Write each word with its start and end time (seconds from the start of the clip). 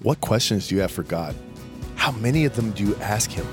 What 0.00 0.20
questions 0.20 0.68
do 0.68 0.76
you 0.76 0.80
have 0.82 0.92
for 0.92 1.02
God? 1.02 1.34
How 1.96 2.12
many 2.12 2.44
of 2.44 2.54
them 2.54 2.70
do 2.70 2.84
you 2.84 2.94
ask 2.96 3.32
Him? 3.32 3.44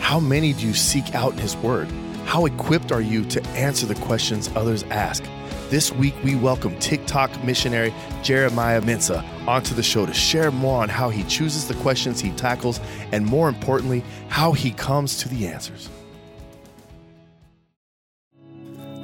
How 0.00 0.18
many 0.18 0.54
do 0.54 0.66
you 0.66 0.72
seek 0.72 1.14
out 1.14 1.32
in 1.32 1.38
His 1.38 1.54
Word? 1.56 1.86
How 2.24 2.46
equipped 2.46 2.92
are 2.92 3.02
you 3.02 3.26
to 3.26 3.44
answer 3.48 3.84
the 3.84 3.94
questions 3.96 4.48
others 4.56 4.84
ask? 4.84 5.22
This 5.68 5.92
week, 5.92 6.14
we 6.24 6.34
welcome 6.34 6.78
TikTok 6.78 7.44
missionary 7.44 7.92
Jeremiah 8.22 8.80
Mensah 8.80 9.22
onto 9.46 9.74
the 9.74 9.82
show 9.82 10.06
to 10.06 10.14
share 10.14 10.50
more 10.50 10.82
on 10.82 10.88
how 10.88 11.10
he 11.10 11.24
chooses 11.24 11.68
the 11.68 11.74
questions 11.74 12.20
he 12.20 12.30
tackles 12.32 12.80
and, 13.10 13.26
more 13.26 13.50
importantly, 13.50 14.02
how 14.28 14.52
he 14.52 14.70
comes 14.70 15.18
to 15.18 15.28
the 15.28 15.46
answers. 15.46 15.90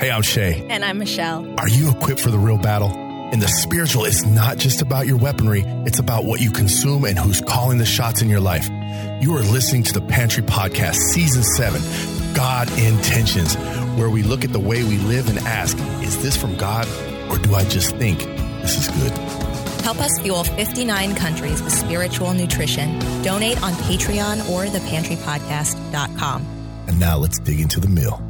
Hey, 0.00 0.10
I'm 0.10 0.22
Shay. 0.22 0.66
And 0.70 0.84
I'm 0.84 0.98
Michelle. 0.98 1.46
Are 1.58 1.68
you 1.68 1.90
equipped 1.90 2.20
for 2.20 2.30
the 2.30 2.38
real 2.38 2.58
battle? 2.58 3.07
In 3.30 3.40
the 3.40 3.48
spiritual, 3.48 4.06
it's 4.06 4.24
not 4.24 4.56
just 4.56 4.80
about 4.80 5.06
your 5.06 5.18
weaponry, 5.18 5.62
it's 5.84 5.98
about 5.98 6.24
what 6.24 6.40
you 6.40 6.50
consume 6.50 7.04
and 7.04 7.18
who's 7.18 7.42
calling 7.42 7.76
the 7.76 7.84
shots 7.84 8.22
in 8.22 8.30
your 8.30 8.40
life. 8.40 8.66
You 9.22 9.36
are 9.36 9.42
listening 9.42 9.82
to 9.82 9.92
the 9.92 10.00
Pantry 10.00 10.42
Podcast, 10.42 10.94
Season 10.94 11.42
7 11.42 12.34
God 12.34 12.70
Intentions, 12.78 13.54
where 13.98 14.08
we 14.08 14.22
look 14.22 14.44
at 14.44 14.52
the 14.52 14.58
way 14.58 14.82
we 14.82 14.96
live 14.98 15.28
and 15.28 15.38
ask, 15.40 15.76
is 16.02 16.22
this 16.22 16.36
from 16.36 16.56
God 16.56 16.86
or 17.30 17.36
do 17.36 17.54
I 17.54 17.64
just 17.64 17.96
think 17.96 18.20
this 18.62 18.78
is 18.78 18.88
good? 18.88 19.12
Help 19.82 20.00
us 20.00 20.18
fuel 20.20 20.44
59 20.44 21.14
countries 21.14 21.62
with 21.62 21.72
spiritual 21.72 22.32
nutrition. 22.32 22.98
Donate 23.22 23.62
on 23.62 23.72
Patreon 23.74 24.48
or 24.48 24.64
thepantrypodcast.com. 24.64 26.46
And 26.86 26.98
now 26.98 27.18
let's 27.18 27.38
dig 27.40 27.60
into 27.60 27.80
the 27.80 27.88
meal. 27.88 28.27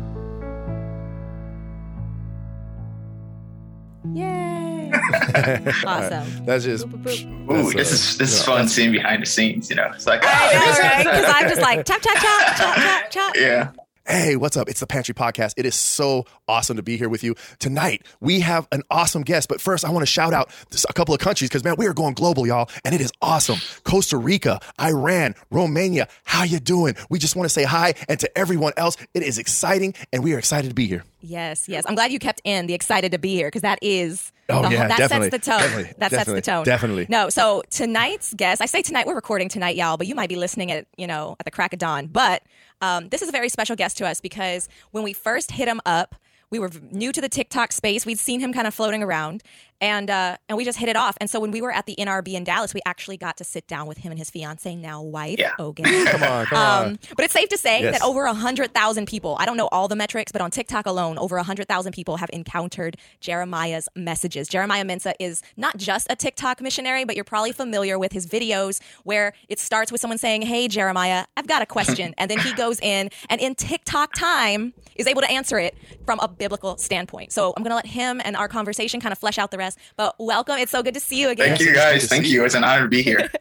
awesome. 5.86 6.44
That's 6.44 6.64
just. 6.64 6.86
Ooh, 6.86 6.98
That's, 7.02 7.74
this 7.74 7.90
uh, 7.90 7.94
is 7.94 8.18
this 8.18 8.32
is 8.32 8.38
yeah, 8.40 8.44
fun 8.44 8.68
seeing 8.68 8.92
behind 8.92 9.22
the 9.22 9.26
scenes. 9.26 9.70
You 9.70 9.76
know, 9.76 9.90
it's 9.94 10.06
like 10.06 10.20
I 10.22 10.26
know, 10.26 10.32
ah, 10.32 10.78
right? 10.80 11.04
Because 11.04 11.34
I'm 11.34 11.48
just 11.48 11.60
like, 11.60 11.86
chop, 11.86 12.00
chop, 12.00 12.16
chop, 12.16 12.56
chop, 12.56 12.76
chop, 12.76 13.10
chop. 13.10 13.36
yeah. 13.36 13.70
Hey, 14.10 14.36
what's 14.36 14.56
up? 14.56 14.70
It's 14.70 14.80
the 14.80 14.86
Pantry 14.86 15.12
Podcast. 15.12 15.52
It 15.58 15.66
is 15.66 15.74
so 15.74 16.24
awesome 16.48 16.78
to 16.78 16.82
be 16.82 16.96
here 16.96 17.10
with 17.10 17.22
you. 17.22 17.34
Tonight, 17.58 18.06
we 18.20 18.40
have 18.40 18.66
an 18.72 18.82
awesome 18.90 19.20
guest. 19.20 19.50
But 19.50 19.60
first, 19.60 19.84
I 19.84 19.90
want 19.90 20.00
to 20.00 20.06
shout 20.06 20.32
out 20.32 20.50
a 20.88 20.92
couple 20.94 21.14
of 21.14 21.20
countries 21.20 21.50
because, 21.50 21.62
man, 21.62 21.74
we 21.76 21.86
are 21.86 21.92
going 21.92 22.14
global, 22.14 22.46
y'all. 22.46 22.70
And 22.86 22.94
it 22.94 23.02
is 23.02 23.12
awesome. 23.20 23.58
Costa 23.84 24.16
Rica, 24.16 24.60
Iran, 24.80 25.34
Romania. 25.50 26.08
How 26.24 26.44
you 26.44 26.58
doing? 26.58 26.96
We 27.10 27.18
just 27.18 27.36
want 27.36 27.44
to 27.44 27.50
say 27.50 27.64
hi. 27.64 27.96
And 28.08 28.18
to 28.20 28.38
everyone 28.38 28.72
else, 28.78 28.96
it 29.12 29.24
is 29.24 29.36
exciting. 29.36 29.92
And 30.10 30.24
we 30.24 30.32
are 30.32 30.38
excited 30.38 30.68
to 30.68 30.74
be 30.74 30.86
here. 30.86 31.04
Yes, 31.20 31.68
yes. 31.68 31.84
I'm 31.86 31.94
glad 31.94 32.12
you 32.12 32.18
kept 32.18 32.40
in 32.44 32.66
the 32.66 32.74
excited 32.74 33.12
to 33.12 33.18
be 33.18 33.34
here 33.34 33.48
because 33.48 33.62
that 33.62 33.78
is. 33.82 34.32
Oh, 34.50 34.62
the, 34.62 34.70
yeah, 34.70 34.88
that 34.88 34.98
definitely, 34.98 35.30
sets 35.30 35.46
the 35.46 35.50
tone. 35.50 35.60
definitely, 35.60 35.94
that 35.98 36.10
sets 36.10 36.32
the 36.32 36.40
tone. 36.40 36.64
definitely. 36.64 37.06
No, 37.10 37.28
so 37.28 37.62
tonight's 37.68 38.32
guest, 38.32 38.62
I 38.62 38.66
say 38.66 38.80
tonight, 38.80 39.06
we're 39.06 39.14
recording 39.14 39.50
tonight, 39.50 39.76
y'all, 39.76 39.98
but 39.98 40.06
you 40.06 40.14
might 40.14 40.30
be 40.30 40.36
listening 40.36 40.72
at, 40.72 40.86
you 40.96 41.06
know, 41.06 41.36
at 41.38 41.44
the 41.44 41.50
crack 41.50 41.74
of 41.74 41.78
dawn. 41.78 42.06
But 42.06 42.42
um, 42.80 43.10
this 43.10 43.20
is 43.20 43.28
a 43.28 43.32
very 43.32 43.50
special 43.50 43.76
guest 43.76 43.98
to 43.98 44.06
us 44.06 44.22
because 44.22 44.68
when 44.92 45.04
we 45.04 45.12
first 45.12 45.50
hit 45.50 45.68
him 45.68 45.82
up, 45.84 46.14
we 46.50 46.58
were 46.58 46.70
new 46.90 47.12
to 47.12 47.20
the 47.20 47.28
TikTok 47.28 47.72
space. 47.72 48.06
We'd 48.06 48.18
seen 48.18 48.40
him 48.40 48.54
kind 48.54 48.66
of 48.66 48.72
floating 48.72 49.02
around, 49.02 49.42
and 49.80 50.10
uh, 50.10 50.36
and 50.48 50.56
we 50.58 50.64
just 50.64 50.78
hit 50.78 50.88
it 50.88 50.96
off. 50.96 51.16
And 51.20 51.28
so 51.30 51.38
when 51.40 51.50
we 51.50 51.60
were 51.60 51.70
at 51.72 51.86
the 51.86 51.94
NRB 51.98 52.34
in 52.34 52.44
Dallas, 52.44 52.74
we 52.74 52.80
actually 52.86 53.16
got 53.16 53.36
to 53.38 53.44
sit 53.44 53.66
down 53.68 53.86
with 53.86 53.98
him 53.98 54.10
and 54.12 54.18
his 54.18 54.30
fiance, 54.30 54.74
now 54.74 55.02
wife, 55.02 55.38
Yeah. 55.38 55.52
Ogan. 55.58 55.84
Come 56.06 56.22
on, 56.22 56.46
come 56.46 56.58
on. 56.58 56.86
Um, 56.88 56.98
but 57.16 57.24
it's 57.24 57.34
safe 57.34 57.48
to 57.50 57.58
say 57.58 57.82
Yes. 57.82 57.98
that 57.98 58.04
over 58.06 58.24
100,000 58.24 59.06
people, 59.06 59.36
I 59.38 59.44
don't 59.46 59.56
know 59.56 59.68
all 59.70 59.88
the 59.88 59.96
metrics, 59.96 60.32
but 60.32 60.40
on 60.40 60.50
TikTok 60.50 60.86
alone, 60.86 61.18
over 61.18 61.36
100,000 61.36 61.92
people 61.92 62.16
have 62.16 62.30
encountered 62.32 62.96
Jeremiah's 63.20 63.88
messages. 63.94 64.48
Jeremiah 64.48 64.84
Mensah 64.84 65.12
is 65.20 65.42
not 65.56 65.76
just 65.76 66.06
a 66.10 66.16
TikTok 66.16 66.60
missionary, 66.60 67.04
but 67.04 67.14
you're 67.14 67.24
probably 67.24 67.52
familiar 67.52 67.98
with 67.98 68.12
his 68.12 68.26
videos 68.26 68.80
where 69.04 69.32
it 69.48 69.58
starts 69.58 69.92
with 69.92 70.00
someone 70.00 70.18
saying, 70.18 70.42
Hey, 70.42 70.66
Jeremiah, 70.68 71.26
I've 71.36 71.46
got 71.46 71.62
a 71.62 71.66
question. 71.66 72.14
and 72.18 72.30
then 72.30 72.38
he 72.38 72.52
goes 72.64 72.80
in 72.80 73.10
and 73.28 73.40
in 73.40 73.54
TikTok 73.54 74.14
time 74.14 74.72
is 74.96 75.06
able 75.06 75.20
to 75.22 75.30
answer 75.30 75.58
it 75.58 75.76
from 76.06 76.18
a 76.20 76.28
biblical 76.28 76.76
standpoint. 76.78 77.32
So 77.32 77.52
I'm 77.56 77.62
going 77.62 77.70
to 77.70 77.76
let 77.76 77.86
him 77.86 78.20
and 78.24 78.34
our 78.34 78.48
conversation 78.48 79.00
kind 79.00 79.12
of 79.12 79.18
flesh 79.18 79.36
out 79.38 79.50
the 79.50 79.58
rest. 79.58 79.67
But 79.96 80.14
welcome. 80.18 80.58
It's 80.58 80.72
so 80.72 80.82
good 80.82 80.94
to 80.94 81.00
see 81.00 81.20
you 81.20 81.30
again. 81.30 81.48
Thank 81.48 81.60
you 81.60 81.74
guys. 81.74 82.06
Thank 82.06 82.26
you. 82.26 82.32
you. 82.32 82.44
It's 82.44 82.54
an 82.54 82.64
honor 82.64 82.82
to 82.82 82.88
be 82.88 83.02
here. 83.02 83.30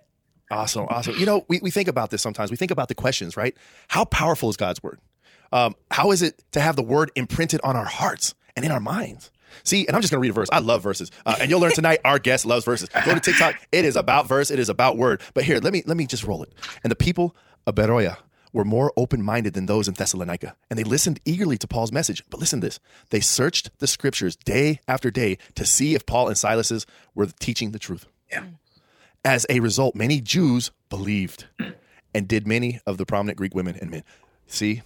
Awesome, 0.50 0.86
awesome. 0.90 1.16
You 1.18 1.26
know, 1.26 1.46
we, 1.50 1.60
we 1.62 1.72
think 1.72 1.90
about 1.90 2.10
this 2.10 2.22
sometimes. 2.22 2.52
We 2.52 2.56
think 2.56 2.72
about 2.72 2.88
the 2.88 2.96
questions, 2.96 3.36
right? 3.36 3.54
How 3.90 4.06
powerful 4.06 4.50
is 4.50 4.56
God's 4.56 4.82
word? 4.82 5.00
Um, 5.52 5.76
how 5.92 6.12
is 6.12 6.22
it 6.22 6.42
to 6.54 6.62
have 6.62 6.76
the 6.76 6.84
word 6.84 7.12
imprinted 7.16 7.60
on 7.66 7.76
our 7.76 7.86
hearts 7.86 8.34
and 8.56 8.66
in 8.66 8.72
our 8.72 8.80
minds? 8.80 9.30
See, 9.64 9.86
and 9.88 9.96
I'm 9.96 10.02
just 10.02 10.12
going 10.12 10.20
to 10.20 10.22
read 10.22 10.30
a 10.30 10.34
verse. 10.34 10.50
I 10.52 10.60
love 10.60 10.84
verses, 10.84 11.12
uh, 11.26 11.36
and 11.40 11.50
you'll 11.50 11.60
learn 11.60 11.72
tonight. 11.72 12.00
Our 12.06 12.20
guest 12.20 12.46
loves 12.46 12.64
verses. 12.66 12.90
Go 13.06 13.14
to 13.14 13.20
TikTok. 13.20 13.56
It 13.72 13.86
is 13.86 13.96
about 13.96 14.28
verse. 14.28 14.52
It 14.52 14.60
is 14.60 14.70
about 14.70 14.98
word. 14.98 15.22
But 15.34 15.44
here, 15.44 15.60
let 15.60 15.74
me 15.74 15.84
let 15.86 15.98
me 15.98 16.06
just 16.06 16.24
roll 16.24 16.44
it. 16.44 16.54
And 16.84 16.92
the 16.92 16.96
people 16.96 17.36
of 17.66 17.76
Berea 17.76 18.18
were 18.53 18.66
more 18.66 18.94
open-minded 18.97 19.53
than 19.53 19.66
those 19.66 19.88
in 19.88 19.94
Thessalonica, 19.94 20.56
and 20.69 20.78
they 20.78 20.84
listened 20.84 21.19
eagerly 21.25 21.58
to 21.58 21.68
Paul's 21.68 21.91
message. 21.91 22.24
But 22.30 22.40
listen 22.40 22.62
to 22.62 22.68
this: 22.68 22.80
they 23.09 23.19
searched 23.19 23.69
the 23.80 23.88
scriptures 23.88 24.35
day 24.35 24.80
after 24.88 25.12
day 25.12 25.38
to 25.56 25.66
see 25.66 25.96
if 25.96 26.06
Paul 26.06 26.28
and 26.28 26.38
Silas's 26.38 26.86
were 27.16 27.28
teaching 27.40 27.72
the 27.72 27.80
truth. 27.80 28.06
Yeah. 28.31 28.46
As 29.25 29.46
a 29.50 29.59
result, 29.59 29.96
many 29.96 30.22
Jews 30.22 30.72
believed, 30.90 31.47
and 32.13 32.28
did 32.28 32.47
many 32.47 32.80
of 32.86 32.97
the 32.97 33.06
prominent 33.06 33.38
Greek 33.38 33.53
women 33.53 33.78
and 33.80 33.91
men. 33.91 34.03
See, 34.47 34.81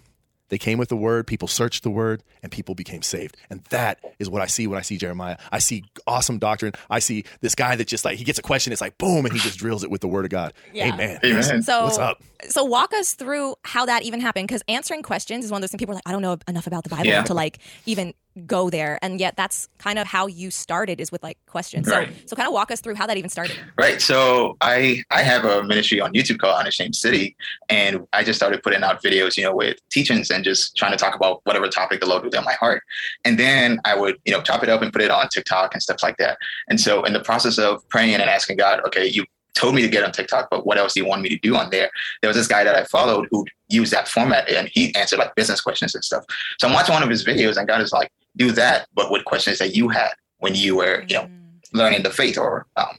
they 0.51 0.57
came 0.57 0.78
with 0.78 0.89
the 0.89 0.95
word, 0.97 1.25
people 1.25 1.47
searched 1.47 1.81
the 1.84 1.89
word, 1.89 2.22
and 2.44 2.51
people 2.51 2.75
became 2.75 3.01
saved. 3.01 3.38
And 3.50 3.63
that 3.69 4.00
is 4.19 4.29
what 4.29 4.41
I 4.41 4.47
see 4.47 4.67
when 4.67 4.78
I 4.78 4.81
see 4.81 4.97
Jeremiah. 4.97 5.38
I 5.51 5.59
see 5.59 5.85
awesome 6.06 6.38
doctrine. 6.39 6.73
I 6.89 7.00
see 7.00 7.23
this 7.39 7.56
guy 7.56 7.75
that 7.78 7.88
just 7.88 8.03
like, 8.03 8.17
he 8.17 8.25
gets 8.25 8.38
a 8.38 8.41
question, 8.41 8.73
it's 8.73 8.81
like, 8.81 8.97
boom, 8.97 9.25
and 9.25 9.34
he 9.34 9.39
just 9.39 9.57
drills 9.57 9.84
it 9.85 9.89
with 9.89 10.01
the 10.01 10.09
word 10.09 10.25
of 10.25 10.29
God. 10.31 10.51
Yeah. 10.73 10.94
Amen. 10.94 11.19
Amen. 11.23 11.63
So, 11.63 11.85
What's 11.85 11.97
up? 11.97 12.22
so 12.50 12.66
walk 12.66 12.94
us 12.94 13.13
through 13.13 13.56
how 13.63 13.85
that 13.85 14.03
even 14.03 14.19
happened 14.19 14.47
because 14.50 14.62
answering 14.67 15.03
questions 15.03 15.45
is 15.45 15.51
one 15.51 15.59
of 15.59 15.62
those 15.62 15.72
things 15.72 15.79
people 15.79 15.94
are 15.94 15.95
like, 15.95 16.07
I 16.07 16.12
don't 16.12 16.22
know 16.22 16.38
enough 16.47 16.68
about 16.68 16.83
the 16.83 16.89
Bible 16.89 17.06
Yeah. 17.06 17.23
to 17.23 17.33
like 17.33 17.59
even 17.85 18.13
go 18.47 18.69
there, 18.69 18.97
and 19.02 19.19
yet 19.19 19.36
that's 19.36 19.68
kind 19.78 20.00
of 20.00 20.08
how 20.08 20.25
you 20.28 20.50
started 20.52 21.02
is 21.02 21.12
with 21.12 21.22
like 21.22 21.38
questions. 21.47 21.88
So, 21.88 21.97
Right. 21.97 22.09
so 22.25 22.36
kind 22.36 22.47
of 22.47 22.53
walk 22.53 22.72
us 22.72 22.80
through 22.80 22.96
how 22.96 23.06
that 23.08 23.18
even 23.18 23.30
started. 23.30 23.58
Right. 23.78 24.02
So 24.02 24.58
I 24.62 25.03
I 25.12 25.22
have 25.24 25.44
a 25.44 25.64
ministry 25.64 26.00
on 26.00 26.14
YouTube 26.14 26.40
called 26.40 26.58
Unashamed 26.59 26.96
City, 26.96 27.36
and 27.69 28.08
I 28.14 28.24
just 28.24 28.40
started 28.40 28.64
putting 28.64 28.84
out 28.84 29.03
videos, 29.03 29.36
you 29.38 29.44
know, 29.44 29.56
with 29.56 29.78
teachings 29.90 30.30
and 30.31 30.44
just 30.44 30.78
trying 30.78 30.92
to 30.92 30.97
talk 30.97 31.16
about 31.16 31.42
whatever 31.44 31.68
topic 31.68 32.00
the 32.00 32.08
Lord 32.08 32.24
was 32.24 32.34
on 32.36 32.46
my 32.46 32.53
heart. 32.53 32.84
And 33.25 33.38
then 33.38 33.80
I 33.86 33.96
would, 33.96 34.18
you 34.25 34.31
know, 34.31 34.42
chop 34.42 34.63
it 34.63 34.69
up 34.69 34.81
and 34.81 34.94
put 34.94 35.02
it 35.02 35.12
on 35.12 35.28
TikTok 35.30 35.74
and 35.74 35.84
stuff 35.84 36.02
like 36.02 36.18
that. 36.18 36.38
And 36.69 36.80
so 36.80 37.03
in 37.03 37.13
the 37.13 37.22
process 37.22 37.58
of 37.58 37.88
praying 37.90 38.13
and 38.16 38.24
asking 38.24 38.58
God, 38.58 38.80
okay, 38.88 39.06
you 39.06 39.25
told 39.53 39.75
me 39.75 39.81
to 39.81 39.90
get 39.90 40.03
on 40.03 40.13
TikTok, 40.13 40.48
but 40.50 40.66
what 40.66 40.78
else 40.78 40.94
do 40.94 41.02
you 41.02 41.06
want 41.06 41.22
me 41.22 41.28
to 41.30 41.38
do 41.40 41.58
on 41.58 41.69
there? 41.72 41.90
There 42.22 42.30
was 42.30 42.38
this 42.38 42.48
guy 42.48 42.63
that 42.63 42.74
I 42.75 42.86
followed 42.86 43.28
who 43.31 43.46
used 43.68 43.92
that 43.92 44.08
format 44.08 44.50
and 44.50 44.69
he 44.72 44.96
answered 44.96 45.19
like 45.19 45.36
business 45.36 45.59
questions 45.59 45.94
and 45.94 46.03
stuff. 46.03 46.24
So 46.59 46.68
I'm 46.69 46.74
watching 46.74 46.94
one 46.94 47.03
of 47.03 47.09
his 47.09 47.25
videos 47.25 47.58
and 47.58 47.68
God 47.68 47.81
is 47.81 47.92
like, 47.92 48.09
do 48.38 48.52
that, 48.52 48.88
but 48.94 49.12
with 49.12 49.25
questions 49.25 49.59
that 49.59 49.75
you 49.75 49.90
had 49.90 50.12
when 50.40 50.56
you 50.56 50.75
were, 50.75 51.03
you 51.08 51.16
know, 51.16 51.30
learning 51.74 52.03
the 52.03 52.09
faith 52.09 52.38
or 52.38 52.68
um, 52.78 52.97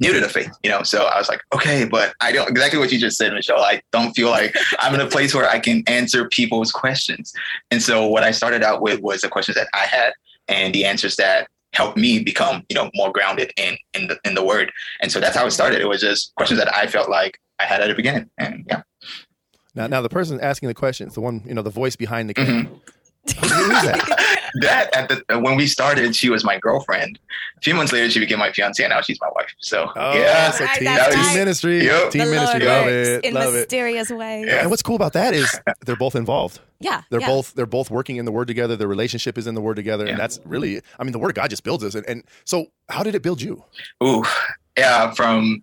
new 0.00 0.12
to 0.12 0.20
the 0.20 0.28
faith, 0.28 0.50
you 0.62 0.70
know. 0.70 0.82
So 0.82 1.04
I 1.04 1.18
was 1.18 1.28
like, 1.28 1.40
okay, 1.54 1.84
but 1.84 2.14
I 2.20 2.32
don't 2.32 2.48
exactly 2.48 2.78
what 2.78 2.92
you 2.92 2.98
just 2.98 3.16
said, 3.16 3.32
Michelle. 3.32 3.60
I 3.60 3.82
don't 3.92 4.12
feel 4.12 4.30
like 4.30 4.54
I'm 4.78 4.94
in 4.94 5.00
a 5.00 5.06
place 5.06 5.34
where 5.34 5.48
I 5.48 5.58
can 5.58 5.82
answer 5.86 6.28
people's 6.28 6.72
questions. 6.72 7.32
And 7.70 7.82
so 7.82 8.06
what 8.06 8.22
I 8.22 8.30
started 8.30 8.62
out 8.62 8.80
with 8.82 9.00
was 9.00 9.20
the 9.20 9.28
questions 9.28 9.56
that 9.56 9.68
I 9.74 9.86
had 9.86 10.12
and 10.48 10.74
the 10.74 10.84
answers 10.84 11.16
that 11.16 11.48
helped 11.74 11.98
me 11.98 12.22
become, 12.22 12.64
you 12.68 12.74
know, 12.74 12.90
more 12.94 13.12
grounded 13.12 13.52
in 13.56 13.76
in 13.94 14.08
the 14.08 14.18
in 14.24 14.34
the 14.34 14.44
word. 14.44 14.72
And 15.00 15.12
so 15.12 15.20
that's 15.20 15.36
how 15.36 15.46
it 15.46 15.50
started. 15.50 15.80
It 15.80 15.88
was 15.88 16.00
just 16.00 16.34
questions 16.36 16.60
that 16.60 16.74
I 16.74 16.86
felt 16.86 17.08
like 17.08 17.38
I 17.58 17.64
had 17.64 17.80
at 17.80 17.88
the 17.88 17.94
beginning. 17.94 18.30
And 18.38 18.64
yeah. 18.68 18.82
Now, 19.74 19.86
now 19.86 20.00
the 20.00 20.08
person 20.08 20.40
asking 20.40 20.68
the 20.68 20.74
questions, 20.74 21.14
the 21.14 21.20
one, 21.20 21.42
you 21.46 21.54
know, 21.54 21.62
the 21.62 21.70
voice 21.70 21.94
behind 21.94 22.28
the 22.28 22.34
camera. 22.34 22.66
Who 23.32 23.44
is 23.46 23.82
that? 23.84 24.50
that 24.60 24.94
at 24.96 25.08
the 25.08 25.38
when 25.38 25.56
we 25.56 25.66
started, 25.66 26.14
she 26.16 26.30
was 26.30 26.44
my 26.44 26.58
girlfriend. 26.58 27.18
A 27.56 27.60
few 27.60 27.74
months 27.74 27.92
later, 27.92 28.08
she 28.10 28.20
became 28.20 28.38
my 28.38 28.52
fiance, 28.52 28.82
and 28.82 28.90
now 28.90 29.00
she's 29.00 29.20
my 29.20 29.28
wife. 29.34 29.52
So 29.60 29.90
Oh, 29.96 30.14
yeah, 30.14 30.50
so 30.50 30.64
Right, 30.64 30.74
team, 30.76 30.84
that's 30.84 31.14
team 31.14 31.34
ministry. 31.38 31.84
Yep. 31.84 32.10
Team 32.12 32.24
the 32.24 32.30
ministry. 32.30 32.60
Lord 32.60 32.84
Love 32.84 32.88
it. 32.88 33.24
in 33.24 33.34
Love 33.34 33.54
it. 33.54 33.58
mysterious 33.58 34.10
ways. 34.10 34.46
Yeah. 34.46 34.60
And 34.60 34.70
what's 34.70 34.82
cool 34.82 34.96
about 34.96 35.12
that 35.14 35.34
is 35.34 35.58
they're 35.84 35.96
both 35.96 36.14
involved. 36.14 36.60
Yeah, 36.80 37.02
They're 37.10 37.20
yeah. 37.20 37.26
both 37.26 37.54
they're 37.54 37.66
both 37.66 37.90
working 37.90 38.16
in 38.16 38.24
the 38.24 38.30
word 38.32 38.46
together. 38.48 38.76
Their 38.76 38.86
relationship 38.88 39.36
is 39.36 39.46
in 39.48 39.54
the 39.56 39.60
word 39.60 39.74
together, 39.74 40.06
and 40.06 40.16
that's 40.18 40.38
really 40.44 40.80
I 40.98 41.02
mean 41.04 41.12
the 41.12 41.18
word 41.18 41.30
of 41.30 41.34
God 41.34 41.50
just 41.50 41.64
builds 41.64 41.82
us. 41.82 41.94
And, 41.96 42.06
and 42.06 42.22
so 42.44 42.66
how 42.88 43.02
did 43.02 43.14
it 43.16 43.22
build 43.22 43.42
you? 43.42 43.64
Ooh, 44.02 44.24
yeah, 44.76 45.10
from 45.12 45.62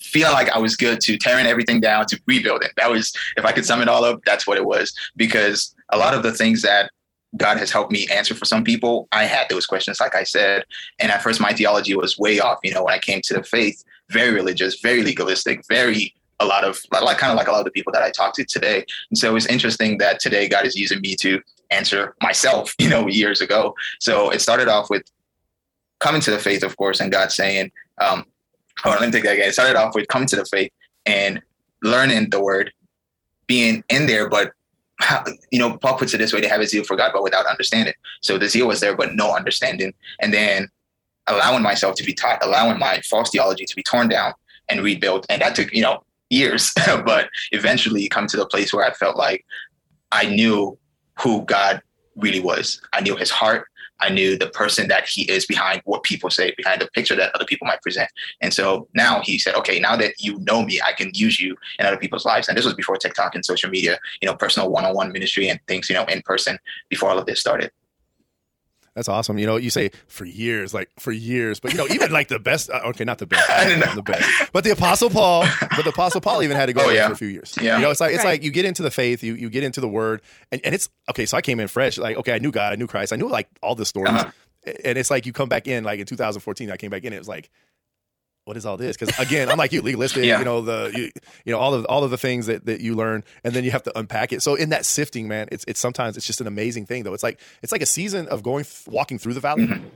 feeling 0.00 0.34
like 0.34 0.50
I 0.50 0.58
was 0.58 0.76
good 0.76 1.00
to 1.00 1.16
tearing 1.16 1.46
everything 1.46 1.80
down 1.80 2.04
to 2.06 2.20
rebuilding. 2.26 2.68
That 2.76 2.90
was, 2.90 3.14
if 3.38 3.46
I 3.46 3.52
could 3.52 3.64
sum 3.64 3.80
it 3.80 3.88
all 3.88 4.04
up, 4.04 4.20
that's 4.26 4.46
what 4.46 4.58
it 4.58 4.66
was. 4.66 4.94
Because 5.16 5.73
a 5.90 5.98
lot 5.98 6.14
of 6.14 6.22
the 6.22 6.32
things 6.32 6.62
that 6.62 6.90
God 7.36 7.58
has 7.58 7.70
helped 7.70 7.92
me 7.92 8.06
answer 8.08 8.34
for 8.34 8.44
some 8.44 8.62
people, 8.62 9.08
I 9.12 9.24
had 9.24 9.48
those 9.48 9.66
questions, 9.66 10.00
like 10.00 10.14
I 10.14 10.22
said. 10.22 10.64
And 10.98 11.10
at 11.10 11.22
first, 11.22 11.40
my 11.40 11.52
theology 11.52 11.94
was 11.96 12.18
way 12.18 12.38
off. 12.38 12.58
You 12.62 12.72
know, 12.72 12.84
when 12.84 12.94
I 12.94 12.98
came 12.98 13.20
to 13.22 13.34
the 13.34 13.42
faith, 13.42 13.82
very 14.10 14.32
religious, 14.32 14.80
very 14.80 15.02
legalistic, 15.02 15.62
very 15.68 16.14
a 16.40 16.46
lot 16.46 16.64
of 16.64 16.80
like 16.90 17.18
kind 17.18 17.30
of 17.30 17.36
like 17.36 17.46
a 17.46 17.52
lot 17.52 17.60
of 17.60 17.64
the 17.64 17.70
people 17.70 17.92
that 17.92 18.02
I 18.02 18.10
talked 18.10 18.36
to 18.36 18.44
today. 18.44 18.84
And 19.10 19.18
so 19.18 19.34
it's 19.36 19.46
interesting 19.46 19.98
that 19.98 20.20
today 20.20 20.48
God 20.48 20.66
is 20.66 20.74
using 20.74 21.00
me 21.00 21.14
to 21.16 21.40
answer 21.70 22.14
myself, 22.22 22.74
you 22.78 22.88
know, 22.88 23.06
years 23.08 23.40
ago. 23.40 23.74
So 24.00 24.30
it 24.30 24.40
started 24.40 24.68
off 24.68 24.90
with 24.90 25.04
coming 26.00 26.20
to 26.22 26.30
the 26.30 26.38
faith, 26.38 26.62
of 26.62 26.76
course, 26.76 27.00
and 27.00 27.10
God 27.10 27.32
saying, 27.32 27.70
um, 27.98 28.26
Oh, 28.84 28.90
let 28.90 29.02
me 29.02 29.10
take 29.12 29.22
that 29.22 29.34
again. 29.34 29.48
It 29.48 29.52
started 29.52 29.76
off 29.76 29.94
with 29.94 30.08
coming 30.08 30.26
to 30.28 30.36
the 30.36 30.44
faith 30.44 30.72
and 31.06 31.40
learning 31.82 32.30
the 32.30 32.40
word, 32.40 32.72
being 33.46 33.84
in 33.88 34.06
there, 34.06 34.28
but 34.28 34.52
you 35.50 35.58
know, 35.58 35.76
Paul 35.78 35.98
puts 35.98 36.14
it 36.14 36.18
this 36.18 36.32
way: 36.32 36.40
they 36.40 36.48
have 36.48 36.60
a 36.60 36.66
zeal 36.66 36.84
for 36.84 36.96
God, 36.96 37.10
but 37.12 37.22
without 37.22 37.46
understanding. 37.46 37.94
So 38.22 38.38
the 38.38 38.48
zeal 38.48 38.68
was 38.68 38.80
there, 38.80 38.96
but 38.96 39.14
no 39.14 39.34
understanding. 39.34 39.92
And 40.20 40.32
then 40.32 40.68
allowing 41.26 41.62
myself 41.62 41.96
to 41.96 42.04
be 42.04 42.12
taught, 42.12 42.44
allowing 42.44 42.78
my 42.78 43.00
false 43.00 43.30
theology 43.30 43.64
to 43.64 43.76
be 43.76 43.82
torn 43.82 44.08
down 44.08 44.34
and 44.68 44.82
rebuilt. 44.82 45.26
And 45.28 45.42
that 45.42 45.54
took, 45.54 45.72
you 45.72 45.82
know, 45.82 46.02
years, 46.30 46.72
but 47.04 47.28
eventually 47.52 48.08
come 48.08 48.26
to 48.28 48.36
the 48.36 48.46
place 48.46 48.72
where 48.72 48.84
I 48.84 48.92
felt 48.92 49.16
like 49.16 49.44
I 50.12 50.26
knew 50.26 50.78
who 51.20 51.44
God 51.44 51.82
really 52.16 52.40
was. 52.40 52.80
I 52.92 53.00
knew 53.00 53.16
his 53.16 53.30
heart. 53.30 53.66
I 54.00 54.10
knew 54.10 54.36
the 54.36 54.48
person 54.48 54.88
that 54.88 55.06
he 55.08 55.22
is 55.30 55.46
behind 55.46 55.80
what 55.84 56.02
people 56.02 56.30
say, 56.30 56.52
behind 56.56 56.80
the 56.80 56.88
picture 56.88 57.16
that 57.16 57.34
other 57.34 57.44
people 57.44 57.66
might 57.66 57.82
present. 57.82 58.10
And 58.40 58.52
so 58.52 58.88
now 58.94 59.20
he 59.22 59.38
said, 59.38 59.54
okay, 59.54 59.78
now 59.78 59.96
that 59.96 60.14
you 60.18 60.38
know 60.40 60.62
me, 60.64 60.80
I 60.84 60.92
can 60.92 61.10
use 61.14 61.40
you 61.40 61.56
in 61.78 61.86
other 61.86 61.96
people's 61.96 62.24
lives. 62.24 62.48
And 62.48 62.58
this 62.58 62.64
was 62.64 62.74
before 62.74 62.96
TikTok 62.96 63.34
and 63.34 63.44
social 63.44 63.70
media, 63.70 63.98
you 64.20 64.26
know, 64.26 64.34
personal 64.34 64.70
one 64.70 64.84
on 64.84 64.94
one 64.94 65.12
ministry 65.12 65.48
and 65.48 65.60
things, 65.68 65.88
you 65.88 65.94
know, 65.94 66.04
in 66.04 66.22
person 66.22 66.58
before 66.88 67.10
all 67.10 67.18
of 67.18 67.26
this 67.26 67.40
started. 67.40 67.70
That's 68.94 69.08
awesome. 69.08 69.38
You 69.38 69.46
know, 69.46 69.56
you 69.56 69.70
say 69.70 69.90
for 70.06 70.24
years, 70.24 70.72
like 70.72 70.88
for 71.00 71.10
years, 71.10 71.58
but 71.58 71.72
you 71.72 71.78
know, 71.78 71.86
even 71.88 72.12
like 72.12 72.28
the 72.28 72.38
best. 72.38 72.70
Uh, 72.70 72.80
okay, 72.86 73.04
not 73.04 73.18
the 73.18 73.26
best, 73.26 73.50
I 73.50 73.64
didn't 73.64 73.80
know 73.80 73.94
the 73.96 74.02
best, 74.02 74.52
but 74.52 74.62
the 74.64 74.70
Apostle 74.70 75.10
Paul. 75.10 75.44
But 75.76 75.82
the 75.84 75.90
Apostle 75.90 76.20
Paul 76.20 76.42
even 76.42 76.56
had 76.56 76.66
to 76.66 76.72
go 76.72 76.86
Oh, 76.86 76.90
yeah. 76.90 77.08
for 77.08 77.12
a 77.14 77.16
few 77.16 77.28
years. 77.28 77.56
Yeah. 77.60 77.76
you 77.76 77.82
know, 77.82 77.90
it's 77.90 78.00
like 78.00 78.14
it's 78.14 78.22
Right. 78.24 78.32
like 78.32 78.44
you 78.44 78.50
get 78.52 78.64
into 78.64 78.82
the 78.82 78.90
faith, 78.92 79.22
you 79.24 79.34
you 79.34 79.50
get 79.50 79.64
into 79.64 79.80
the 79.80 79.88
Word, 79.88 80.22
and, 80.52 80.60
and 80.64 80.74
it's 80.74 80.88
okay. 81.10 81.26
So 81.26 81.36
I 81.36 81.40
came 81.40 81.58
in 81.60 81.66
fresh, 81.68 81.98
like 81.98 82.16
okay, 82.18 82.32
I 82.34 82.38
knew 82.38 82.52
God, 82.52 82.72
I 82.72 82.76
knew 82.76 82.86
Christ, 82.86 83.12
I 83.12 83.16
knew 83.16 83.28
like 83.28 83.48
all 83.62 83.74
the 83.74 83.84
stories, 83.86 84.10
Uh-huh. 84.12 84.30
and 84.84 84.96
it's 84.96 85.10
like 85.10 85.26
you 85.26 85.32
come 85.32 85.48
back 85.48 85.66
in, 85.66 85.82
like 85.82 85.98
in 85.98 86.06
2014, 86.06 86.70
I 86.70 86.76
came 86.76 86.90
back 86.90 87.04
in, 87.04 87.12
it 87.12 87.18
was 87.18 87.28
like. 87.28 87.50
What 88.44 88.58
is 88.58 88.66
all 88.66 88.76
this? 88.76 88.96
Because 88.96 89.18
again, 89.18 89.48
I'm 89.48 89.56
like 89.56 89.72
you, 89.72 89.80
legalistic. 89.80 90.24
Yeah. 90.24 90.38
You 90.38 90.44
know 90.44 90.60
the, 90.60 90.92
you, 90.94 91.10
you 91.46 91.52
know 91.52 91.58
all 91.58 91.72
of 91.72 91.86
all 91.86 92.04
of 92.04 92.10
the 92.10 92.18
things 92.18 92.46
that, 92.46 92.66
that 92.66 92.80
you 92.80 92.94
learn, 92.94 93.24
and 93.42 93.54
then 93.54 93.64
you 93.64 93.70
have 93.70 93.82
to 93.84 93.98
unpack 93.98 94.32
it. 94.34 94.42
So 94.42 94.54
in 94.54 94.68
that 94.68 94.84
sifting, 94.84 95.28
man, 95.28 95.48
it's 95.50 95.64
it's 95.66 95.80
sometimes 95.80 96.16
it's 96.18 96.26
just 96.26 96.42
an 96.42 96.46
amazing 96.46 96.84
thing 96.84 97.04
though. 97.04 97.14
It's 97.14 97.22
like 97.22 97.40
it's 97.62 97.72
like 97.72 97.80
a 97.82 97.86
season 97.86 98.28
of 98.28 98.42
going 98.42 98.64
th- 98.64 98.86
walking 98.86 99.18
through 99.18 99.32
the 99.34 99.40
valley. 99.40 99.66
Mm-hmm. 99.66 99.86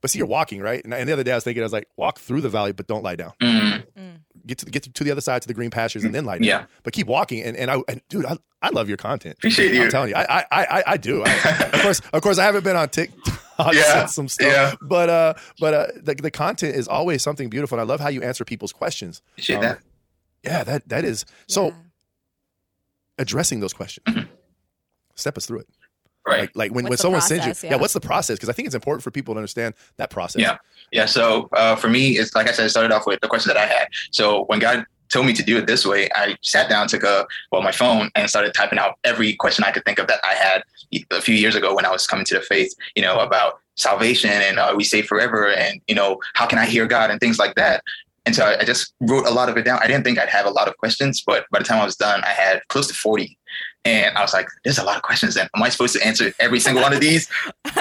But 0.00 0.10
see, 0.10 0.18
you're 0.18 0.28
walking 0.28 0.60
right, 0.62 0.82
and, 0.84 0.94
and 0.94 1.08
the 1.08 1.12
other 1.12 1.24
day 1.24 1.32
I 1.32 1.34
was 1.34 1.44
thinking, 1.44 1.62
I 1.62 1.66
was 1.66 1.72
like, 1.72 1.88
walk 1.96 2.18
through 2.18 2.40
the 2.40 2.48
valley, 2.48 2.72
but 2.72 2.86
don't 2.86 3.02
lie 3.02 3.16
down. 3.16 3.32
Mhm. 3.42 3.82
Get 4.46 4.58
to 4.58 4.66
get 4.66 4.94
to 4.94 5.04
the 5.04 5.10
other 5.10 5.20
side 5.20 5.42
to 5.42 5.48
the 5.48 5.52
green 5.54 5.70
pastures, 5.70 6.04
and 6.04 6.14
then 6.14 6.24
lie 6.24 6.38
down. 6.38 6.44
Yeah. 6.44 6.64
But 6.84 6.94
keep 6.94 7.08
walking, 7.08 7.42
and 7.42 7.56
and 7.58 7.70
I 7.70 7.82
and 7.88 8.00
dude, 8.08 8.24
I, 8.24 8.38
I 8.62 8.70
love 8.70 8.88
your 8.88 8.96
content. 8.96 9.36
Appreciate 9.36 9.74
you. 9.74 9.82
I'm 9.82 9.90
telling 9.90 10.10
you, 10.10 10.14
I 10.14 10.44
I 10.50 10.64
I, 10.64 10.82
I 10.86 10.96
do. 10.96 11.24
I, 11.26 11.70
of 11.74 11.82
course, 11.82 12.00
of 12.14 12.22
course, 12.22 12.38
I 12.38 12.44
haven't 12.44 12.64
been 12.64 12.76
on 12.76 12.88
TikTok 12.88 13.42
Yeah, 13.72 14.00
since 14.00 14.14
some 14.14 14.28
stuff, 14.28 14.46
yeah. 14.46 14.74
but 14.80 15.08
uh, 15.10 15.34
but 15.60 15.74
uh, 15.74 15.86
the, 16.02 16.14
the 16.14 16.30
content 16.30 16.76
is 16.76 16.86
always 16.88 17.22
something 17.22 17.48
beautiful, 17.50 17.78
and 17.78 17.88
I 17.88 17.92
love 17.92 18.00
how 18.00 18.08
you 18.08 18.22
answer 18.22 18.44
people's 18.44 18.72
questions. 18.72 19.20
Appreciate 19.32 19.56
Um, 19.56 19.62
that. 19.62 19.78
Yeah, 20.44 20.64
that 20.64 20.88
that 20.88 21.04
is 21.04 21.24
so. 21.48 21.68
Yeah. 21.68 21.74
Addressing 23.20 23.58
those 23.58 23.72
questions, 23.72 24.04
Mm-hmm. 24.06 24.30
step 25.16 25.36
us 25.36 25.44
through 25.46 25.60
it. 25.60 25.68
Right. 26.24 26.40
Like 26.42 26.50
like 26.54 26.70
when, 26.72 26.84
What's 26.84 26.90
when 26.90 26.90
the 26.92 26.96
someone 26.98 27.20
sends 27.20 27.46
you, 27.46 27.68
yeah. 27.68 27.74
Yeah. 27.74 27.80
what's 27.80 27.94
the 27.94 28.00
process? 28.00 28.36
Because 28.38 28.48
I 28.48 28.52
think 28.52 28.66
it's 28.66 28.76
important 28.76 29.02
for 29.02 29.10
people 29.10 29.34
to 29.34 29.38
understand 29.38 29.74
that 29.96 30.10
process. 30.10 30.40
Yeah. 30.40 30.58
Yeah. 30.92 31.06
So 31.06 31.48
uh, 31.52 31.74
for 31.74 31.88
me, 31.88 32.10
it's 32.18 32.34
like 32.36 32.48
I 32.48 32.52
said, 32.52 32.66
it 32.66 32.68
started 32.70 32.92
off 32.92 33.06
with 33.08 33.20
the 33.20 33.26
question 33.26 33.48
that 33.52 33.56
I 33.56 33.66
had. 33.66 33.88
So 34.12 34.44
when 34.44 34.60
God 34.60 34.84
told 35.08 35.26
me 35.26 35.32
to 35.34 35.42
do 35.42 35.58
it 35.58 35.66
this 35.66 35.86
way, 35.86 36.08
I 36.14 36.36
sat 36.42 36.68
down, 36.68 36.88
took 36.88 37.02
a 37.02 37.26
well 37.50 37.62
my 37.62 37.72
phone, 37.72 38.10
and 38.14 38.28
started 38.28 38.54
typing 38.54 38.78
out 38.78 38.98
every 39.04 39.34
question 39.34 39.64
I 39.64 39.70
could 39.70 39.84
think 39.84 39.98
of 39.98 40.06
that 40.08 40.20
I 40.24 40.34
had 40.34 40.62
a 41.10 41.20
few 41.20 41.34
years 41.34 41.54
ago 41.54 41.74
when 41.74 41.84
I 41.84 41.90
was 41.90 42.06
coming 42.06 42.24
to 42.26 42.34
the 42.34 42.40
faith. 42.40 42.74
You 42.94 43.02
know 43.02 43.20
about 43.20 43.60
salvation 43.76 44.30
and 44.30 44.58
are 44.58 44.76
we 44.76 44.84
saved 44.84 45.08
forever, 45.08 45.48
and 45.48 45.80
you 45.88 45.94
know 45.94 46.20
how 46.34 46.46
can 46.46 46.58
I 46.58 46.66
hear 46.66 46.86
God 46.86 47.10
and 47.10 47.20
things 47.20 47.38
like 47.38 47.54
that. 47.56 47.82
And 48.26 48.34
so 48.34 48.44
I 48.44 48.60
I 48.60 48.64
just 48.64 48.94
wrote 49.00 49.26
a 49.26 49.30
lot 49.30 49.48
of 49.48 49.56
it 49.56 49.64
down. 49.64 49.80
I 49.82 49.86
didn't 49.86 50.04
think 50.04 50.18
I'd 50.18 50.28
have 50.28 50.46
a 50.46 50.50
lot 50.50 50.68
of 50.68 50.76
questions, 50.76 51.22
but 51.26 51.46
by 51.50 51.58
the 51.58 51.64
time 51.64 51.80
I 51.80 51.84
was 51.84 51.96
done, 51.96 52.22
I 52.24 52.30
had 52.30 52.66
close 52.68 52.86
to 52.88 52.94
40. 52.94 53.36
And 53.84 54.18
I 54.18 54.20
was 54.20 54.34
like, 54.34 54.48
there's 54.64 54.78
a 54.78 54.84
lot 54.84 54.96
of 54.96 55.02
questions. 55.02 55.36
And 55.36 55.48
am 55.54 55.62
I 55.62 55.70
supposed 55.70 55.94
to 55.94 56.06
answer 56.06 56.32
every 56.38 56.60
single 56.60 56.82
one 56.82 56.92
of 56.92 57.00
these? 57.00 57.30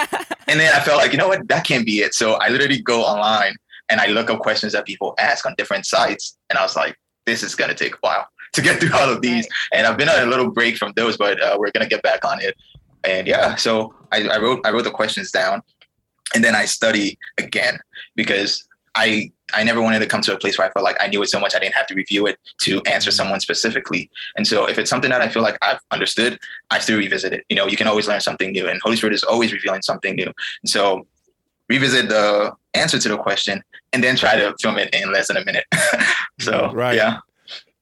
And 0.47 0.59
then 0.59 0.73
I 0.73 0.79
felt 0.79 0.97
like, 0.97 1.11
you 1.11 1.17
know 1.17 1.27
what, 1.27 1.47
that 1.49 1.65
can't 1.65 1.85
be 1.85 1.99
it. 1.99 2.13
So 2.13 2.35
I 2.35 2.47
literally 2.47 2.81
go 2.81 3.03
online 3.03 3.55
and 3.89 3.99
I 3.99 4.07
look 4.07 4.29
up 4.29 4.39
questions 4.39 4.73
that 4.73 4.85
people 4.85 5.13
ask 5.19 5.45
on 5.45 5.53
different 5.57 5.85
sites. 5.85 6.37
And 6.49 6.57
I 6.57 6.63
was 6.63 6.75
like, 6.75 6.97
this 7.27 7.43
is 7.43 7.53
going 7.53 7.69
to 7.69 7.75
take 7.75 7.93
a 7.93 7.99
while 7.99 8.27
to 8.53 8.61
get 8.63 8.79
through 8.79 8.95
all 8.95 9.09
of 9.09 9.21
these. 9.21 9.47
And 9.71 9.85
I've 9.85 9.97
been 9.97 10.09
on 10.09 10.19
a 10.19 10.25
little 10.25 10.49
break 10.49 10.77
from 10.77 10.93
those, 10.95 11.17
but 11.17 11.39
uh, 11.39 11.57
we're 11.59 11.71
going 11.71 11.87
to 11.87 11.89
get 11.89 12.01
back 12.01 12.25
on 12.25 12.41
it. 12.41 12.55
And 13.03 13.27
yeah, 13.27 13.55
so 13.55 13.93
I, 14.11 14.27
I 14.27 14.39
wrote 14.39 14.65
I 14.65 14.71
wrote 14.71 14.83
the 14.83 14.91
questions 14.91 15.29
down, 15.31 15.61
and 16.33 16.43
then 16.43 16.55
I 16.55 16.65
study 16.65 17.19
again 17.37 17.77
because 18.15 18.67
I 18.95 19.31
I 19.53 19.63
never 19.63 19.81
wanted 19.81 19.99
to 19.99 20.07
come 20.07 20.21
to 20.21 20.33
a 20.33 20.37
place 20.37 20.57
where 20.57 20.67
I 20.67 20.71
felt 20.71 20.83
like 20.83 20.97
I 20.99 21.07
knew 21.07 21.21
it 21.21 21.29
so 21.29 21.39
much 21.39 21.55
I 21.55 21.59
didn't 21.59 21.75
have 21.75 21.87
to 21.87 21.95
review 21.95 22.25
it 22.25 22.37
to 22.61 22.81
answer 22.81 23.11
someone 23.11 23.39
specifically. 23.39 24.09
And 24.35 24.45
so 24.45 24.65
if 24.67 24.77
it's 24.77 24.89
something 24.89 25.11
that 25.11 25.21
I 25.21 25.29
feel 25.29 25.43
like 25.43 25.57
I've 25.61 25.79
understood, 25.91 26.39
I 26.71 26.79
still 26.79 26.97
revisit 26.97 27.31
it. 27.31 27.45
You 27.47 27.55
know, 27.55 27.67
you 27.67 27.77
can 27.77 27.87
always 27.87 28.07
learn 28.07 28.19
something 28.19 28.51
new, 28.51 28.67
and 28.67 28.81
Holy 28.81 28.97
Spirit 28.97 29.13
is 29.13 29.23
always 29.23 29.53
revealing 29.53 29.83
something 29.83 30.15
new. 30.15 30.25
And 30.63 30.69
so 30.69 31.05
revisit 31.69 32.09
the 32.09 32.51
answer 32.73 32.97
to 32.99 33.09
the 33.09 33.17
question 33.17 33.63
and 33.93 34.03
then 34.03 34.15
try 34.15 34.35
to 34.35 34.55
film 34.61 34.77
it 34.77 34.93
in 34.93 35.11
less 35.11 35.27
than 35.27 35.37
a 35.37 35.45
minute. 35.45 35.65
so 36.39 36.71
Right. 36.73 36.95
yeah. 36.95 37.17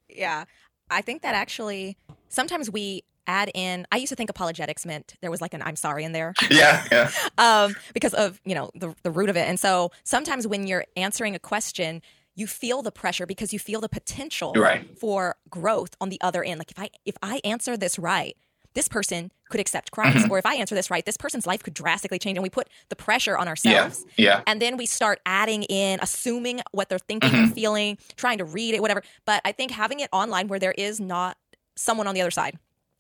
Yeah. 0.10 0.46
I 0.90 1.02
think 1.02 1.22
that 1.24 1.36
actually 1.36 1.98
sometimes 2.30 2.70
we 2.70 3.04
add 3.28 3.50
in 3.56 3.88
I 3.92 3.98
used 3.98 4.10
to 4.12 4.16
think 4.16 4.30
apologetics 4.30 4.86
meant 4.86 5.16
there 5.22 5.32
was 5.32 5.42
like 5.42 5.54
an 5.56 5.62
I'm 5.64 5.76
sorry 5.76 6.04
in 6.04 6.12
there. 6.12 6.34
Yeah. 6.50 6.84
Yeah. 6.92 7.12
um, 7.38 7.76
because 7.94 8.14
of 8.14 8.40
you 8.46 8.56
know 8.56 8.70
the 8.76 8.94
the 9.04 9.12
root 9.12 9.30
of 9.30 9.36
it. 9.38 9.48
And 9.48 9.60
so 9.60 9.92
sometimes 10.04 10.46
when 10.48 10.68
you're 10.68 10.86
answering 10.96 11.36
a 11.36 11.40
question, 11.40 12.02
you 12.36 12.48
feel 12.48 12.82
the 12.82 12.92
pressure 12.92 13.26
because 13.26 13.52
you 13.54 13.60
feel 13.60 13.82
the 13.82 13.90
potential 13.90 14.54
Right. 14.56 14.86
for 15.00 15.36
growth 15.50 15.96
on 16.00 16.10
the 16.10 16.20
other 16.22 16.44
end. 16.44 16.60
Like 16.60 16.72
if 16.72 16.80
I 16.80 16.90
if 17.06 17.16
I 17.24 17.42
answer 17.44 17.76
this 17.78 17.98
right, 17.98 18.38
this 18.76 18.88
person 18.88 19.32
could 19.50 19.60
accept 19.60 19.92
Christ, 19.96 20.28
or 20.30 20.38
if 20.38 20.46
I 20.46 20.56
answer 20.56 20.76
this 20.76 20.92
right, 20.92 21.04
this 21.06 21.18
person's 21.18 21.48
life 21.48 21.64
could 21.64 21.74
drastically 21.74 22.20
change. 22.20 22.38
And 22.38 22.44
we 22.44 22.50
put 22.50 22.70
the 22.90 22.96
pressure 22.96 23.38
on 23.38 23.48
ourselves. 23.48 24.06
Yeah. 24.18 24.42
And 24.46 24.62
then 24.62 24.78
we 24.78 24.86
start 24.86 25.20
adding 25.26 25.64
in, 25.64 26.00
assuming 26.02 26.62
what 26.72 26.90
they're 26.90 27.00
thinking 27.00 27.32
Mm-hmm. 27.32 27.52
or 27.52 27.56
feeling, 27.56 27.98
trying 28.16 28.38
to 28.38 28.46
read 28.46 28.76
it, 28.76 28.82
whatever. 28.82 29.02
But 29.26 29.42
I 29.44 29.52
think 29.52 29.72
having 29.72 30.00
it 30.02 30.10
online 30.14 30.48
where 30.48 30.60
there 30.60 30.74
is 30.78 31.00
not 31.00 31.38
someone 31.76 32.08
on 32.08 32.14
the 32.16 32.22
other 32.22 32.32
side 32.32 32.58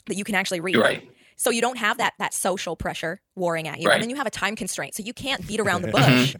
that 0.07 0.15
you 0.15 0.23
can 0.23 0.35
actually 0.35 0.59
read. 0.61 0.75
Right. 0.77 1.09
So 1.37 1.49
you 1.49 1.61
don't 1.61 1.77
have 1.77 1.97
that 1.97 2.13
that 2.19 2.33
social 2.33 2.75
pressure 2.75 3.19
warring 3.35 3.67
at 3.67 3.79
you, 3.81 3.87
Right. 3.89 3.95
and 3.95 4.03
then 4.03 4.09
you 4.09 4.15
have 4.15 4.27
a 4.27 4.31
time 4.31 4.55
constraint, 4.55 4.95
so 4.95 5.03
you 5.03 5.13
can't 5.13 5.45
beat 5.45 5.59
around 5.59 5.81
the 5.81 5.87
bush. 5.91 6.35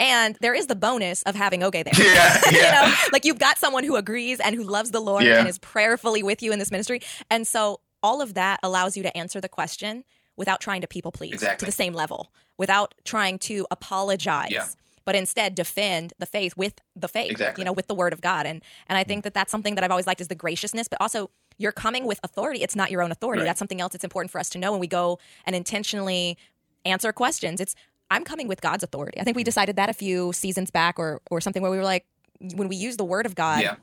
and 0.00 0.36
there 0.40 0.54
is 0.54 0.66
the 0.66 0.74
bonus 0.74 1.22
of 1.22 1.34
having 1.36 1.62
Oge 1.62 1.84
there. 1.84 1.92
Yeah. 1.96 2.40
you 2.50 2.60
know, 2.62 2.94
like 3.12 3.24
you've 3.24 3.38
got 3.38 3.58
someone 3.58 3.84
who 3.84 3.94
agrees 3.96 4.40
and 4.40 4.56
who 4.56 4.64
loves 4.64 4.90
the 4.90 5.00
Lord 5.00 5.22
Yeah. 5.24 5.38
and 5.38 5.48
is 5.48 5.58
prayerfully 5.58 6.22
with 6.24 6.42
you 6.42 6.50
in 6.52 6.58
this 6.58 6.70
ministry, 6.72 7.00
and 7.30 7.46
so 7.46 7.80
all 8.04 8.20
of 8.20 8.34
that 8.34 8.60
allows 8.62 8.96
you 8.96 9.02
to 9.02 9.16
answer 9.16 9.40
the 9.40 9.48
question 9.48 10.04
without 10.36 10.60
trying 10.60 10.82
to 10.82 10.86
people 10.86 11.10
please 11.10 11.40
to 11.40 11.64
the 11.64 11.72
same 11.72 11.94
level, 11.94 12.30
without 12.58 12.94
trying 13.04 13.38
to 13.38 13.66
apologize. 13.70 14.50
Yeah. 14.50 14.66
But 15.06 15.16
instead, 15.16 15.54
defend 15.54 16.12
the 16.18 16.26
faith 16.26 16.56
with 16.56 16.80
the 16.94 17.08
faith, 17.08 17.30
Exactly. 17.30 17.62
you 17.62 17.64
know, 17.64 17.72
with 17.72 17.88
the 17.88 17.94
word 17.94 18.12
of 18.12 18.20
God, 18.20 18.46
and 18.46 18.62
and 18.88 18.96
I 18.98 19.04
think 19.04 19.20
mm-hmm. 19.20 19.24
that 19.24 19.34
that's 19.34 19.50
something 19.50 19.74
that 19.74 19.84
I've 19.84 19.90
always 19.90 20.06
liked 20.06 20.20
is 20.20 20.28
the 20.28 20.34
graciousness, 20.34 20.86
but 20.86 21.00
also 21.00 21.30
you're 21.58 21.72
coming 21.72 22.04
with 22.04 22.20
authority. 22.22 22.62
It's 22.62 22.76
not 22.76 22.90
your 22.90 23.02
own 23.02 23.12
authority. 23.12 23.40
Right. 23.40 23.46
That's 23.46 23.58
something 23.58 23.80
else 23.80 23.94
It's 23.94 24.04
important 24.04 24.30
for 24.30 24.38
us 24.38 24.50
to 24.50 24.58
know 24.58 24.70
when 24.72 24.80
we 24.80 24.86
go 24.86 25.18
and 25.46 25.54
intentionally 25.54 26.36
answer 26.84 27.12
questions. 27.12 27.60
It's 27.60 27.74
I'm 28.10 28.24
coming 28.24 28.48
with 28.48 28.60
God's 28.60 28.82
authority. 28.82 29.18
I 29.20 29.24
think 29.24 29.36
we 29.36 29.42
mm-hmm. 29.42 29.46
decided 29.46 29.76
that 29.76 29.88
a 29.88 29.94
few 29.94 30.32
seasons 30.32 30.70
back, 30.70 30.98
or 30.98 31.20
or 31.30 31.40
something 31.40 31.62
where 31.62 31.70
we 31.70 31.78
were 31.78 31.84
like, 31.84 32.06
when 32.54 32.68
we 32.68 32.76
use 32.76 32.96
the 32.96 33.04
word 33.04 33.26
of 33.26 33.34
God 33.34 33.60
Yeah. 33.62 33.76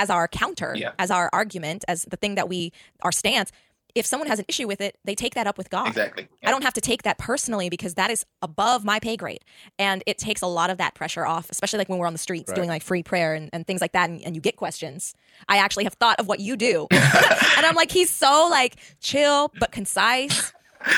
As 0.00 0.10
our 0.10 0.28
counter, 0.28 0.72
Yeah. 0.76 0.92
as 0.98 1.10
our 1.10 1.28
argument, 1.32 1.84
as 1.88 2.04
the 2.04 2.16
thing 2.16 2.36
that 2.36 2.48
we 2.48 2.72
our 3.02 3.12
stance. 3.12 3.50
If 3.94 4.04
someone 4.06 4.28
has 4.28 4.38
an 4.38 4.44
issue 4.48 4.68
with 4.68 4.80
it, 4.80 4.96
they 5.04 5.14
take 5.16 5.34
that 5.34 5.46
up 5.48 5.58
with 5.58 5.70
God. 5.70 5.88
Exactly. 5.88 6.28
I 6.44 6.50
don't 6.52 6.62
have 6.62 6.74
to 6.74 6.80
take 6.80 7.02
that 7.02 7.18
personally 7.18 7.68
because 7.68 7.94
that 7.94 8.10
is 8.10 8.24
above 8.42 8.84
my 8.84 9.00
pay 9.00 9.16
grade. 9.16 9.42
And 9.78 10.04
it 10.06 10.18
takes 10.18 10.40
a 10.42 10.46
lot 10.46 10.70
of 10.70 10.78
that 10.78 10.94
pressure 10.94 11.26
off, 11.26 11.50
especially 11.50 11.78
like 11.78 11.88
when 11.88 11.98
we're 11.98 12.06
on 12.06 12.12
the 12.12 12.18
streets 12.18 12.48
Right. 12.50 12.54
doing 12.56 12.68
like 12.68 12.82
free 12.82 13.02
prayer 13.02 13.34
and, 13.34 13.48
and 13.52 13.66
things 13.66 13.80
like 13.80 13.92
that, 13.92 14.08
and, 14.10 14.22
and 14.22 14.34
you 14.36 14.40
get 14.42 14.56
questions. 14.56 15.14
I 15.48 15.56
actually 15.56 15.84
have 15.84 15.94
thought 15.94 16.20
of 16.20 16.28
what 16.28 16.38
you 16.38 16.54
do. 16.56 16.86
and 16.92 17.66
I'm 17.66 17.74
like, 17.74 17.90
he's 17.90 18.10
so 18.10 18.46
like 18.50 18.76
chill 19.00 19.50
but 19.58 19.72
concise 19.72 20.52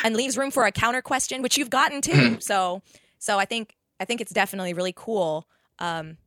and 0.05 0.15
leaves 0.17 0.37
room 0.37 0.51
for 0.51 0.65
a 0.67 0.73
counter 0.73 1.01
question, 1.01 1.41
which 1.43 1.57
you've 1.57 1.71
gotten 1.71 2.03
too. 2.03 2.39
so 2.41 2.83
so 3.19 3.39
I 3.39 3.45
think 3.47 3.77
I 4.01 4.05
think 4.05 4.21
it's 4.21 4.33
definitely 4.33 4.75
really 4.75 4.93
cool. 4.95 5.47
Um, 5.79 6.19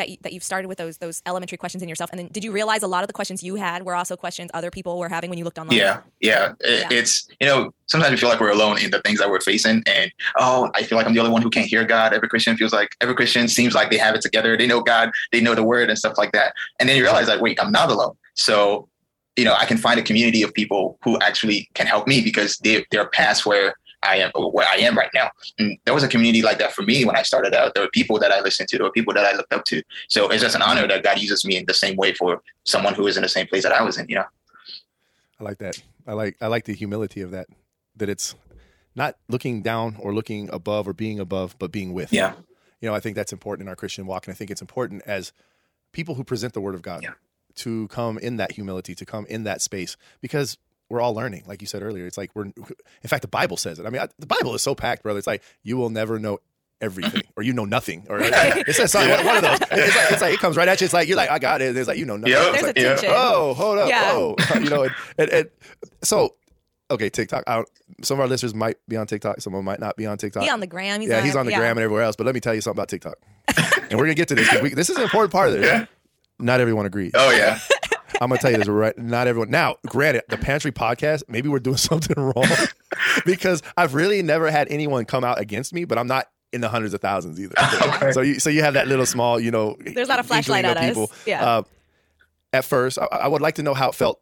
that, 0.00 0.08
you, 0.08 0.16
that 0.22 0.32
you've 0.32 0.42
started 0.42 0.66
with 0.66 0.78
those 0.78 0.98
those 0.98 1.22
elementary 1.26 1.58
questions 1.58 1.82
in 1.82 1.88
yourself, 1.88 2.10
and 2.10 2.18
then 2.18 2.28
did 2.28 2.42
you 2.42 2.52
realize 2.52 2.82
a 2.82 2.88
lot 2.88 3.02
of 3.04 3.06
the 3.06 3.12
questions 3.12 3.42
you 3.42 3.54
had 3.56 3.84
were 3.84 3.94
also 3.94 4.16
questions 4.16 4.50
other 4.54 4.70
people 4.70 4.98
were 4.98 5.08
having 5.08 5.30
when 5.30 5.38
you 5.38 5.44
looked 5.44 5.58
online? 5.58 5.78
Yeah, 5.78 6.00
yeah. 6.20 6.52
It, 6.60 6.80
Yeah. 6.80 6.98
It's 6.98 7.28
you 7.40 7.46
know 7.46 7.72
sometimes 7.86 8.12
we 8.12 8.16
feel 8.16 8.28
like 8.28 8.40
we're 8.40 8.50
alone 8.50 8.78
in 8.78 8.90
the 8.90 9.00
things 9.02 9.18
that 9.18 9.30
we're 9.30 9.40
facing, 9.40 9.82
and 9.86 10.10
oh, 10.38 10.70
I 10.74 10.82
feel 10.82 10.96
like 10.96 11.06
I'm 11.06 11.14
the 11.14 11.20
only 11.20 11.32
one 11.32 11.42
who 11.42 11.50
can't 11.50 11.66
hear 11.66 11.84
God. 11.84 12.12
Every 12.12 12.28
Christian 12.28 12.56
feels 12.56 12.72
like 12.72 12.96
every 13.00 13.14
Christian 13.14 13.46
seems 13.48 13.74
like 13.74 13.90
they 13.90 13.98
have 13.98 14.14
it 14.14 14.22
together. 14.22 14.56
They 14.56 14.66
know 14.66 14.80
God, 14.80 15.10
they 15.32 15.40
know 15.40 15.54
the 15.54 15.64
Word 15.64 15.90
and 15.90 15.98
stuff 15.98 16.16
like 16.16 16.32
that. 16.32 16.54
And 16.78 16.88
then 16.88 16.96
you 16.96 17.02
realize 17.02 17.28
like, 17.28 17.40
wait, 17.40 17.62
I'm 17.62 17.72
not 17.72 17.90
alone. 17.90 18.16
So 18.34 18.88
you 19.36 19.44
know, 19.44 19.54
I 19.54 19.64
can 19.64 19.78
find 19.78 19.98
a 19.98 20.02
community 20.02 20.42
of 20.42 20.52
people 20.52 20.98
who 21.02 21.18
actually 21.20 21.70
can 21.74 21.86
help 21.86 22.06
me 22.06 22.20
because 22.20 22.58
they 22.58 22.84
they're 22.90 23.08
past 23.08 23.46
where 23.46 23.74
I 24.02 24.16
am 24.16 24.30
where 24.34 24.66
I 24.66 24.76
am 24.76 24.96
right 24.96 25.10
now. 25.14 25.30
And 25.58 25.78
there 25.84 25.94
was 25.94 26.02
a 26.02 26.08
community 26.08 26.42
like 26.42 26.58
that 26.58 26.72
for 26.72 26.82
me 26.82 27.04
when 27.04 27.16
I 27.16 27.22
started 27.22 27.54
out. 27.54 27.74
There 27.74 27.82
were 27.84 27.90
people 27.90 28.18
that 28.18 28.32
I 28.32 28.40
listened 28.40 28.68
to, 28.70 28.78
there 28.78 28.84
were 28.86 28.92
people 28.92 29.12
that 29.14 29.24
I 29.26 29.36
looked 29.36 29.52
up 29.52 29.64
to. 29.66 29.82
So 30.08 30.28
it's 30.30 30.42
just 30.42 30.56
an 30.56 30.62
honor 30.62 30.86
that 30.86 31.02
God 31.02 31.18
uses 31.18 31.44
me 31.44 31.56
in 31.56 31.66
the 31.66 31.74
same 31.74 31.96
way 31.96 32.14
for 32.14 32.42
someone 32.64 32.94
who 32.94 33.06
is 33.06 33.16
in 33.16 33.22
the 33.22 33.28
same 33.28 33.46
place 33.46 33.62
that 33.62 33.72
I 33.72 33.82
was 33.82 33.98
in, 33.98 34.08
you 34.08 34.16
know. 34.16 34.24
I 35.38 35.44
like 35.44 35.58
that. 35.58 35.82
I 36.06 36.12
like 36.14 36.36
I 36.40 36.46
like 36.48 36.64
the 36.64 36.74
humility 36.74 37.20
of 37.20 37.30
that. 37.30 37.46
That 37.96 38.08
it's 38.08 38.34
not 38.94 39.16
looking 39.28 39.62
down 39.62 39.96
or 40.00 40.14
looking 40.14 40.48
above 40.50 40.88
or 40.88 40.92
being 40.92 41.20
above, 41.20 41.56
but 41.58 41.70
being 41.70 41.92
with. 41.92 42.12
Yeah. 42.12 42.34
You 42.80 42.88
know, 42.88 42.94
I 42.94 43.00
think 43.00 43.16
that's 43.16 43.32
important 43.32 43.66
in 43.66 43.68
our 43.68 43.76
Christian 43.76 44.06
walk, 44.06 44.26
and 44.26 44.32
I 44.32 44.36
think 44.36 44.50
it's 44.50 44.62
important 44.62 45.02
as 45.06 45.32
people 45.92 46.14
who 46.14 46.24
present 46.24 46.54
the 46.54 46.60
Word 46.60 46.74
of 46.74 46.82
God 46.82 47.02
Yeah. 47.02 47.12
to 47.56 47.88
come 47.88 48.16
in 48.18 48.36
that 48.38 48.52
humility, 48.52 48.94
to 48.94 49.04
come 49.04 49.26
in 49.26 49.44
that 49.44 49.60
space, 49.60 49.96
because 50.20 50.56
we're 50.90 51.00
all 51.00 51.14
learning. 51.14 51.44
Like 51.46 51.62
you 51.62 51.66
said 51.66 51.82
earlier, 51.82 52.06
it's 52.06 52.18
like 52.18 52.30
we're. 52.34 52.44
In 52.44 52.54
fact, 53.08 53.22
the 53.22 53.28
Bible 53.28 53.56
says 53.56 53.78
it. 53.78 53.86
I 53.86 53.90
mean, 53.90 54.02
I, 54.02 54.08
the 54.18 54.26
Bible 54.26 54.54
is 54.54 54.60
so 54.62 54.74
packed, 54.74 55.02
brother. 55.02 55.18
It's 55.18 55.26
like 55.26 55.42
you 55.62 55.76
will 55.78 55.88
never 55.90 56.18
know 56.18 56.40
everything, 56.80 57.22
or 57.36 57.42
you 57.42 57.52
know 57.52 57.64
nothing, 57.64 58.06
or 58.08 58.18
it 58.20 58.74
says 58.74 58.92
something. 58.92 59.24
One 59.24 59.36
of 59.36 59.42
those. 59.42 59.58
It's 59.70 59.96
like, 59.96 60.12
it's 60.12 60.22
like 60.22 60.34
it 60.34 60.40
comes 60.40 60.56
right 60.56 60.66
at 60.68 60.80
you. 60.80 60.84
It's 60.86 60.94
like 60.94 61.08
you're 61.08 61.16
like, 61.16 61.30
I 61.30 61.38
got 61.38 61.62
it. 61.62 61.68
And 61.70 61.78
it's 61.78 61.88
like 61.88 61.98
you 61.98 62.04
know 62.06 62.16
nothing. 62.16 62.32
Yeah. 62.32 62.50
It's 62.50 62.52
There's 62.52 62.62
like, 62.64 62.76
a 62.78 62.80
Yeah. 62.80 62.88
tension. 62.96 63.10
oh, 63.12 63.54
hold 63.54 63.78
up, 63.78 63.88
Yeah. 63.88 64.10
oh, 64.14 64.36
you 64.54 64.68
know, 64.70 64.82
and, 64.84 64.92
and, 65.18 65.30
and 65.30 65.50
so 66.02 66.34
okay, 66.90 67.08
TikTok. 67.08 67.44
I 67.46 67.56
don't, 67.56 67.68
some 68.02 68.16
of 68.16 68.20
our 68.22 68.26
listeners 68.28 68.54
might 68.54 68.76
be 68.88 68.96
on 68.96 69.06
TikTok, 69.06 69.40
some 69.40 69.54
of 69.54 69.58
them 69.58 69.64
might 69.64 69.78
not 69.80 69.96
be 69.96 70.06
on 70.06 70.18
TikTok. 70.18 70.42
He 70.42 70.50
on 70.50 70.60
the 70.60 70.66
gram. 70.66 71.00
He's 71.00 71.10
yeah, 71.10 71.18
on, 71.18 71.24
he's 71.24 71.36
on 71.36 71.46
the 71.46 71.52
gram 71.52 71.76
and 71.76 71.84
everywhere 71.84 72.02
else. 72.02 72.16
But 72.16 72.26
let 72.26 72.34
me 72.34 72.40
tell 72.40 72.54
you 72.54 72.60
something 72.60 72.78
about 72.78 72.88
TikTok, 72.88 73.16
and 73.90 73.98
we're 73.98 74.06
gonna 74.06 74.14
get 74.14 74.28
to 74.28 74.34
this. 74.34 74.60
we, 74.62 74.70
this 74.74 74.90
is 74.90 74.96
an 74.96 75.02
important 75.04 75.32
part 75.32 75.48
of 75.50 75.54
this. 75.54 75.66
Yeah. 75.66 75.86
Not 76.38 76.60
everyone 76.60 76.86
agrees. 76.86 77.12
Oh 77.14 77.30
yeah. 77.30 77.58
I'm 78.20 78.28
gonna 78.28 78.40
tell 78.40 78.50
you 78.50 78.58
this 78.58 78.68
right. 78.68 78.96
Not 78.98 79.26
everyone. 79.26 79.50
Now, 79.50 79.76
granted, 79.86 80.24
the 80.28 80.36
Pantry 80.36 80.72
Podcast, 80.72 81.22
maybe 81.28 81.48
we're 81.48 81.58
doing 81.60 81.76
something 81.90 82.16
wrong 82.22 82.46
because 83.24 83.62
I've 83.76 83.94
really 83.94 84.22
never 84.22 84.50
had 84.50 84.68
anyone 84.70 85.04
come 85.04 85.24
out 85.24 85.40
against 85.40 85.72
me, 85.72 85.84
but 85.84 85.98
I'm 85.98 86.06
not 86.06 86.28
in 86.52 86.60
the 86.60 86.68
hundreds 86.68 86.94
of 86.94 87.00
thousands 87.00 87.40
either. 87.40 87.54
Okay. 87.94 88.12
So 88.12 88.20
you, 88.22 88.40
so 88.40 88.50
you 88.50 88.62
have 88.62 88.74
that 88.74 88.88
little 88.88 89.06
small, 89.06 89.38
you 89.38 89.50
know, 89.50 89.76
There's 89.80 90.08
not 90.08 90.18
a 90.18 90.22
flashlight 90.24 90.64
inkling 90.64 90.84
at 90.84 90.96
of 90.96 91.10
us. 91.10 91.22
Yeah. 91.26 91.44
Uh, 91.44 91.62
at 92.52 92.64
first, 92.64 92.98
I, 92.98 93.04
I 93.12 93.28
would 93.28 93.40
like 93.40 93.54
to 93.56 93.62
know 93.62 93.74
how 93.74 93.90
it 93.90 93.94
felt 93.94 94.20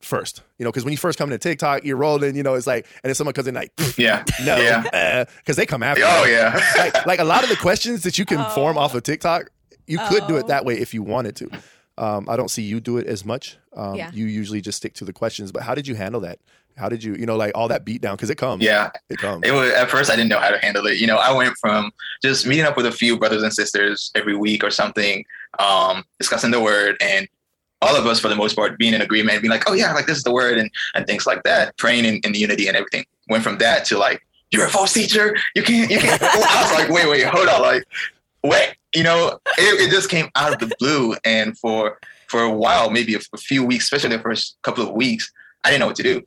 first. 0.00 0.42
You 0.58 0.64
know, 0.64 0.70
because 0.70 0.84
when 0.84 0.92
you 0.92 0.98
first 0.98 1.18
come 1.18 1.30
to 1.30 1.38
TikTok, 1.38 1.84
you're 1.84 1.96
rolling. 1.96 2.36
You 2.36 2.42
know, 2.44 2.54
it's 2.54 2.66
like, 2.66 2.86
and 3.02 3.08
then 3.10 3.14
someone 3.14 3.32
comes 3.34 3.48
in 3.48 3.54
like, 3.54 3.72
Yeah. 3.96 4.22
no, 4.44 4.56
Yeah. 4.56 5.24
because 5.38 5.56
they 5.56 5.66
come 5.66 5.82
after. 5.82 6.04
Oh 6.06 6.24
you. 6.24 6.32
yeah. 6.32 6.60
like, 6.78 7.06
like 7.06 7.18
a 7.18 7.24
lot 7.24 7.42
of 7.42 7.48
the 7.50 7.56
questions 7.56 8.02
that 8.04 8.18
you 8.18 8.24
can 8.24 8.38
Oh. 8.38 8.48
form 8.50 8.78
off 8.78 8.94
of 8.94 9.02
TikTok, 9.02 9.50
you 9.86 9.98
could 10.08 10.26
do 10.28 10.34
Oh. 10.36 10.38
it 10.38 10.46
that 10.46 10.64
way 10.64 10.78
if 10.78 10.94
you 10.94 11.02
wanted 11.02 11.34
to. 11.36 11.50
Um, 11.96 12.28
I 12.28 12.36
don't 12.36 12.50
see 12.50 12.62
you 12.62 12.80
do 12.80 12.98
it 12.98 13.06
as 13.06 13.24
much. 13.24 13.56
Um, 13.76 13.94
Yeah. 13.94 14.10
You 14.12 14.26
usually 14.26 14.60
just 14.60 14.78
stick 14.78 14.94
to 14.94 15.04
the 15.04 15.12
questions. 15.12 15.52
But 15.52 15.62
how 15.62 15.74
did 15.74 15.86
you 15.86 15.94
handle 15.94 16.20
that? 16.22 16.38
How 16.76 16.88
did 16.88 17.04
you, 17.04 17.14
you 17.14 17.24
know, 17.24 17.36
like 17.36 17.52
all 17.54 17.68
that 17.68 17.84
beat 17.84 18.00
down 18.00 18.16
because 18.16 18.30
it 18.30 18.34
comes. 18.38 18.64
Yeah. 18.64 18.90
it 19.08 19.18
comes. 19.18 19.42
It 19.46 19.52
was 19.52 19.70
at 19.72 19.90
first 19.90 20.10
I 20.10 20.16
didn't 20.16 20.28
know 20.30 20.40
how 20.40 20.50
to 20.50 20.58
handle 20.58 20.86
it. 20.86 20.98
You 20.98 21.06
know, 21.06 21.18
I 21.18 21.32
went 21.32 21.54
from 21.60 21.92
just 22.20 22.46
meeting 22.46 22.64
up 22.64 22.76
with 22.76 22.86
a 22.86 22.92
few 22.92 23.16
brothers 23.16 23.42
and 23.44 23.52
sisters 23.52 24.10
every 24.16 24.36
week 24.36 24.64
or 24.64 24.70
something, 24.70 25.24
um, 25.60 26.04
discussing 26.18 26.50
the 26.50 26.60
word, 26.60 26.96
and 27.00 27.28
all 27.80 27.94
of 27.94 28.06
us 28.06 28.18
for 28.18 28.28
the 28.28 28.34
most 28.34 28.56
part 28.56 28.76
being 28.78 28.92
in 28.94 29.02
agreement, 29.02 29.40
being 29.40 29.50
like, 29.52 29.70
"Oh 29.70 29.74
yeah, 29.74 29.92
like 29.92 30.06
this 30.06 30.16
is 30.16 30.24
the 30.24 30.32
word," 30.32 30.58
and 30.58 30.68
and 30.96 31.06
things 31.06 31.26
like 31.26 31.44
that, 31.44 31.76
praying 31.76 32.06
in, 32.06 32.16
in 32.24 32.34
unity 32.34 32.66
and 32.66 32.76
everything. 32.76 33.04
Went 33.28 33.44
from 33.44 33.58
that 33.58 33.84
to 33.86 33.98
like, 33.98 34.26
"You're 34.50 34.66
a 34.66 34.70
false 34.70 34.92
teacher. 34.92 35.36
You 35.54 35.62
can't. 35.62 35.88
You 35.90 35.98
can't." 36.00 36.20
I 36.20 36.62
was 36.62 36.72
like, 36.72 36.88
"Wait, 36.88 37.08
wait, 37.08 37.24
hold 37.24 37.46
on, 37.48 37.62
like, 37.62 37.84
wait." 38.42 38.74
You 38.94 39.02
know, 39.02 39.38
it, 39.58 39.88
it 39.88 39.90
just 39.90 40.08
came 40.08 40.28
out 40.36 40.52
of 40.52 40.58
the 40.68 40.74
blue, 40.78 41.14
and 41.24 41.58
for 41.58 41.98
for 42.28 42.42
a 42.42 42.50
while, 42.50 42.90
maybe 42.90 43.14
a, 43.14 43.20
a 43.32 43.38
few 43.38 43.64
weeks, 43.64 43.84
especially 43.84 44.16
the 44.16 44.22
first 44.22 44.56
couple 44.62 44.82
of 44.86 44.92
weeks, 44.94 45.30
I 45.64 45.70
didn't 45.70 45.80
know 45.80 45.86
what 45.86 45.96
to 45.96 46.02
do. 46.02 46.22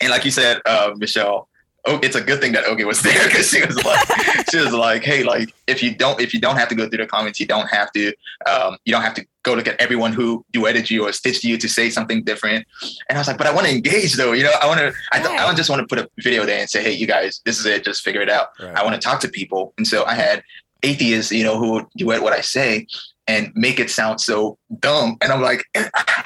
And 0.00 0.10
like 0.10 0.24
you 0.24 0.30
said, 0.30 0.60
uh, 0.66 0.92
Michelle, 0.96 1.48
oh, 1.86 1.98
it's 2.02 2.14
a 2.16 2.20
good 2.20 2.40
thing 2.40 2.52
that 2.52 2.64
Ogie 2.64 2.84
was 2.86 3.02
there 3.06 3.26
because 3.26 3.48
she 3.50 3.64
was 3.64 3.82
like, 3.84 4.50
she 4.50 4.58
was 4.58 4.72
like, 4.72 5.02
hey, 5.04 5.22
like 5.24 5.52
if 5.66 5.82
you 5.82 5.94
don't, 5.94 6.20
if 6.20 6.34
you 6.34 6.40
don't 6.40 6.56
have 6.56 6.68
to 6.68 6.74
go 6.74 6.88
through 6.88 6.98
the 6.98 7.06
comments, 7.06 7.40
you 7.40 7.46
don't 7.46 7.68
have 7.68 7.90
to, 7.92 8.12
um, 8.46 8.76
you 8.84 8.92
don't 8.92 9.02
have 9.02 9.14
to 9.14 9.26
go 9.42 9.54
look 9.54 9.66
at 9.66 9.80
everyone 9.80 10.12
who 10.12 10.44
duetted 10.52 10.90
you 10.90 11.06
or 11.06 11.12
stitched 11.12 11.42
you 11.44 11.56
to 11.58 11.68
say 11.68 11.88
something 11.90 12.22
different. 12.22 12.66
And 13.08 13.16
I 13.16 13.20
was 13.20 13.26
like, 13.26 13.38
but 13.38 13.46
I 13.46 13.52
want 13.52 13.66
to 13.66 13.72
engage 13.72 14.14
though, 14.14 14.32
you 14.32 14.44
know, 14.44 14.52
I 14.60 14.66
want 14.66 14.80
to, 14.80 14.92
I, 15.12 15.20
don't- 15.22 15.38
I 15.38 15.46
don't 15.46 15.56
just 15.56 15.70
want 15.70 15.80
to 15.80 15.86
put 15.86 15.98
a 16.04 16.08
video 16.20 16.44
there 16.44 16.58
and 16.60 16.68
say, 16.70 16.82
hey, 16.82 16.92
you 16.92 17.06
guys, 17.06 17.40
this 17.44 17.58
is 17.58 17.66
it, 17.66 17.84
just 17.84 18.02
figure 18.02 18.20
it 18.20 18.28
out. 18.30 18.48
Right. 18.60 18.76
I 18.76 18.84
want 18.84 18.94
to 18.94 19.00
talk 19.00 19.20
to 19.20 19.28
people. 19.28 19.72
And 19.78 19.86
so 19.86 20.04
I 20.04 20.14
had 20.14 20.42
atheists, 20.82 21.32
you 21.32 21.44
know, 21.44 21.58
who 21.58 21.72
would 21.72 21.86
duet 21.96 22.22
what 22.22 22.32
I 22.32 22.40
say 22.40 22.86
and 23.28 23.52
make 23.54 23.78
it 23.78 23.90
sound 23.90 24.20
so 24.20 24.58
dumb. 24.80 25.16
And 25.20 25.32
I'm 25.32 25.42
like, 25.42 25.64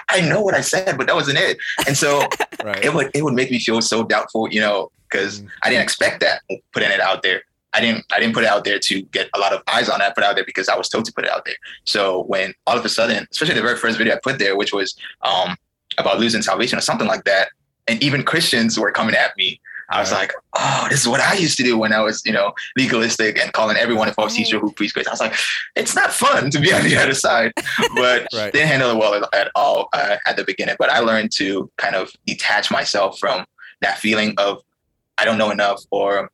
I 0.08 0.20
know 0.22 0.40
what 0.40 0.54
I 0.54 0.60
said, 0.62 0.96
but 0.96 1.06
that 1.06 1.14
wasn't 1.14 1.38
it. 1.38 1.58
And 1.86 1.96
so 1.96 2.26
right. 2.64 2.84
it 2.84 2.94
would 2.94 3.10
it 3.14 3.22
would 3.22 3.34
make 3.34 3.50
me 3.50 3.58
feel 3.58 3.80
so 3.82 4.04
doubtful, 4.04 4.48
you 4.50 4.60
know, 4.60 4.90
because 5.08 5.40
Mm. 5.40 5.48
I 5.62 5.70
didn't 5.70 5.82
expect 5.82 6.20
that 6.20 6.42
putting 6.72 6.90
it 6.90 7.00
out 7.00 7.22
there. 7.22 7.42
I 7.72 7.80
didn't 7.80 8.04
I 8.12 8.18
didn't 8.18 8.34
put 8.34 8.44
it 8.44 8.48
out 8.48 8.64
there 8.64 8.78
to 8.78 9.02
get 9.02 9.28
a 9.34 9.38
lot 9.38 9.52
of 9.52 9.62
eyes 9.68 9.88
on 9.88 10.00
it. 10.00 10.04
I 10.04 10.10
put 10.10 10.24
it 10.24 10.26
out 10.26 10.36
there 10.36 10.44
because 10.44 10.68
I 10.68 10.76
was 10.76 10.88
told 10.88 11.04
to 11.04 11.12
put 11.12 11.24
it 11.24 11.30
out 11.30 11.44
there. 11.44 11.56
So 11.84 12.22
when 12.24 12.54
all 12.66 12.78
of 12.78 12.84
a 12.84 12.88
sudden, 12.88 13.26
especially 13.30 13.54
the 13.54 13.62
very 13.62 13.76
first 13.76 13.98
video 13.98 14.14
I 14.14 14.18
put 14.22 14.38
there, 14.38 14.56
which 14.56 14.72
was 14.72 14.96
um, 15.22 15.56
about 15.98 16.18
losing 16.18 16.42
salvation 16.42 16.78
or 16.78 16.82
something 16.82 17.06
like 17.06 17.24
that, 17.24 17.48
and 17.86 18.02
even 18.02 18.22
Christians 18.22 18.78
were 18.78 18.90
coming 18.90 19.14
at 19.14 19.36
me. 19.36 19.60
I 19.90 20.00
was 20.00 20.10
Right. 20.10 20.18
like, 20.20 20.32
oh, 20.58 20.86
this 20.90 21.00
is 21.00 21.08
what 21.08 21.20
I 21.20 21.34
used 21.34 21.56
to 21.58 21.62
do 21.62 21.78
when 21.78 21.92
I 21.92 22.00
was, 22.00 22.22
you 22.24 22.32
know, 22.32 22.52
legalistic 22.76 23.38
and 23.38 23.52
calling 23.52 23.76
everyone 23.76 24.08
a 24.08 24.12
false 24.12 24.32
Right. 24.32 24.44
teacher 24.44 24.58
who 24.58 24.72
preached 24.72 24.94
grace. 24.94 25.06
I 25.06 25.10
was 25.10 25.20
like, 25.20 25.34
it's 25.76 25.94
not 25.94 26.12
fun 26.12 26.50
to 26.50 26.60
be 26.60 26.72
on 26.72 26.82
the 26.84 26.96
other 26.96 27.14
side, 27.14 27.52
but 27.94 28.26
Right. 28.32 28.52
didn't 28.52 28.68
handle 28.68 28.90
it 28.90 28.96
well 28.96 29.14
at, 29.14 29.32
at 29.34 29.50
all 29.54 29.88
uh, 29.92 30.16
at 30.26 30.36
the 30.36 30.44
beginning. 30.44 30.76
But 30.78 30.90
I 30.90 30.98
learned 31.00 31.30
to 31.36 31.70
kind 31.76 31.94
of 31.94 32.10
detach 32.26 32.70
myself 32.70 33.18
from 33.18 33.44
that 33.80 33.98
feeling 33.98 34.34
of 34.38 34.62
I 35.18 35.24
don't 35.24 35.38
know 35.38 35.50
enough 35.50 35.82
or 35.90 36.30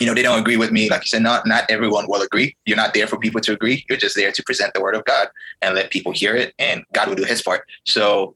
you 0.00 0.06
know 0.06 0.14
they 0.14 0.22
don't 0.22 0.38
agree 0.38 0.56
with 0.56 0.70
me. 0.70 0.88
Like 0.88 1.02
you 1.02 1.08
said, 1.08 1.22
not 1.22 1.46
not 1.46 1.64
everyone 1.68 2.06
will 2.08 2.22
agree. 2.22 2.56
You're 2.66 2.76
not 2.76 2.94
there 2.94 3.06
for 3.06 3.18
people 3.18 3.40
to 3.42 3.52
agree. 3.52 3.84
You're 3.88 3.98
just 3.98 4.14
there 4.16 4.30
to 4.30 4.42
present 4.44 4.72
the 4.74 4.80
word 4.80 4.94
of 4.94 5.04
God 5.04 5.28
and 5.62 5.74
let 5.74 5.90
people 5.90 6.12
hear 6.12 6.36
it, 6.36 6.54
and 6.58 6.84
God 6.92 7.08
will 7.08 7.16
do 7.16 7.24
His 7.24 7.42
part. 7.42 7.66
So 7.84 8.34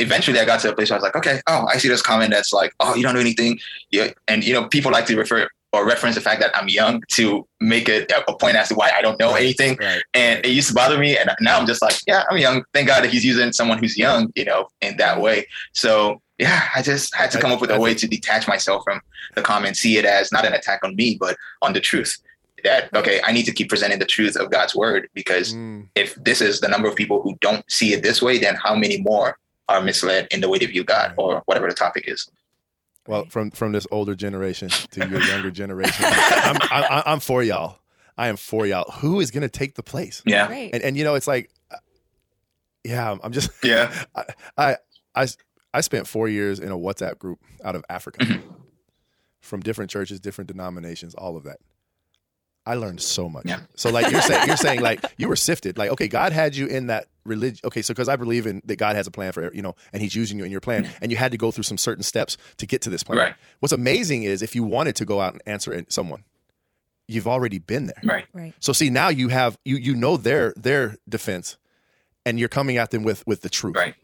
eventually, 0.00 0.38
I 0.40 0.44
got 0.44 0.60
to 0.60 0.70
a 0.70 0.74
place 0.74 0.90
where 0.90 0.96
I 0.96 0.98
was 0.98 1.02
like, 1.02 1.16
okay, 1.16 1.40
oh, 1.46 1.66
I 1.66 1.78
see 1.78 1.88
this 1.88 2.02
comment 2.02 2.30
that's 2.30 2.52
like, 2.52 2.72
oh, 2.80 2.94
you 2.94 3.02
don't 3.02 3.14
do 3.14 3.20
anything. 3.20 3.58
Yeah, 3.90 4.08
and 4.28 4.44
you 4.44 4.52
know 4.52 4.66
people 4.68 4.90
like 4.90 5.06
to 5.06 5.16
refer 5.16 5.48
or 5.72 5.86
reference 5.86 6.16
the 6.16 6.20
fact 6.20 6.40
that 6.40 6.56
I'm 6.56 6.68
young 6.68 7.02
to 7.10 7.46
make 7.60 7.88
it 7.88 8.10
a 8.26 8.36
point 8.36 8.56
as 8.56 8.68
to 8.68 8.74
why 8.74 8.90
I 8.96 9.02
don't 9.02 9.18
know 9.20 9.34
anything. 9.34 9.76
Right. 9.80 10.02
And 10.14 10.44
it 10.44 10.50
used 10.50 10.68
to 10.68 10.74
bother 10.74 10.98
me. 10.98 11.16
And 11.16 11.30
now 11.40 11.58
I'm 11.58 11.66
just 11.66 11.80
like, 11.80 11.94
yeah, 12.06 12.24
I'm 12.28 12.38
young. 12.38 12.64
Thank 12.74 12.88
God 12.88 13.04
that 13.04 13.10
he's 13.10 13.24
using 13.24 13.52
someone 13.52 13.78
who's 13.78 13.96
young, 13.96 14.32
you 14.34 14.44
know, 14.44 14.68
in 14.80 14.96
that 14.96 15.20
way. 15.20 15.46
So 15.72 16.20
yeah, 16.38 16.68
I 16.74 16.82
just 16.82 17.14
had 17.14 17.30
to 17.32 17.40
come 17.40 17.52
up 17.52 17.60
with 17.60 17.70
a 17.70 17.78
way 17.78 17.94
to 17.94 18.08
detach 18.08 18.48
myself 18.48 18.82
from 18.82 19.00
the 19.34 19.42
comment, 19.42 19.76
see 19.76 19.96
it 19.98 20.04
as 20.04 20.32
not 20.32 20.44
an 20.44 20.54
attack 20.54 20.80
on 20.82 20.96
me, 20.96 21.16
but 21.20 21.36
on 21.62 21.72
the 21.72 21.80
truth. 21.80 22.18
That 22.64 22.94
okay, 22.94 23.20
I 23.24 23.32
need 23.32 23.44
to 23.44 23.52
keep 23.52 23.68
presenting 23.68 24.00
the 24.00 24.06
truth 24.06 24.36
of 24.36 24.50
God's 24.50 24.74
word 24.74 25.08
because 25.14 25.54
Mm, 25.54 25.88
if 25.94 26.14
this 26.16 26.40
is 26.42 26.60
the 26.60 26.68
number 26.68 26.88
of 26.88 26.94
people 26.94 27.22
who 27.22 27.36
don't 27.40 27.64
see 27.70 27.94
it 27.94 28.02
this 28.02 28.20
way, 28.20 28.38
then 28.38 28.54
how 28.54 28.74
many 28.74 29.00
more 29.00 29.38
are 29.70 29.82
misled 29.82 30.28
in 30.30 30.40
the 30.40 30.48
way 30.48 30.58
they 30.58 30.66
view 30.66 30.84
God 30.84 31.14
or 31.16 31.42
whatever 31.46 31.68
the 31.68 31.74
topic 31.74 32.04
is? 32.06 32.28
well, 33.06 33.24
from 33.26 33.50
from 33.50 33.72
this 33.72 33.86
older 33.90 34.14
generation 34.14 34.68
to 34.90 35.08
your 35.08 35.20
younger 35.32 35.50
generation, 35.50 36.04
I'm, 36.06 36.56
I, 36.70 37.02
I'm 37.06 37.20
for 37.20 37.42
y'all. 37.42 37.78
I 38.18 38.28
am 38.28 38.36
for 38.36 38.66
y'all. 38.66 38.90
Who 39.00 39.20
is 39.20 39.30
going 39.30 39.42
to 39.42 39.48
take 39.48 39.74
the 39.74 39.82
place? 39.82 40.22
Yeah, 40.26 40.46
Right. 40.48 40.70
And 40.72 40.82
and 40.82 40.96
you 40.96 41.04
know, 41.04 41.14
it's 41.14 41.26
like, 41.26 41.50
uh, 41.70 41.76
yeah, 42.84 43.16
I'm 43.22 43.32
just 43.32 43.50
yeah, 43.64 44.04
I 44.56 44.76
I 45.14 45.26
I 45.72 45.80
spent 45.80 46.06
four 46.06 46.28
years 46.28 46.60
in 46.60 46.70
a 46.70 46.76
WhatsApp 46.76 47.18
group 47.18 47.38
out 47.64 47.74
of 47.76 47.84
Africa, 47.88 48.24
Mhm. 48.24 48.42
from 49.40 49.60
different 49.60 49.90
churches, 49.90 50.20
different 50.20 50.48
denominations, 50.48 51.14
all 51.14 51.36
of 51.36 51.44
that. 51.44 51.58
I 52.70 52.74
learned 52.74 53.00
so 53.00 53.28
much. 53.28 53.46
Yeah. 53.46 53.60
So 53.74 53.90
like 53.90 54.10
you're 54.12 54.22
saying, 54.22 54.46
you're 54.46 54.56
saying 54.56 54.80
like 54.80 55.04
you 55.16 55.28
were 55.28 55.36
sifted. 55.36 55.76
Like 55.76 55.90
okay, 55.90 56.08
God 56.08 56.32
had 56.32 56.54
you 56.54 56.66
in 56.66 56.86
that 56.86 57.06
religion. 57.24 57.60
Okay, 57.64 57.82
so 57.82 57.92
because 57.92 58.08
I 58.08 58.16
believe 58.16 58.46
in 58.46 58.62
that 58.64 58.76
God 58.76 58.94
has 58.96 59.06
a 59.06 59.10
plan 59.10 59.32
for 59.32 59.52
you 59.52 59.62
know, 59.62 59.74
and 59.92 60.00
He's 60.00 60.14
using 60.14 60.38
you 60.38 60.44
in 60.44 60.52
your 60.52 60.60
plan, 60.60 60.88
and 61.00 61.10
you 61.10 61.16
had 61.16 61.32
to 61.32 61.38
go 61.38 61.50
through 61.50 61.64
some 61.64 61.78
certain 61.78 62.04
steps 62.04 62.36
to 62.58 62.66
get 62.66 62.82
to 62.82 62.90
this 62.90 63.02
plan. 63.02 63.18
Right. 63.18 63.34
What's 63.58 63.72
amazing 63.72 64.22
is 64.22 64.42
if 64.42 64.54
you 64.54 64.62
wanted 64.62 64.94
to 64.96 65.04
go 65.04 65.20
out 65.20 65.32
and 65.32 65.42
answer 65.46 65.84
someone, 65.88 66.24
you've 67.08 67.28
already 67.28 67.58
been 67.58 67.86
there. 67.86 68.00
right, 68.04 68.26
right. 68.32 68.54
So 68.60 68.72
see 68.72 68.88
now 68.90 69.08
you 69.08 69.28
have 69.28 69.58
you 69.64 69.76
you 69.76 69.96
know 69.96 70.16
their 70.16 70.54
their 70.56 70.96
defense, 71.08 71.56
and 72.24 72.38
you're 72.38 72.48
coming 72.48 72.76
at 72.76 72.90
them 72.90 73.02
with 73.02 73.26
with 73.26 73.42
the 73.42 73.50
truth. 73.50 73.76
right. 73.76 73.94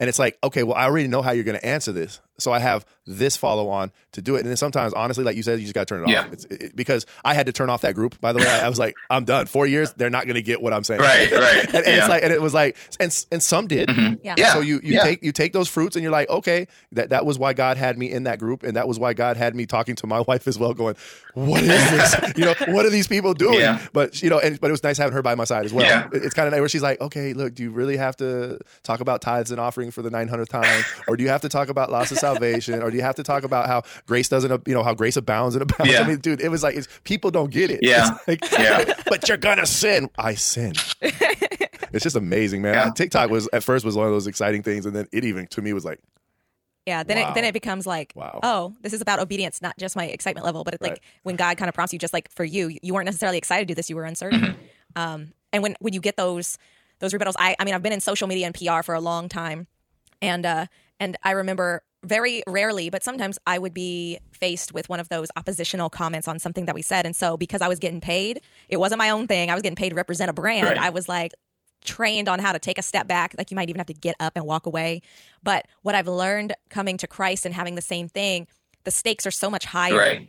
And 0.00 0.08
it's 0.08 0.18
like, 0.18 0.36
okay, 0.42 0.64
well, 0.64 0.74
I 0.74 0.84
already 0.84 1.06
know 1.06 1.22
how 1.22 1.30
you're 1.30 1.44
going 1.44 1.60
to 1.60 1.64
answer 1.64 1.92
this. 1.92 2.20
So 2.38 2.52
I 2.52 2.58
have 2.58 2.84
this 3.06 3.36
follow 3.36 3.68
on 3.68 3.92
to 4.12 4.22
do 4.22 4.36
it. 4.36 4.40
And 4.40 4.48
then 4.48 4.56
sometimes, 4.56 4.92
honestly, 4.94 5.22
like 5.24 5.36
you 5.36 5.42
said, 5.42 5.58
you 5.58 5.64
just 5.64 5.74
got 5.74 5.86
to 5.86 5.94
turn 5.94 6.04
it 6.04 6.08
Yeah. 6.10 6.20
off. 6.22 6.32
It's, 6.32 6.44
it, 6.46 6.62
it- 6.62 6.76
because 6.76 7.04
I 7.24 7.34
had 7.34 7.46
to 7.46 7.52
turn 7.52 7.68
off 7.70 7.82
that 7.82 7.94
group. 7.94 8.20
By 8.20 8.32
the 8.32 8.38
way, 8.40 8.46
I, 8.48 8.66
I 8.66 8.68
was 8.68 8.78
like, 8.78 8.94
I'm 9.10 9.24
done. 9.24 9.46
Four 9.46 9.66
years, 9.66 9.92
they're 9.94 10.10
not 10.10 10.24
going 10.24 10.34
to 10.36 10.42
get 10.42 10.60
what 10.62 10.72
I'm 10.72 10.82
saying. 10.84 11.00
Right, 11.00 11.30
right. 11.30 11.64
and, 11.66 11.74
and 11.74 11.86
Yeah. 11.86 11.98
it's 11.98 12.08
like, 12.08 12.22
and 12.22 12.32
it 12.32 12.40
was 12.40 12.54
like, 12.54 12.76
and 12.98 13.26
and 13.30 13.42
some 13.42 13.66
did. 13.66 13.88
Mhm. 13.88 14.20
Yeah. 14.24 14.34
Yeah. 14.38 14.52
So 14.54 14.60
you 14.60 14.76
you 14.82 14.94
yeah. 14.94 15.02
take 15.04 15.22
you 15.22 15.32
take 15.32 15.52
those 15.52 15.68
fruits 15.68 15.94
and 15.96 16.02
you're 16.02 16.12
like, 16.12 16.28
okay, 16.30 16.66
that 16.92 17.10
that 17.10 17.26
was 17.26 17.38
why 17.38 17.52
God 17.52 17.76
had 17.76 17.98
me 17.98 18.10
in 18.10 18.24
that 18.24 18.38
group, 18.38 18.62
and 18.62 18.76
that 18.76 18.88
was 18.88 18.98
why 18.98 19.12
God 19.12 19.36
had 19.36 19.54
me 19.54 19.66
talking 19.66 19.94
to 19.96 20.06
my 20.06 20.20
wife 20.28 20.48
as 20.48 20.58
well, 20.58 20.72
going, 20.74 20.96
what 21.34 21.62
is 21.62 21.68
this? 21.90 22.16
you 22.36 22.44
know, 22.44 22.54
what 22.68 22.86
are 22.86 22.90
these 22.90 23.08
people 23.08 23.34
doing? 23.34 23.58
Yeah. 23.60 23.80
But 23.92 24.22
you 24.22 24.30
know, 24.30 24.38
and 24.38 24.58
but 24.60 24.68
it 24.68 24.72
was 24.72 24.82
nice 24.82 24.96
having 24.98 25.12
her 25.14 25.22
by 25.22 25.34
my 25.34 25.44
side 25.44 25.64
as 25.66 25.72
well. 25.72 25.84
Yeah. 25.86 26.08
It- 26.12 26.22
It's 26.24 26.34
kind 26.34 26.46
of 26.46 26.52
nice 26.52 26.60
where 26.60 26.68
she's 26.68 26.82
like, 26.82 27.00
okay, 27.00 27.32
look, 27.34 27.54
do 27.54 27.62
you 27.62 27.70
really 27.70 27.96
have 27.98 28.16
to 28.16 28.58
talk 28.84 29.00
about 29.00 29.20
tithes 29.20 29.50
and 29.50 29.60
offering 29.60 29.90
for 29.90 30.02
the 30.02 30.10
900th 30.10 30.48
time, 30.48 30.84
or 31.08 31.16
do 31.16 31.22
you 31.24 31.28
have 31.30 31.42
to 31.42 31.48
talk 31.48 31.68
about 31.68 31.90
loss 31.90 32.10
of 32.12 32.18
salvation, 32.22 32.82
or 32.82 32.90
do 32.90 32.96
you 32.96 33.02
have 33.02 33.16
to 33.16 33.22
talk 33.22 33.44
about 33.44 33.66
how 33.66 33.82
grace 34.06 34.28
doesn't, 34.30 34.66
you 34.66 34.72
know, 34.74 34.82
how 34.82 34.94
grace 34.94 35.16
abounds 35.18 35.54
and 35.54 35.62
abounds? 35.62 35.92
Yeah. 35.92 36.00
I 36.00 36.08
mean, 36.08 36.18
dude, 36.18 36.40
it 36.40 36.48
was 36.48 36.62
like 36.62 36.74
it's, 36.76 36.88
people 37.04 37.30
don't 37.30 37.50
get 37.50 37.70
it. 37.70 37.80
Yeah. 37.82 38.16
It's 38.26 38.28
like, 38.28 38.58
Yeah. 38.58 38.94
but 39.06 39.28
you're 39.28 39.36
gonna 39.36 39.66
sin. 39.66 40.08
I 40.16 40.34
sin. 40.34 40.72
it's 41.00 42.02
just 42.02 42.16
amazing, 42.16 42.62
man. 42.62 42.74
Yeah. 42.74 42.90
TikTok 42.90 43.28
was 43.30 43.48
at 43.52 43.62
first 43.62 43.84
was 43.84 43.96
one 43.96 44.06
of 44.06 44.12
those 44.12 44.26
exciting 44.26 44.62
things, 44.62 44.86
and 44.86 44.96
then 44.96 45.06
it 45.12 45.24
even 45.24 45.46
to 45.48 45.60
me 45.62 45.72
was 45.72 45.84
like, 45.84 46.00
Yeah, 46.86 47.02
then 47.02 47.18
Wow. 47.18 47.30
it 47.30 47.34
then 47.34 47.44
it 47.44 47.52
becomes 47.52 47.86
like, 47.86 48.12
Wow. 48.14 48.40
oh, 48.42 48.74
this 48.80 48.92
is 48.92 49.00
about 49.00 49.18
obedience, 49.18 49.60
not 49.60 49.76
just 49.78 49.96
my 49.96 50.06
excitement 50.06 50.46
level, 50.46 50.64
but 50.64 50.74
it's 50.74 50.82
Right. 50.82 50.92
like 50.92 51.02
when 51.22 51.36
God 51.36 51.56
kind 51.58 51.68
of 51.68 51.74
prompts 51.74 51.92
you, 51.92 51.98
just 51.98 52.12
like 52.14 52.30
for 52.30 52.44
you, 52.44 52.76
you 52.82 52.94
weren't 52.94 53.06
necessarily 53.06 53.38
excited 53.38 53.68
to 53.68 53.72
do 53.72 53.74
this, 53.74 53.90
you 53.90 53.96
were 53.96 54.04
uncertain. 54.04 54.40
Mm-hmm. 54.40 54.56
Um, 54.96 55.32
and 55.52 55.62
when 55.62 55.76
when 55.80 55.92
you 55.92 56.00
get 56.00 56.16
those 56.16 56.58
those 57.00 57.12
rebuttals, 57.12 57.34
I 57.38 57.56
I 57.58 57.64
mean, 57.64 57.74
I've 57.74 57.82
been 57.82 57.92
in 57.92 58.00
social 58.00 58.28
media 58.28 58.46
and 58.46 58.54
PR 58.54 58.82
for 58.82 58.94
a 58.94 59.00
long 59.00 59.28
time, 59.28 59.66
and 60.20 60.46
uh, 60.46 60.66
and 61.00 61.16
I 61.22 61.32
remember 61.32 61.82
very 62.04 62.42
rarely, 62.46 62.90
but 62.90 63.02
sometimes 63.02 63.38
I 63.46 63.58
would 63.58 63.74
be 63.74 64.18
faced 64.32 64.74
with 64.74 64.88
one 64.88 65.00
of 65.00 65.08
those 65.08 65.28
oppositional 65.36 65.88
comments 65.88 66.26
on 66.26 66.38
something 66.38 66.66
that 66.66 66.74
we 66.74 66.82
said, 66.82 67.06
and 67.06 67.14
so 67.14 67.36
because 67.36 67.62
I 67.62 67.68
was 67.68 67.78
getting 67.78 68.00
paid, 68.00 68.40
it 68.68 68.78
wasn't 68.78 68.98
my 68.98 69.10
own 69.10 69.26
thing. 69.26 69.50
I 69.50 69.54
was 69.54 69.62
getting 69.62 69.76
paid 69.76 69.90
to 69.90 69.94
represent 69.94 70.30
a 70.30 70.32
brand. 70.32 70.66
Right. 70.66 70.78
I 70.78 70.90
was 70.90 71.08
like 71.08 71.32
trained 71.84 72.28
on 72.28 72.38
how 72.38 72.52
to 72.52 72.58
take 72.58 72.78
a 72.78 72.82
step 72.82 73.06
back. 73.06 73.34
Like 73.36 73.50
you 73.50 73.56
might 73.56 73.68
even 73.68 73.80
have 73.80 73.86
to 73.86 73.94
get 73.94 74.16
up 74.20 74.34
and 74.36 74.44
walk 74.44 74.66
away. 74.66 75.02
But 75.42 75.66
what 75.82 75.94
I've 75.94 76.08
learned 76.08 76.54
coming 76.70 76.96
to 76.98 77.06
Christ 77.06 77.44
and 77.44 77.54
having 77.54 77.74
the 77.74 77.82
same 77.82 78.08
thing, 78.08 78.46
the 78.84 78.90
stakes 78.90 79.26
are 79.26 79.32
so 79.32 79.50
much 79.50 79.64
higher. 79.64 79.96
Right. 79.96 80.28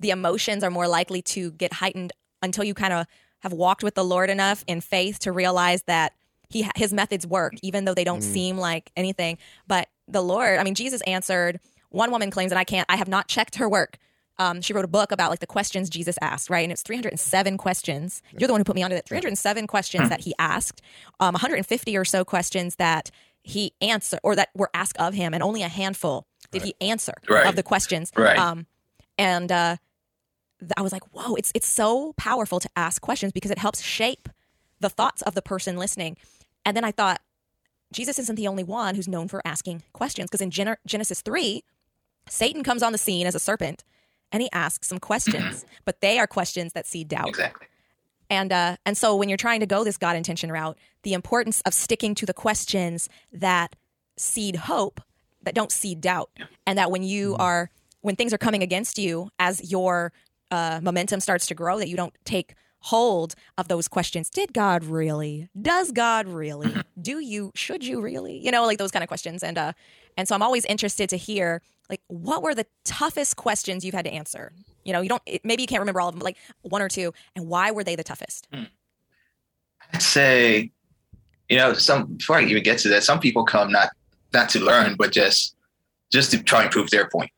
The 0.00 0.10
emotions 0.10 0.64
are 0.64 0.70
more 0.70 0.88
likely 0.88 1.22
to 1.22 1.52
get 1.52 1.72
heightened 1.72 2.12
until 2.42 2.64
you 2.64 2.74
kind 2.74 2.92
of 2.92 3.06
have 3.40 3.52
walked 3.52 3.82
with 3.82 3.94
the 3.94 4.04
Lord 4.04 4.30
enough 4.30 4.64
in 4.66 4.80
faith 4.80 5.18
to 5.20 5.32
realize 5.32 5.82
that 5.84 6.12
he 6.48 6.68
his 6.76 6.92
methods 6.92 7.26
work, 7.26 7.54
even 7.62 7.84
though 7.84 7.94
they 7.94 8.04
don't 8.04 8.20
mm-hmm. 8.20 8.32
seem 8.32 8.58
like 8.58 8.90
anything. 8.96 9.38
But 9.66 9.88
the 10.12 10.22
Lord, 10.22 10.58
I 10.58 10.64
mean, 10.64 10.74
Jesus 10.74 11.00
answered. 11.02 11.60
One 11.90 12.10
woman 12.10 12.30
claims, 12.30 12.50
that 12.50 12.58
I 12.58 12.64
can't. 12.64 12.86
I 12.88 12.96
have 12.96 13.08
not 13.08 13.28
checked 13.28 13.56
her 13.56 13.68
work. 13.68 13.98
Um, 14.38 14.62
she 14.62 14.72
wrote 14.72 14.84
a 14.86 14.88
book 14.88 15.12
about 15.12 15.28
like 15.30 15.40
the 15.40 15.46
questions 15.46 15.90
Jesus 15.90 16.16
asked, 16.22 16.48
right? 16.48 16.62
And 16.62 16.72
it's 16.72 16.82
307 16.82 17.58
questions. 17.58 18.22
You're 18.38 18.46
the 18.46 18.54
one 18.54 18.60
who 18.60 18.64
put 18.64 18.74
me 18.74 18.82
onto 18.82 18.96
that. 18.96 19.06
307 19.06 19.66
questions 19.66 20.08
that 20.08 20.20
he 20.22 20.32
asked, 20.38 20.80
um, 21.20 21.34
150 21.34 21.96
or 21.98 22.04
so 22.06 22.24
questions 22.24 22.76
that 22.76 23.10
he 23.42 23.72
answered 23.82 24.20
or 24.22 24.34
that 24.36 24.48
were 24.54 24.70
asked 24.72 24.96
of 24.98 25.12
him, 25.12 25.34
and 25.34 25.42
only 25.42 25.62
a 25.62 25.68
handful 25.68 26.26
did 26.50 26.62
he 26.62 26.74
answer 26.80 27.12
Right. 27.28 27.46
of 27.46 27.56
the 27.56 27.62
questions. 27.62 28.10
Right. 28.16 28.38
Um, 28.38 28.66
and 29.18 29.52
uh, 29.52 29.76
I 30.76 30.80
was 30.82 30.92
like, 30.92 31.02
whoa, 31.12 31.34
it's 31.34 31.52
it's 31.54 31.66
so 31.68 32.14
powerful 32.16 32.58
to 32.60 32.70
ask 32.74 33.02
questions 33.02 33.32
because 33.32 33.50
it 33.50 33.58
helps 33.58 33.82
shape 33.82 34.28
the 34.80 34.88
thoughts 34.88 35.20
of 35.22 35.34
the 35.34 35.42
person 35.42 35.76
listening. 35.76 36.16
And 36.64 36.74
then 36.76 36.84
I 36.84 36.90
thought, 36.90 37.20
Jesus 37.92 38.18
isn't 38.18 38.36
the 38.36 38.48
only 38.48 38.64
one 38.64 38.94
who's 38.94 39.08
known 39.08 39.28
for 39.28 39.42
asking 39.44 39.82
questions 39.92 40.28
because 40.28 40.40
in 40.40 40.50
Gen- 40.50 40.76
Genesis 40.86 41.20
3, 41.22 41.62
Satan 42.28 42.62
comes 42.62 42.82
on 42.82 42.92
the 42.92 42.98
scene 42.98 43.26
as 43.26 43.34
a 43.34 43.40
serpent 43.40 43.84
and 44.30 44.42
he 44.42 44.50
asks 44.52 44.88
some 44.88 44.98
questions, 44.98 45.64
but 45.84 46.00
they 46.00 46.18
are 46.18 46.26
questions 46.26 46.72
that 46.72 46.86
seed 46.86 47.08
doubt. 47.08 47.28
Exactly. 47.28 47.66
And 48.30 48.50
uh, 48.50 48.76
and 48.86 48.96
so 48.96 49.14
when 49.14 49.28
you're 49.28 49.36
trying 49.36 49.60
to 49.60 49.66
go 49.66 49.84
this 49.84 49.98
God 49.98 50.16
intention 50.16 50.50
route, 50.50 50.78
the 51.02 51.12
importance 51.12 51.60
of 51.66 51.74
sticking 51.74 52.14
to 52.14 52.24
the 52.24 52.32
questions 52.32 53.10
that 53.30 53.76
seed 54.16 54.56
hope, 54.56 55.02
that 55.42 55.54
don't 55.54 55.70
seed 55.70 56.00
doubt, 56.00 56.30
and 56.66 56.78
that 56.78 56.90
when 56.90 57.02
you 57.02 57.36
are 57.38 57.70
when 58.00 58.16
things 58.16 58.32
are 58.32 58.38
coming 58.38 58.62
against 58.62 58.96
you, 58.96 59.28
as 59.38 59.70
your 59.70 60.12
uh, 60.50 60.80
momentum 60.82 61.20
starts 61.20 61.46
to 61.48 61.54
grow, 61.54 61.78
that 61.78 61.88
you 61.88 61.96
don't 61.96 62.14
take 62.24 62.54
hold 62.82 63.34
of 63.56 63.68
those 63.68 63.88
questions. 63.88 64.28
Did 64.28 64.52
God 64.52 64.84
really? 64.84 65.48
Does 65.60 65.92
God 65.92 66.26
really? 66.28 66.74
Do 67.00 67.18
you? 67.18 67.52
Should 67.54 67.84
you 67.84 68.00
really? 68.00 68.38
You 68.38 68.50
know, 68.50 68.64
like 68.66 68.78
those 68.78 68.90
kind 68.90 69.02
of 69.02 69.08
questions. 69.08 69.42
And 69.42 69.58
uh, 69.58 69.72
and 70.16 70.28
so 70.28 70.34
I'm 70.34 70.42
always 70.42 70.64
interested 70.66 71.08
to 71.10 71.16
hear 71.16 71.62
like 71.88 72.00
what 72.08 72.42
were 72.42 72.54
the 72.54 72.66
toughest 72.84 73.36
questions 73.36 73.84
you've 73.84 73.94
had 73.94 74.04
to 74.04 74.12
answer. 74.12 74.52
You 74.84 74.92
know, 74.92 75.00
you 75.00 75.08
don't 75.08 75.22
it, 75.26 75.44
maybe 75.44 75.62
you 75.62 75.66
can't 75.66 75.80
remember 75.80 76.00
all 76.00 76.08
of 76.08 76.14
them, 76.14 76.20
but 76.20 76.24
like 76.24 76.38
one 76.62 76.82
or 76.82 76.88
two, 76.88 77.12
and 77.36 77.48
why 77.48 77.70
were 77.70 77.84
they 77.84 77.96
the 77.96 78.04
toughest? 78.04 78.48
I'd 79.92 80.02
say, 80.02 80.70
you 81.48 81.56
know, 81.56 81.72
some 81.74 82.06
before 82.06 82.36
I 82.36 82.44
even 82.44 82.62
get 82.62 82.78
to 82.78 82.88
that, 82.90 83.04
some 83.04 83.20
people 83.20 83.44
come 83.44 83.70
not 83.70 83.90
not 84.32 84.48
to 84.50 84.60
learn, 84.60 84.96
but 84.96 85.12
just 85.12 85.54
just 86.10 86.30
to 86.32 86.42
try 86.42 86.62
and 86.62 86.70
prove 86.70 86.90
their 86.90 87.08
point. 87.08 87.30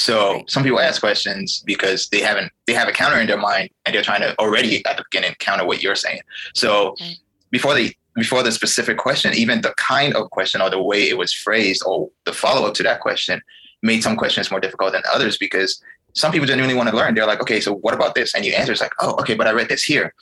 So 0.00 0.32
Right. 0.32 0.50
some 0.50 0.62
people 0.62 0.80
ask 0.80 1.00
questions 1.00 1.62
because 1.66 2.08
they 2.08 2.20
haven't 2.20 2.50
they 2.66 2.72
have 2.72 2.88
a 2.88 2.92
counter 2.92 3.20
in 3.20 3.26
their 3.26 3.36
mind 3.38 3.70
and 3.84 3.94
they're 3.94 4.02
trying 4.02 4.22
to 4.22 4.38
already 4.38 4.84
at 4.86 4.96
the 4.96 5.04
beginning 5.10 5.36
counter 5.38 5.66
what 5.66 5.82
you're 5.82 5.94
saying. 5.94 6.20
So 6.54 6.96
Right. 7.00 7.18
before 7.50 7.74
they 7.74 7.94
before 8.16 8.42
the 8.42 8.50
specific 8.50 8.96
question, 8.98 9.34
even 9.34 9.60
the 9.60 9.74
kind 9.76 10.14
of 10.14 10.30
question 10.30 10.60
or 10.60 10.70
the 10.70 10.82
way 10.82 11.08
it 11.08 11.16
was 11.18 11.32
phrased 11.32 11.82
or 11.86 12.10
the 12.24 12.32
follow 12.32 12.66
up 12.66 12.74
to 12.74 12.82
that 12.82 13.00
question 13.00 13.40
made 13.82 14.02
some 14.02 14.16
questions 14.16 14.50
more 14.50 14.60
difficult 14.60 14.92
than 14.92 15.02
others 15.12 15.36
because 15.38 15.80
some 16.14 16.32
people 16.32 16.46
genuinely 16.46 16.74
want 16.74 16.88
to 16.88 16.96
learn. 16.96 17.14
They're 17.14 17.26
like, 17.26 17.40
okay, 17.40 17.60
so 17.60 17.74
what 17.74 17.94
about 17.94 18.14
this? 18.14 18.34
And 18.34 18.44
you 18.44 18.52
answer 18.52 18.72
it's 18.72 18.80
like, 18.80 18.92
oh, 19.00 19.12
okay, 19.20 19.34
but 19.34 19.46
I 19.46 19.52
read 19.52 19.68
this 19.68 19.84
here. 19.84 20.12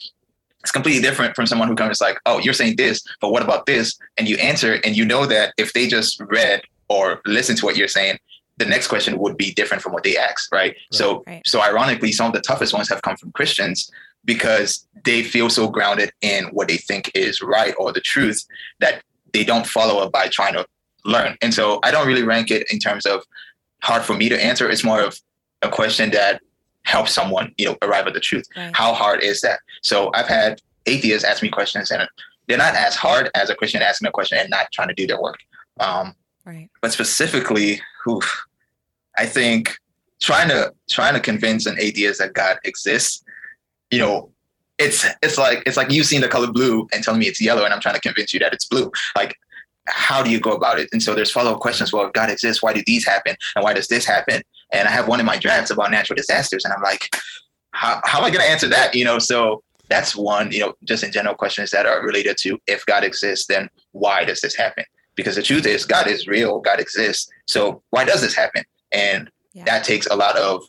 It's 0.61 0.71
completely 0.71 1.01
different 1.01 1.35
from 1.35 1.47
someone 1.47 1.67
who 1.67 1.75
comes 1.75 1.99
like, 1.99 2.19
oh, 2.25 2.39
you're 2.39 2.53
saying 2.53 2.75
this, 2.75 3.01
but 3.21 3.31
what 3.31 3.41
about 3.41 3.65
this? 3.65 3.97
And 4.17 4.27
you 4.27 4.35
answer, 4.37 4.79
and 4.83 4.95
you 4.95 5.03
know 5.03 5.25
that 5.25 5.53
if 5.57 5.73
they 5.73 5.87
just 5.87 6.19
read 6.19 6.61
or 6.89 7.21
listen 7.25 7.55
to 7.55 7.65
what 7.65 7.75
you're 7.75 7.87
saying, 7.87 8.19
the 8.59 8.65
next 8.65 8.87
question 8.87 9.17
would 9.17 9.37
be 9.37 9.51
different 9.53 9.81
from 9.81 9.93
what 9.93 10.03
they 10.03 10.15
asked, 10.17 10.49
right? 10.51 10.75
So, 10.91 11.23
Right. 11.25 11.41
so 11.47 11.61
ironically, 11.61 12.11
some 12.11 12.27
of 12.27 12.33
the 12.33 12.41
toughest 12.41 12.73
ones 12.73 12.89
have 12.89 13.01
come 13.01 13.15
from 13.17 13.31
Christians 13.31 13.89
because 14.25 14.85
they 15.05 15.23
feel 15.23 15.49
so 15.49 15.69
grounded 15.69 16.11
in 16.21 16.45
what 16.51 16.67
they 16.67 16.77
think 16.77 17.09
is 17.15 17.41
right 17.41 17.73
or 17.79 17.91
the 17.93 18.01
truth 18.01 18.45
that 18.79 19.01
they 19.33 19.43
don't 19.45 19.65
follow 19.65 19.99
up 20.03 20.11
by 20.11 20.27
trying 20.27 20.53
to 20.53 20.65
learn. 21.05 21.37
And 21.41 21.53
so, 21.53 21.79
I 21.83 21.89
don't 21.91 22.05
really 22.07 22.23
rank 22.23 22.51
it 22.51 22.69
in 22.71 22.79
terms 22.79 23.05
of 23.05 23.23
hard 23.81 24.03
for 24.03 24.13
me 24.13 24.27
to 24.29 24.43
answer. 24.43 24.69
It's 24.69 24.83
more 24.83 25.01
of 25.01 25.19
a 25.61 25.69
question 25.69 26.11
that 26.11 26.41
helps 26.83 27.13
someone, 27.13 27.53
you 27.57 27.65
know, 27.65 27.77
arrive 27.81 28.07
at 28.07 28.13
the 28.13 28.19
truth. 28.19 28.45
Right. 28.57 28.75
How 28.75 28.93
hard 28.93 29.23
is 29.23 29.39
that? 29.41 29.59
So 29.83 30.11
I've 30.13 30.27
had 30.27 30.61
atheists 30.85 31.23
ask 31.23 31.41
me 31.41 31.49
questions, 31.49 31.91
and 31.91 32.07
they're 32.47 32.57
not 32.57 32.75
as 32.75 32.95
hard 32.95 33.29
as 33.35 33.49
a 33.49 33.55
Christian 33.55 33.81
asking 33.81 34.07
a 34.07 34.11
question 34.11 34.37
and 34.37 34.49
not 34.49 34.67
trying 34.73 34.89
to 34.89 34.93
do 34.93 35.07
their 35.07 35.21
work. 35.21 35.37
Um, 35.79 36.13
Right. 36.45 36.69
but 36.81 36.91
specifically, 36.91 37.79
oof, 38.07 38.43
I 39.19 39.25
think 39.25 39.75
trying 40.21 40.47
to 40.47 40.73
trying 40.89 41.13
to 41.13 41.19
convince 41.19 41.65
an 41.65 41.75
atheist 41.77 42.19
that 42.19 42.33
God 42.33 42.57
exists, 42.63 43.21
you 43.91 43.99
know, 43.99 44.31
it's 44.77 45.05
it's 45.21 45.37
like 45.37 45.61
it's 45.65 45.75
like 45.75 45.91
you 45.91 46.03
seeing 46.03 46.21
the 46.21 46.29
color 46.29 46.49
blue 46.51 46.87
and 46.93 47.03
telling 47.03 47.19
me 47.19 47.27
it's 47.27 47.41
yellow, 47.41 47.65
and 47.65 47.73
I'm 47.73 47.81
trying 47.81 47.95
to 47.95 48.01
convince 48.01 48.33
you 48.33 48.39
that 48.39 48.53
it's 48.53 48.65
blue. 48.65 48.89
Like, 49.17 49.35
how 49.87 50.23
do 50.23 50.31
you 50.31 50.39
go 50.39 50.53
about 50.53 50.79
it? 50.79 50.87
And 50.93 51.03
so 51.03 51.13
there's 51.15 51.31
follow 51.31 51.51
up 51.51 51.59
questions. 51.59 51.91
Well, 51.91 52.05
if 52.07 52.13
God 52.13 52.29
exists, 52.29 52.63
why 52.63 52.71
do 52.71 52.81
these 52.85 53.05
happen, 53.05 53.35
and 53.55 53.63
why 53.63 53.73
does 53.73 53.89
this 53.89 54.05
happen? 54.05 54.41
And 54.71 54.87
I 54.87 54.91
have 54.91 55.07
one 55.09 55.19
in 55.19 55.25
my 55.25 55.37
drafts 55.37 55.69
about 55.69 55.91
natural 55.91 56.15
disasters, 56.15 56.63
and 56.63 56.73
I'm 56.73 56.81
like, 56.81 57.13
how, 57.71 57.99
how 58.05 58.19
am 58.19 58.25
I 58.25 58.29
going 58.29 58.43
to 58.45 58.49
answer 58.49 58.69
that? 58.69 58.95
You 58.95 59.03
know, 59.03 59.19
so 59.19 59.63
that's 59.89 60.15
one, 60.15 60.51
you 60.51 60.59
know, 60.59 60.75
just 60.83 61.03
in 61.03 61.11
general 61.11 61.35
questions 61.35 61.71
that 61.71 61.85
are 61.85 62.05
related 62.05 62.37
to 62.41 62.57
if 62.67 62.85
God 62.85 63.03
exists, 63.03 63.47
then 63.47 63.69
why 63.91 64.23
does 64.23 64.39
this 64.41 64.55
happen? 64.55 64.85
Because 65.15 65.35
the 65.35 65.41
truth 65.41 65.65
is, 65.65 65.85
God 65.85 66.07
is 66.07 66.27
real, 66.27 66.59
God 66.61 66.79
exists. 66.79 67.27
So 67.47 67.81
why 67.89 68.05
does 68.05 68.21
this 68.21 68.35
happen? 68.35 68.63
And 68.91 69.29
Yeah. 69.53 69.63
that 69.65 69.83
takes 69.83 70.07
a 70.07 70.15
lot 70.15 70.37
of 70.37 70.63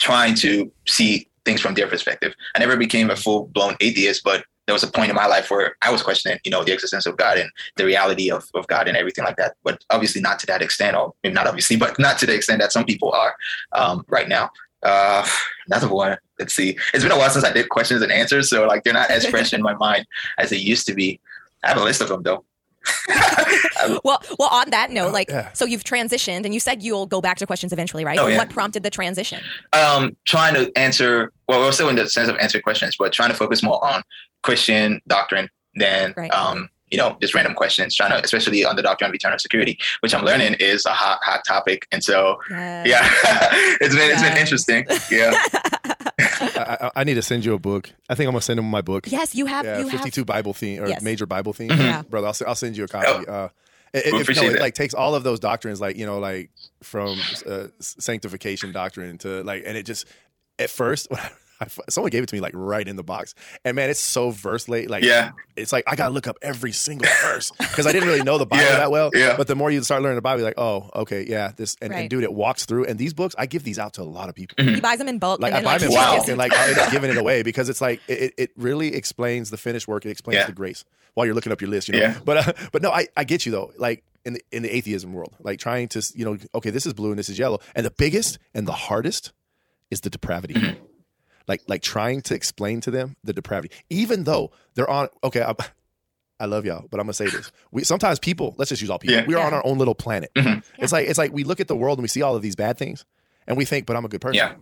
trying 0.00 0.34
to 0.36 0.70
see 0.86 1.28
things 1.44 1.60
from 1.60 1.74
their 1.74 1.86
perspective. 1.86 2.34
I 2.54 2.58
never 2.58 2.76
became 2.76 3.10
a 3.10 3.16
full 3.16 3.46
blown 3.48 3.76
atheist, 3.80 4.22
but 4.24 4.44
there 4.66 4.74
was 4.74 4.82
a 4.82 4.86
point 4.88 5.10
in 5.10 5.16
my 5.16 5.26
life 5.26 5.50
where 5.50 5.76
I 5.82 5.90
was 5.90 6.02
questioning, 6.02 6.38
you 6.44 6.50
know, 6.50 6.62
the 6.62 6.72
existence 6.72 7.04
of 7.06 7.16
God 7.16 7.38
and 7.38 7.50
the 7.76 7.84
reality 7.84 8.30
of, 8.30 8.48
of 8.54 8.66
God 8.68 8.86
and 8.88 8.96
everything 8.96 9.24
like 9.24 9.36
that. 9.36 9.54
But 9.64 9.84
obviously 9.90 10.20
not 10.20 10.38
to 10.40 10.46
that 10.46 10.62
extent, 10.62 10.96
or 10.96 11.12
maybe 11.22 11.34
not 11.34 11.46
obviously, 11.46 11.76
but 11.76 11.98
not 11.98 12.18
to 12.18 12.26
the 12.26 12.34
extent 12.34 12.60
that 12.60 12.72
some 12.72 12.84
people 12.84 13.10
are 13.12 13.34
um, 13.72 14.04
right 14.08 14.28
now. 14.28 14.50
Uh, 14.82 15.26
another 15.66 15.88
one. 15.88 16.16
Let's 16.38 16.54
see. 16.54 16.78
It's 16.94 17.02
been 17.02 17.12
a 17.12 17.18
while 17.18 17.30
since 17.30 17.44
I 17.44 17.52
did 17.52 17.68
questions 17.68 18.00
and 18.00 18.12
answers, 18.12 18.48
so 18.48 18.66
like 18.66 18.84
they're 18.84 18.94
not 18.94 19.10
as 19.10 19.26
fresh 19.26 19.52
in 19.52 19.60
my 19.60 19.74
mind 19.74 20.06
as 20.38 20.50
they 20.50 20.56
used 20.56 20.86
to 20.86 20.94
be. 20.94 21.20
I 21.64 21.68
have 21.68 21.76
a 21.76 21.84
list 21.84 22.00
of 22.00 22.08
them 22.08 22.22
though. 22.22 22.44
Well, 24.04 24.22
well. 24.38 24.48
On 24.52 24.68
that 24.70 24.90
note, 24.90 25.12
like, 25.12 25.30
yeah. 25.30 25.52
so 25.54 25.64
you've 25.64 25.84
transitioned, 25.84 26.44
and 26.44 26.52
you 26.52 26.60
said 26.60 26.82
you'll 26.82 27.06
go 27.06 27.20
back 27.22 27.38
to 27.38 27.46
questions 27.46 27.72
eventually, 27.72 28.04
right? 28.04 28.18
Oh, 28.18 28.26
yeah. 28.26 28.36
What 28.36 28.50
prompted 28.50 28.82
the 28.82 28.90
transition? 28.90 29.40
um, 29.72 30.16
trying 30.26 30.54
to 30.54 30.70
answer. 30.76 31.32
Well, 31.48 31.60
we're 31.60 31.72
still 31.72 31.88
in 31.88 31.96
the 31.96 32.08
sense 32.08 32.28
of 32.28 32.36
answering 32.36 32.62
questions, 32.62 32.94
but 32.98 33.12
trying 33.12 33.30
to 33.30 33.34
focus 33.36 33.62
more 33.62 33.82
on 33.84 34.02
Christian 34.42 35.00
doctrine 35.08 35.48
than 35.76 36.12
Right. 36.16 36.30
um, 36.32 36.68
you 36.90 36.98
know, 36.98 37.16
just 37.20 37.34
random 37.34 37.54
questions. 37.54 37.94
Trying 37.96 38.10
to, 38.10 38.22
especially 38.22 38.64
on 38.64 38.76
the 38.76 38.82
doctrine 38.82 39.08
of 39.08 39.14
eternal 39.14 39.38
security, 39.38 39.78
which 40.00 40.14
I'm 40.14 40.24
learning 40.24 40.54
is 40.60 40.84
a 40.84 40.90
hot, 40.90 41.20
hot 41.22 41.40
topic, 41.46 41.86
and 41.90 42.04
so 42.04 42.36
Yeah. 42.50 42.84
yeah, 42.86 43.08
it's 43.80 43.94
been 43.94 44.10
it's 44.10 44.22
been 44.22 44.36
interesting. 44.36 44.86
Yeah, 45.10 45.40
I, 47.00 47.02
I, 47.02 47.02
I 47.02 47.04
need 47.04 47.14
to 47.14 47.22
send 47.22 47.44
you 47.44 47.54
a 47.54 47.58
book. 47.58 47.90
I 48.08 48.14
think 48.14 48.28
I'm 48.28 48.32
gonna 48.32 48.42
send 48.42 48.58
him 48.58 48.70
my 48.70 48.80
book. 48.82 49.10
Yes, 49.10 49.34
you 49.34 49.46
have. 49.46 49.64
yeah, 49.64 49.78
you 49.80 49.90
52 49.90 50.24
Bible 50.24 50.52
theme 50.54 50.82
or 50.82 50.88
Yes. 50.88 51.02
major 51.02 51.26
Bible 51.26 51.52
theme. 51.52 51.70
Yeah. 51.70 52.02
Brother, 52.02 52.26
I'll, 52.26 52.30
s- 52.30 52.42
I'll 52.46 52.54
send 52.54 52.76
you 52.76 52.84
a 52.84 52.88
copy. 52.88 53.26
Uh, 53.28 53.48
it, 53.92 54.06
it- 54.06 54.12
We 54.12 54.20
appreciate 54.20 54.48
no, 54.50 54.54
it 54.54 54.60
like 54.60 54.74
takes 54.74 54.94
all 54.94 55.14
of 55.14 55.22
those 55.24 55.40
doctrines, 55.40 55.80
like 55.80 55.96
you 55.96 56.06
know, 56.06 56.18
like 56.18 56.50
from 56.82 57.18
uh, 57.46 57.66
sanctification 57.80 58.72
doctrine 58.72 59.18
to 59.18 59.42
like, 59.42 59.62
and 59.66 59.76
it 59.76 59.84
just 59.86 60.06
at 60.58 60.70
first 60.70 61.08
I, 61.12 61.30
someone 61.88 62.10
gave 62.10 62.22
it 62.22 62.28
to 62.30 62.34
me 62.34 62.40
like 62.40 62.52
right 62.54 62.86
in 62.86 62.96
the 62.96 63.02
box, 63.02 63.34
and 63.64 63.74
man, 63.76 63.90
it's 63.90 64.00
so 64.00 64.30
verse 64.30 64.68
late. 64.68 64.88
Like, 64.90 65.04
Yeah. 65.04 65.32
it's 65.56 65.72
like 65.72 65.84
I 65.86 65.96
gotta 65.96 66.12
look 66.14 66.26
up 66.26 66.36
every 66.42 66.72
single 66.72 67.08
verse 67.22 67.50
because 67.58 67.86
I 67.86 67.92
didn't 67.92 68.08
really 68.08 68.22
know 68.22 68.38
the 68.38 68.46
Bible 68.46 68.64
Yeah, 68.64 68.76
that 68.78 68.90
well. 68.90 69.10
yeah. 69.14 69.36
But 69.36 69.46
the 69.46 69.54
more 69.54 69.70
you 69.70 69.82
start 69.82 70.02
learning 70.02 70.16
the 70.16 70.22
Bible, 70.22 70.40
you're 70.40 70.48
like, 70.48 70.58
oh, 70.58 70.88
okay, 70.94 71.26
yeah, 71.28 71.52
this 71.56 71.76
and, 71.82 71.92
and 71.92 72.08
dude, 72.08 72.24
it 72.24 72.32
walks 72.32 72.64
through. 72.64 72.84
And 72.86 72.98
these 72.98 73.12
books, 73.14 73.34
I 73.38 73.46
give 73.46 73.62
these 73.64 73.78
out 73.78 73.94
to 73.94 74.02
a 74.02 74.04
lot 74.04 74.28
of 74.28 74.34
people. 74.34 74.56
Mm-hmm. 74.56 74.74
He 74.76 74.80
buys 74.80 74.98
them 74.98 75.08
in 75.08 75.18
bulk. 75.18 75.40
Like 75.40 75.52
I 75.52 75.62
buy 75.62 75.78
then, 75.78 75.90
them 75.90 75.90
in 75.90 75.94
Wow. 75.96 76.16
bulk 76.16 76.28
and 76.28 76.38
like 76.38 76.52
I 76.54 76.68
end 76.70 76.78
up 76.78 76.90
giving 76.92 77.10
it 77.10 77.16
away 77.16 77.42
because 77.42 77.68
it's 77.68 77.80
like 77.80 78.00
it, 78.08 78.20
it- 78.22 78.34
it 78.38 78.50
really 78.56 78.94
explains 78.94 79.50
the 79.50 79.56
finished 79.58 79.86
work. 79.86 80.06
It 80.06 80.10
explains 80.10 80.36
Yeah. 80.38 80.46
the 80.46 80.52
grace 80.52 80.84
while 81.14 81.26
you're 81.26 81.34
looking 81.34 81.52
up 81.52 81.60
your 81.60 81.68
list. 81.70 81.88
You 81.88 81.94
know, 81.94 82.00
Yeah. 82.00 82.18
but 82.24 82.36
uh, 82.48 82.52
but 82.72 82.80
no, 82.82 82.90
I, 82.90 83.06
I 83.16 83.24
get 83.24 83.44
you 83.44 83.52
though. 83.52 83.72
Like 83.76 84.02
in 84.24 84.32
the 84.34 84.42
in 84.52 84.62
the 84.62 84.74
atheism 84.74 85.12
world, 85.12 85.34
like 85.40 85.58
trying 85.58 85.88
to 85.88 86.12
you 86.14 86.24
know, 86.24 86.38
okay, 86.54 86.70
this 86.70 86.86
is 86.86 86.92
blue 86.94 87.10
and 87.10 87.18
this 87.18 87.28
is 87.28 87.38
yellow, 87.38 87.58
and 87.74 87.84
the 87.84 87.90
biggest 87.90 88.38
and 88.54 88.66
the 88.66 88.72
hardest 88.72 89.32
is 89.90 90.00
the 90.02 90.10
depravity. 90.10 90.54
Mm-hmm. 90.54 90.84
Like 91.50 91.62
like 91.68 91.82
trying 91.82 92.22
to 92.22 92.34
explain 92.34 92.80
to 92.82 92.90
them 92.90 93.16
the 93.24 93.32
depravity, 93.34 93.74
even 93.90 94.24
though 94.24 94.52
they're 94.74 94.88
on. 94.88 95.08
Okay, 95.24 95.42
I, 95.42 95.54
I 96.38 96.46
love 96.46 96.64
y'all, 96.64 96.86
but 96.90 97.00
I'm 97.00 97.04
gonna 97.06 97.12
say 97.12 97.26
this: 97.28 97.50
we 97.72 97.84
sometimes 97.84 98.18
people. 98.18 98.54
Let's 98.56 98.68
just 98.68 98.80
use 98.80 98.88
all 98.90 98.98
people. 98.98 99.16
Yeah. 99.16 99.26
We 99.26 99.34
are 99.34 99.44
on 99.46 99.52
our 99.52 99.66
own 99.66 99.76
little 99.78 99.94
planet. 99.96 100.30
Mhm. 100.36 100.62
It's 100.78 100.92
like 100.92 101.08
it's 101.08 101.18
like 101.18 101.32
we 101.32 101.44
look 101.44 101.60
at 101.60 101.68
the 101.68 101.76
world 101.76 101.98
and 101.98 102.02
we 102.02 102.08
see 102.08 102.22
all 102.22 102.36
of 102.36 102.42
these 102.42 102.56
bad 102.56 102.78
things, 102.78 103.04
and 103.46 103.56
we 103.58 103.64
think, 103.66 103.84
but 103.86 103.96
I'm 103.96 104.04
a 104.04 104.08
good 104.08 104.20
person 104.22 104.36
Yeah. 104.36 104.54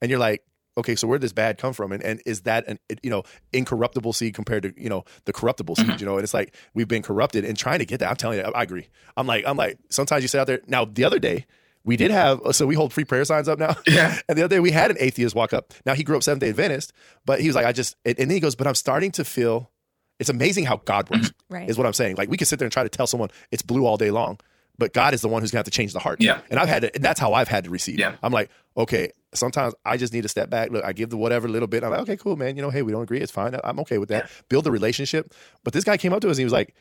and 0.00 0.08
you're 0.10 0.20
like 0.20 0.42
okay 0.78 0.94
so 0.94 1.08
where 1.08 1.18
did 1.18 1.24
this 1.24 1.32
bad 1.32 1.58
come 1.58 1.72
from 1.72 1.90
and, 1.90 2.00
and 2.04 2.22
is 2.24 2.42
that 2.42 2.64
an 2.68 2.78
you 3.02 3.10
know 3.10 3.24
incorruptible 3.52 4.12
seed 4.12 4.32
compared 4.34 4.62
to 4.62 4.72
you 4.80 4.88
know 4.88 5.04
the 5.24 5.32
corruptible 5.32 5.74
seed 5.74 5.86
Mm-hmm. 5.86 5.98
you 5.98 6.06
know 6.06 6.14
and 6.14 6.22
it's 6.22 6.32
like 6.32 6.54
we've 6.74 6.86
been 6.86 7.02
corrupted 7.02 7.44
and 7.44 7.58
trying 7.58 7.80
to 7.80 7.84
get 7.84 7.98
that 7.98 8.08
i'm 8.08 8.14
telling 8.14 8.38
you 8.38 8.44
i, 8.44 8.60
I 8.60 8.62
agree 8.62 8.86
i'm 9.16 9.26
like 9.26 9.44
i'm 9.48 9.56
like 9.56 9.78
sometimes 9.90 10.22
you 10.22 10.28
sit 10.28 10.38
out 10.40 10.46
there 10.46 10.60
now 10.68 10.84
the 10.84 11.02
other 11.02 11.18
day 11.18 11.44
we 11.84 11.96
did 11.96 12.10
have 12.10 12.40
so 12.52 12.66
we 12.66 12.74
hold 12.74 12.92
free 12.92 13.04
prayer 13.04 13.24
signs 13.24 13.48
up 13.48 13.58
now. 13.58 13.74
Yeah. 13.86 14.18
and 14.28 14.36
the 14.36 14.42
other 14.44 14.56
day 14.56 14.60
we 14.60 14.70
had 14.70 14.90
an 14.90 14.96
atheist 15.00 15.34
walk 15.34 15.52
up. 15.52 15.72
Now 15.86 15.94
he 15.94 16.02
grew 16.04 16.16
up 16.16 16.22
seventh 16.22 16.40
day 16.42 16.50
adventist 16.50 16.92
but 17.26 17.40
he 17.40 17.46
was 17.46 17.56
like 17.56 17.66
i 17.66 17.72
just 17.72 17.96
and 18.04 18.16
then 18.16 18.30
he 18.30 18.40
goes 18.40 18.54
but 18.54 18.66
i'm 18.66 18.74
starting 18.74 19.10
to 19.12 19.24
feel 19.24 19.70
it's 20.18 20.28
amazing 20.30 20.64
how 20.66 20.76
god 20.84 21.08
works 21.10 21.32
Right. 21.48 21.68
is 21.68 21.78
what 21.78 21.86
i'm 21.86 21.92
saying. 21.94 22.16
Like 22.16 22.28
we 22.30 22.36
can 22.36 22.46
sit 22.46 22.58
there 22.58 22.66
and 22.66 22.72
try 22.72 22.82
to 22.82 22.88
tell 22.88 23.06
someone 23.06 23.30
it's 23.50 23.62
blue 23.62 23.86
all 23.86 23.96
day 23.96 24.10
long 24.10 24.38
but 24.78 24.92
god 24.92 25.14
is 25.14 25.20
the 25.22 25.28
one 25.28 25.42
who's 25.42 25.50
going 25.50 25.62
to 25.62 25.66
have 25.68 25.72
to 25.72 25.76
change 25.76 25.92
the 25.92 25.98
heart. 26.00 26.20
Yeah. 26.20 26.40
and 26.50 26.58
i've 26.60 26.68
had 26.68 26.82
to 26.82 26.94
and 26.94 27.02
that's 27.04 27.18
how 27.20 27.32
i've 27.32 27.48
had 27.48 27.64
to 27.64 27.70
receive 27.70 27.98
Yeah. 27.98 28.16
i'm 28.22 28.32
like 28.32 28.50
okay 28.76 29.10
sometimes 29.32 29.74
i 29.84 29.96
just 29.96 30.12
need 30.12 30.22
to 30.22 30.28
step 30.28 30.50
back 30.50 30.70
look 30.70 30.84
i 30.84 30.92
give 30.92 31.08
the 31.10 31.16
whatever 31.16 31.48
little 31.48 31.68
bit. 31.68 31.82
I'm 31.84 31.90
like 31.90 32.00
okay 32.00 32.16
cool 32.16 32.36
man. 32.36 32.56
You 32.56 32.62
know 32.62 32.70
hey 32.70 32.82
we 32.82 32.92
don't 32.92 33.02
agree. 33.02 33.20
It's 33.20 33.32
fine. 33.32 33.56
I'm 33.64 33.78
okay 33.80 33.96
with 33.98 34.08
that. 34.10 34.30
Build 34.48 34.64
the 34.64 34.70
relationship. 34.72 35.32
But 35.64 35.72
this 35.72 35.84
guy 35.84 35.96
came 35.96 36.12
up 36.12 36.20
to 36.22 36.28
us 36.28 36.36
and 36.36 36.40
he 36.40 36.44
was 36.44 36.52
like 36.52 36.74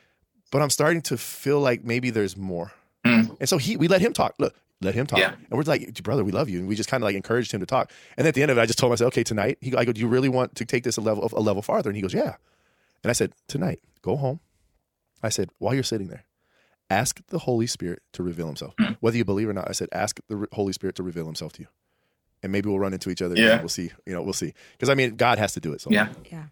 but 0.52 0.62
i'm 0.64 0.70
starting 0.72 1.02
to 1.04 1.16
feel 1.18 1.60
like 1.60 1.84
maybe 1.84 2.10
there's 2.10 2.36
more 2.36 2.72
Mm. 3.10 3.38
and 3.39 3.50
so 3.50 3.58
he 3.58 3.76
we 3.78 3.88
let 3.88 4.02
him 4.02 4.13
talk. 4.13 4.36
Look 4.39 4.56
let 4.82 4.95
him 4.95 5.06
talk. 5.08 5.19
Yeah. 5.19 5.34
and 5.34 5.58
we're 5.58 5.63
like 5.63 6.02
brother 6.04 6.24
we 6.24 6.32
love 6.32 6.48
you. 6.50 6.60
And 6.60 6.67
we 6.67 6.76
just 6.76 6.89
kind 6.89 7.04
of 7.04 7.06
like 7.06 7.15
encouraged 7.15 7.52
him 7.52 7.60
to 7.60 7.65
talk. 7.65 7.91
And 8.17 8.28
at 8.28 8.34
the 8.36 8.41
end 8.41 8.52
of 8.52 8.58
it 8.58 8.62
i 8.62 8.65
just 8.65 8.80
told 8.80 8.89
him 8.91 8.93
i 8.93 8.95
said 8.98 9.08
okay 9.08 9.24
tonight? 9.24 9.58
He 9.62 9.76
i 9.76 9.84
go 9.86 9.91
do 9.91 10.00
you 10.02 10.08
really 10.08 10.30
want 10.30 10.56
to 10.56 10.65
take 10.65 10.84
this 10.84 10.98
a 10.98 11.02
level 11.02 11.30
a 11.34 11.41
level 11.41 11.62
farther? 11.62 11.89
And 11.89 11.98
he 11.98 12.02
goes 12.02 12.13
yeah. 12.13 12.36
And 13.04 13.10
i 13.10 13.13
said 13.13 13.34
tonight 13.48 13.82
go 14.02 14.15
home. 14.15 14.39
I 15.22 15.30
said 15.30 15.50
while 15.60 15.74
you're 15.74 15.84
sitting 15.84 16.08
there 16.08 16.24
ask 16.89 17.22
the 17.28 17.39
holy 17.39 17.67
spirit 17.67 18.02
to 18.13 18.24
reveal 18.24 18.48
himself. 18.48 18.74
Mm. 18.78 18.98
whether 19.00 19.17
you 19.17 19.26
believe 19.26 19.48
or 19.50 19.54
not 19.54 19.67
i 19.69 19.74
said 19.74 19.89
ask 19.91 20.19
the 20.28 20.36
Re- 20.38 20.48
holy 20.54 20.74
spirit 20.74 20.95
to 20.95 21.04
reveal 21.04 21.26
himself 21.26 21.52
to 21.54 21.62
you. 21.62 21.67
And 22.41 22.52
maybe 22.54 22.69
we'll 22.69 22.80
run 22.80 22.93
into 22.93 23.10
each 23.10 23.22
other 23.22 23.36
Yeah. 23.36 23.52
and 23.54 23.62
we'll 23.62 23.69
see 23.69 23.91
you 24.06 24.13
know 24.13 24.22
we'll 24.22 24.34
see. 24.34 24.54
Because 24.74 24.89
i 24.89 24.95
mean 24.95 25.15
god 25.17 25.38
has 25.39 25.54
to 25.54 25.60
do 25.60 25.74
it 25.74 25.82
so. 25.82 25.89
Yeah. 25.91 26.08
yeah. 26.32 26.43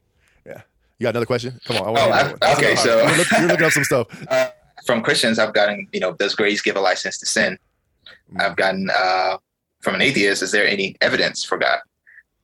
yeah. 0.46 0.62
You 1.00 1.04
got 1.06 1.10
another 1.12 1.26
question? 1.28 1.60
Come 1.65 1.78
on 1.78 1.84
I 1.84 1.88
Oh, 1.89 1.93
wanna 1.93 2.12
I- 2.12 2.24
one. 2.24 2.58
okay, 2.58 2.76
so- 2.86 2.98
you're, 3.08 3.17
look- 3.17 3.32
you're 3.32 3.48
looking 3.48 3.65
up 3.67 3.72
some 3.72 3.84
stuff. 3.86 4.08
Uh, 4.30 4.50
from 4.88 5.04
Christians, 5.04 5.38
I've 5.38 5.54
gotten, 5.54 5.88
you 5.91 6.00
know, 6.00 6.13
does 6.13 6.34
grace 6.34 6.62
give 6.62 6.76
a 6.76 6.82
license 6.82 7.19
to 7.19 7.26
sin? 7.26 7.60
Mm. 8.34 8.41
I've 8.41 8.56
gotten 8.56 8.89
uh, 8.89 9.38
from 9.82 9.93
an 9.95 10.02
atheist, 10.02 10.41
is 10.41 10.52
there 10.52 10.65
any 10.65 10.95
evidence 11.02 11.43
for 11.43 11.58
God? 11.58 11.80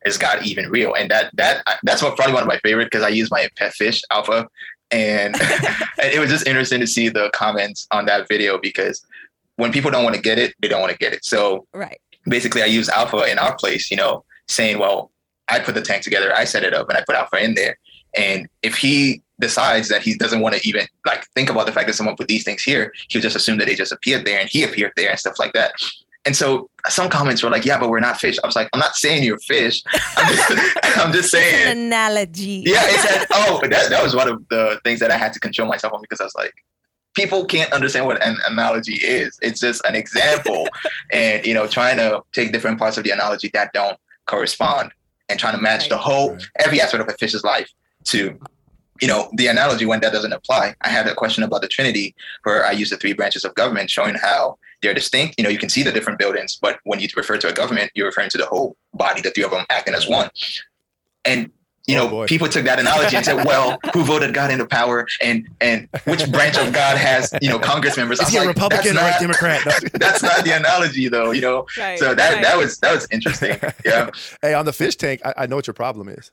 Is 0.05 0.17
God 0.17 0.45
even 0.45 0.69
real? 0.69 0.93
And 0.93 1.09
that 1.09 1.31
that 1.35 1.63
that's 1.83 2.03
what 2.03 2.15
probably 2.17 2.33
one 2.33 2.43
of 2.43 2.47
my 2.47 2.59
favorite 2.59 2.85
because 2.91 3.03
I 3.03 3.09
use 3.09 3.31
my 3.31 3.47
pet 3.57 3.73
fish 3.73 4.01
Alpha, 4.11 4.47
and, 4.91 5.33
and 5.41 5.65
it 6.13 6.19
was 6.19 6.29
just 6.29 6.45
interesting 6.45 6.81
to 6.81 6.87
see 6.87 7.07
the 7.09 7.31
comments 7.33 7.87
on 7.91 8.05
that 8.07 8.27
video 8.27 8.59
because 8.59 9.03
when 9.55 9.71
people 9.71 9.91
don't 9.91 10.03
want 10.03 10.15
to 10.15 10.21
get 10.21 10.37
it, 10.37 10.53
they 10.61 10.67
don't 10.67 10.81
want 10.81 10.91
to 10.91 10.97
get 10.97 11.13
it. 11.13 11.23
So 11.23 11.65
Right. 11.73 11.99
basically 12.27 12.61
I 12.63 12.65
use 12.65 12.89
alpha 12.89 13.23
in 13.31 13.39
our 13.39 13.55
place, 13.55 13.89
you 13.89 13.97
know, 13.97 14.25
saying, 14.47 14.77
well, 14.77 15.09
I 15.47 15.59
put 15.59 15.75
the 15.75 15.81
tank 15.81 16.03
together, 16.03 16.35
I 16.35 16.43
set 16.43 16.63
it 16.63 16.73
up, 16.73 16.89
and 16.89 16.97
I 16.97 17.03
put 17.05 17.15
alpha 17.15 17.41
in 17.41 17.53
there. 17.53 17.77
And 18.17 18.47
if 18.61 18.75
he 18.75 19.21
decides 19.39 19.89
that 19.89 20.01
he 20.01 20.15
doesn't 20.15 20.41
want 20.41 20.55
to 20.55 20.67
even 20.67 20.85
like 21.05 21.25
think 21.35 21.49
about 21.49 21.65
the 21.65 21.71
fact 21.71 21.87
that 21.87 21.93
someone 21.93 22.15
put 22.15 22.27
these 22.27 22.43
things 22.43 22.63
here, 22.63 22.93
he'll 23.09 23.21
just 23.21 23.35
assume 23.35 23.57
that 23.57 23.67
they 23.67 23.75
just 23.75 23.91
appeared 23.91 24.25
there 24.25 24.39
and 24.39 24.49
he 24.49 24.63
appeared 24.63 24.91
there 24.95 25.09
and 25.09 25.19
stuff 25.19 25.39
like 25.39 25.53
that. 25.53 25.73
And 26.25 26.35
so 26.35 26.69
some 26.87 27.09
comments 27.09 27.43
were 27.43 27.49
like, 27.49 27.65
yeah, 27.65 27.77
but 27.77 27.89
we're 27.89 27.99
not 27.99 28.17
fish. 28.17 28.37
I 28.41 28.47
was 28.47 28.55
like, 28.55 28.69
I'm 28.71 28.79
not 28.79 28.95
saying 28.95 29.23
you're 29.23 29.39
fish. 29.39 29.83
I'm 30.15 30.33
just, 30.33 30.77
I'm 30.97 31.11
just 31.11 31.33
An 31.33 31.41
saying. 31.41 31.77
analogy. 31.77 32.63
Yeah, 32.65 32.81
it 32.85 32.99
said, 33.01 33.27
oh, 33.33 33.57
but 33.59 33.69
that, 33.71 33.89
that 33.89 34.01
was 34.01 34.15
one 34.15 34.29
of 34.29 34.47
the 34.49 34.79
things 34.85 34.99
that 35.01 35.11
I 35.11 35.17
had 35.17 35.33
to 35.33 35.39
control 35.39 35.67
myself 35.67 35.93
on 35.93 36.01
because 36.01 36.21
I 36.21 36.23
was 36.23 36.35
like, 36.35 36.53
people 37.13 37.45
can't 37.45 37.71
understand 37.73 38.05
what 38.05 38.23
an 38.25 38.37
analogy 38.47 38.95
is. 38.95 39.37
It's 39.41 39.59
just 39.59 39.83
an 39.85 39.95
example. 39.95 40.67
and, 41.11 41.45
you 41.45 41.53
know, 41.53 41.67
trying 41.67 41.97
to 41.97 42.21
take 42.31 42.53
different 42.53 42.79
parts 42.79 42.97
of 42.97 43.03
the 43.03 43.11
analogy 43.11 43.49
that 43.53 43.73
don't 43.73 43.97
correspond 44.25 44.91
and 45.27 45.37
trying 45.39 45.55
to 45.55 45.61
match 45.61 45.89
the 45.89 45.97
whole, 45.97 46.37
every 46.59 46.79
aspect 46.79 47.03
of 47.03 47.09
a 47.09 47.17
fish's 47.17 47.43
life 47.43 47.69
to, 48.05 48.39
you 49.01 49.07
know, 49.07 49.29
the 49.33 49.47
analogy 49.47 49.85
when 49.85 49.99
that 50.01 50.13
doesn't 50.13 50.33
apply. 50.33 50.75
I 50.81 50.89
had 50.89 51.07
a 51.07 51.15
question 51.15 51.43
about 51.43 51.61
the 51.61 51.67
Trinity 51.67 52.15
where 52.43 52.65
I 52.65 52.71
use 52.71 52.89
the 52.89 52.97
three 52.97 53.13
branches 53.13 53.43
of 53.43 53.53
government 53.55 53.89
showing 53.89 54.15
how 54.15 54.57
they're 54.81 54.93
distinct. 54.93 55.35
You 55.37 55.43
know, 55.43 55.49
you 55.49 55.57
can 55.57 55.69
see 55.69 55.83
the 55.83 55.91
different 55.91 56.19
buildings, 56.19 56.57
but 56.61 56.79
when 56.83 56.99
you 56.99 57.07
refer 57.15 57.37
to 57.37 57.47
a 57.49 57.53
government, 57.53 57.91
you're 57.95 58.05
referring 58.07 58.29
to 58.31 58.37
the 58.37 58.45
whole 58.45 58.75
body, 58.93 59.21
the 59.21 59.31
three 59.31 59.43
of 59.43 59.51
them 59.51 59.65
acting 59.69 59.93
as 59.95 60.07
one. 60.07 60.29
And 61.25 61.51
you 61.85 61.97
Oh, 61.97 62.05
know, 62.05 62.09
boy. 62.09 62.27
people 62.27 62.47
took 62.47 62.63
that 62.63 62.79
analogy 62.79 63.17
and 63.17 63.25
said, 63.25 63.45
"Well, 63.45 63.77
who 63.93 64.03
voted 64.05 64.33
God 64.33 64.51
into 64.51 64.65
power, 64.65 65.05
and 65.21 65.45
and 65.59 65.89
which 66.05 66.31
branch 66.31 66.57
of 66.57 66.71
God 66.71 66.97
has 66.97 67.33
you 67.41 67.49
know 67.49 67.59
Congress 67.59 67.97
members?" 67.97 68.19
Is 68.19 68.25
was 68.27 68.31
he 68.33 68.37
a 68.37 68.41
like, 68.41 68.47
republican 68.55 68.91
or 68.91 69.01
that's 69.01 69.17
a 69.17 69.19
democrat 69.19 69.65
No. 69.83 69.89
That's 69.95 70.23
not 70.23 70.45
the 70.45 70.51
analogy, 70.55 71.09
though. 71.09 71.31
You 71.31 71.41
know, 71.41 71.65
Right. 71.77 71.99
so 71.99 72.15
that 72.15 72.33
right. 72.35 72.41
that 72.41 72.57
was 72.57 72.77
that 72.79 72.93
was 72.95 73.05
interesting. 73.11 73.57
Yeah, 73.83 74.09
Hey, 74.41 74.53
on 74.53 74.63
the 74.63 74.71
fish 74.71 74.95
tank, 74.95 75.19
I, 75.25 75.33
I 75.39 75.45
know 75.45 75.57
what 75.57 75.67
your 75.67 75.73
problem 75.73 76.07
is. 76.07 76.31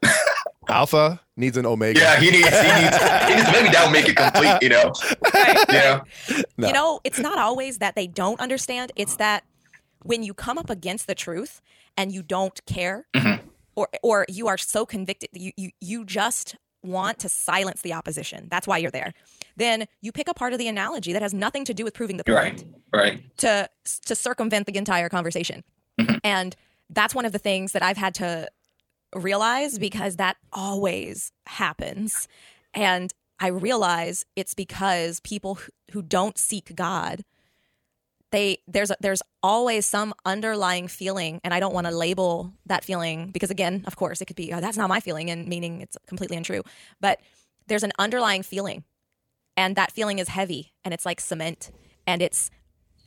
Alpha 0.69 1.21
needs 1.37 1.57
an 1.57 1.67
omega. 1.67 1.99
yeah. 2.01 2.21
He 2.21 2.31
needs 2.31 2.49
he 2.49 2.53
needs, 2.83 2.97
he 2.97 3.35
needs 3.35 3.53
maybe 3.53 3.69
that 3.71 3.83
will 3.85 3.93
make 3.93 4.09
it 4.09 4.17
complete. 4.17 4.59
You 4.63 4.69
know, 4.69 4.93
Right. 5.35 5.65
yeah, 5.71 6.01
No. 6.57 6.67
You 6.69 6.73
know, 6.75 7.01
it's 7.05 7.19
not 7.19 7.39
always 7.39 7.79
that 7.79 7.95
they 7.95 8.07
don't 8.07 8.39
understand. 8.41 8.93
It's 8.97 9.17
that 9.17 9.45
when 10.03 10.23
you 10.23 10.35
come 10.35 10.59
up 10.59 10.71
against 10.71 11.07
the 11.07 11.15
truth 11.15 11.61
and 11.97 12.13
you 12.13 12.23
don't 12.23 12.65
care, 12.67 13.07
Mhm. 13.17 13.41
or 13.75 13.89
or 14.03 14.27
you 14.29 14.49
are 14.49 14.59
so 14.59 14.85
convicted, 14.87 15.31
that 15.33 15.41
you 15.41 15.53
you 15.57 15.71
you 15.81 16.05
just 16.05 16.57
want 16.83 17.19
to 17.21 17.29
silence 17.29 17.83
the 17.83 17.93
opposition. 17.93 18.49
That's 18.51 18.67
why 18.67 18.79
you're 18.79 18.91
there. 18.91 19.13
Then 19.57 19.87
you 20.01 20.13
pick 20.13 20.29
a 20.29 20.35
part 20.35 20.53
of 20.55 20.59
the 20.59 20.69
analogy 20.69 21.13
that 21.13 21.21
has 21.23 21.35
nothing 21.35 21.65
to 21.67 21.75
do 21.75 21.85
with 21.85 21.93
proving 21.95 22.17
the 22.17 22.25
point 22.25 22.37
right, 22.39 22.65
right. 22.93 23.37
to 23.39 23.69
to 24.07 24.15
circumvent 24.15 24.67
the 24.67 24.77
entire 24.77 25.09
conversation. 25.09 25.65
And 26.25 26.57
that's 26.89 27.15
one 27.15 27.25
of 27.27 27.33
the 27.33 27.39
things 27.39 27.73
that 27.73 27.83
I've 27.83 27.99
had 27.99 28.15
to 28.17 28.49
realize 29.15 29.79
because 29.79 30.17
that 30.17 30.37
always 30.53 31.33
happens. 31.47 32.29
And 32.75 33.13
I 33.39 33.49
realize 33.49 34.25
it's 34.37 34.55
because 34.55 35.21
people 35.21 35.59
who, 35.93 36.03
don't 36.03 36.39
seek 36.39 36.75
God 36.75 37.25
they 38.31 38.59
there's 38.69 38.93
there's 39.01 39.23
always 39.43 39.87
some 39.87 40.15
underlying 40.25 40.89
feeling 40.89 41.41
and 41.43 41.53
I 41.53 41.61
don't 41.61 41.75
want 41.75 41.87
to 41.87 41.93
label 41.93 42.53
that 42.67 42.85
feeling 42.85 43.31
because 43.31 43.51
again, 43.51 43.85
of 43.87 43.97
course, 43.97 44.21
it 44.21 44.27
could 44.27 44.37
be 44.37 44.53
oh, 44.53 44.61
that's 44.61 44.77
not 44.77 44.89
my 44.89 45.01
feeling 45.01 45.31
and 45.31 45.49
meaning 45.49 45.81
it's 45.81 45.97
completely 46.07 46.37
untrue. 46.37 46.63
But 47.01 47.21
there's 47.67 47.83
an 47.83 47.93
underlying 47.99 48.43
feeling 48.43 48.85
and 49.57 49.77
that 49.77 49.93
feeling 49.93 50.19
is 50.19 50.29
heavy 50.29 50.73
and 50.85 50.95
it's 50.95 51.05
like 51.05 51.21
cement 51.21 51.71
and 52.07 52.23
it's 52.23 52.51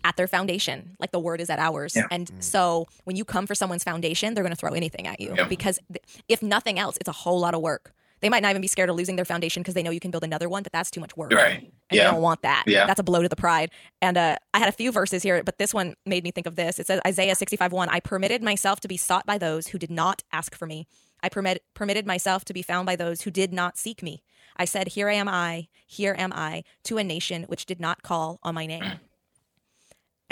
at 0.04 0.16
their 0.18 0.28
foundation. 0.28 0.96
Like 1.00 1.12
the 1.12 1.20
word 1.20 1.40
is 1.42 1.50
at 1.50 1.60
ours. 1.60 1.96
Yeah. 1.96 2.08
and 2.12 2.32
so 2.40 2.88
when 3.06 3.16
you 3.16 3.26
come 3.26 3.46
for 3.48 3.56
someone's 3.56 3.84
foundation 3.84 4.34
they're 4.34 4.44
going 4.44 4.54
to 4.54 4.60
throw 4.60 4.74
anything 4.74 5.08
at 5.08 5.20
you. 5.20 5.34
Yeah. 5.36 5.48
because 5.48 5.80
th- 5.92 6.04
if 6.28 6.42
nothing 6.42 6.80
else 6.80 6.98
it's 7.00 7.10
a 7.10 7.14
whole 7.14 7.40
lot 7.40 7.54
of 7.54 7.62
work. 7.62 7.94
They 8.22 8.30
might 8.30 8.42
not 8.42 8.52
even 8.52 8.62
be 8.62 8.70
scared 8.70 8.90
of 8.90 8.96
losing 8.96 9.18
their 9.18 9.26
foundation 9.26 9.64
because 9.64 9.74
they 9.74 9.84
know 9.84 9.92
you 9.92 10.00
can 10.00 10.10
build 10.10 10.24
another 10.24 10.48
one 10.48 10.64
but 10.64 10.72
that's 10.72 10.90
too 10.90 11.02
much 11.02 11.16
work. 11.18 11.32
Right. 11.34 11.58
and 11.60 11.72
Yeah. 11.92 12.06
you 12.06 12.12
don't 12.12 12.22
want 12.22 12.42
that. 12.44 12.64
Yeah. 12.68 12.86
that's 12.86 13.00
a 13.00 13.04
blow 13.04 13.22
to 13.22 13.28
the 13.30 13.36
pride. 13.36 13.70
And 14.02 14.18
uh, 14.18 14.38
i 14.54 14.60
had 14.60 14.70
a 14.70 14.74
few 14.74 14.92
verses 14.92 15.24
here 15.24 15.42
but 15.44 15.58
this 15.58 15.74
one 15.74 15.96
made 16.06 16.24
me 16.24 16.32
think 16.32 16.48
of 16.48 16.56
this. 16.56 16.80
It 16.80 16.88
says 16.88 17.00
isaiah 17.06 17.36
65 17.36 17.72
1 17.72 17.90
i 17.90 18.00
permitted 18.00 18.42
myself 18.42 18.80
to 18.82 18.88
be 18.88 18.98
sought 18.98 19.26
by 19.26 19.38
those 19.38 19.68
who 19.68 19.78
did 19.78 19.92
not 19.92 20.24
ask 20.32 20.56
for 20.56 20.66
me. 20.66 20.88
I 21.22 21.30
permit, 21.30 21.64
permitted 21.74 22.06
myself 22.06 22.44
to 22.46 22.54
be 22.54 22.62
found 22.62 22.86
by 22.86 22.98
those 22.98 23.22
who 23.22 23.32
did 23.32 23.54
not 23.54 23.78
seek 23.78 24.04
me. 24.04 24.24
I 24.58 24.66
said 24.66 24.90
here 24.90 25.10
am 25.10 25.28
i 25.30 25.68
here 25.88 26.16
am 26.18 26.32
i 26.34 26.64
to 26.84 26.98
a 26.98 27.04
nation 27.04 27.44
which 27.44 27.66
did 27.66 27.80
not 27.80 28.04
call 28.04 28.40
on 28.44 28.54
my 28.56 28.66
name 28.66 28.84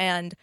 and 0.01 0.33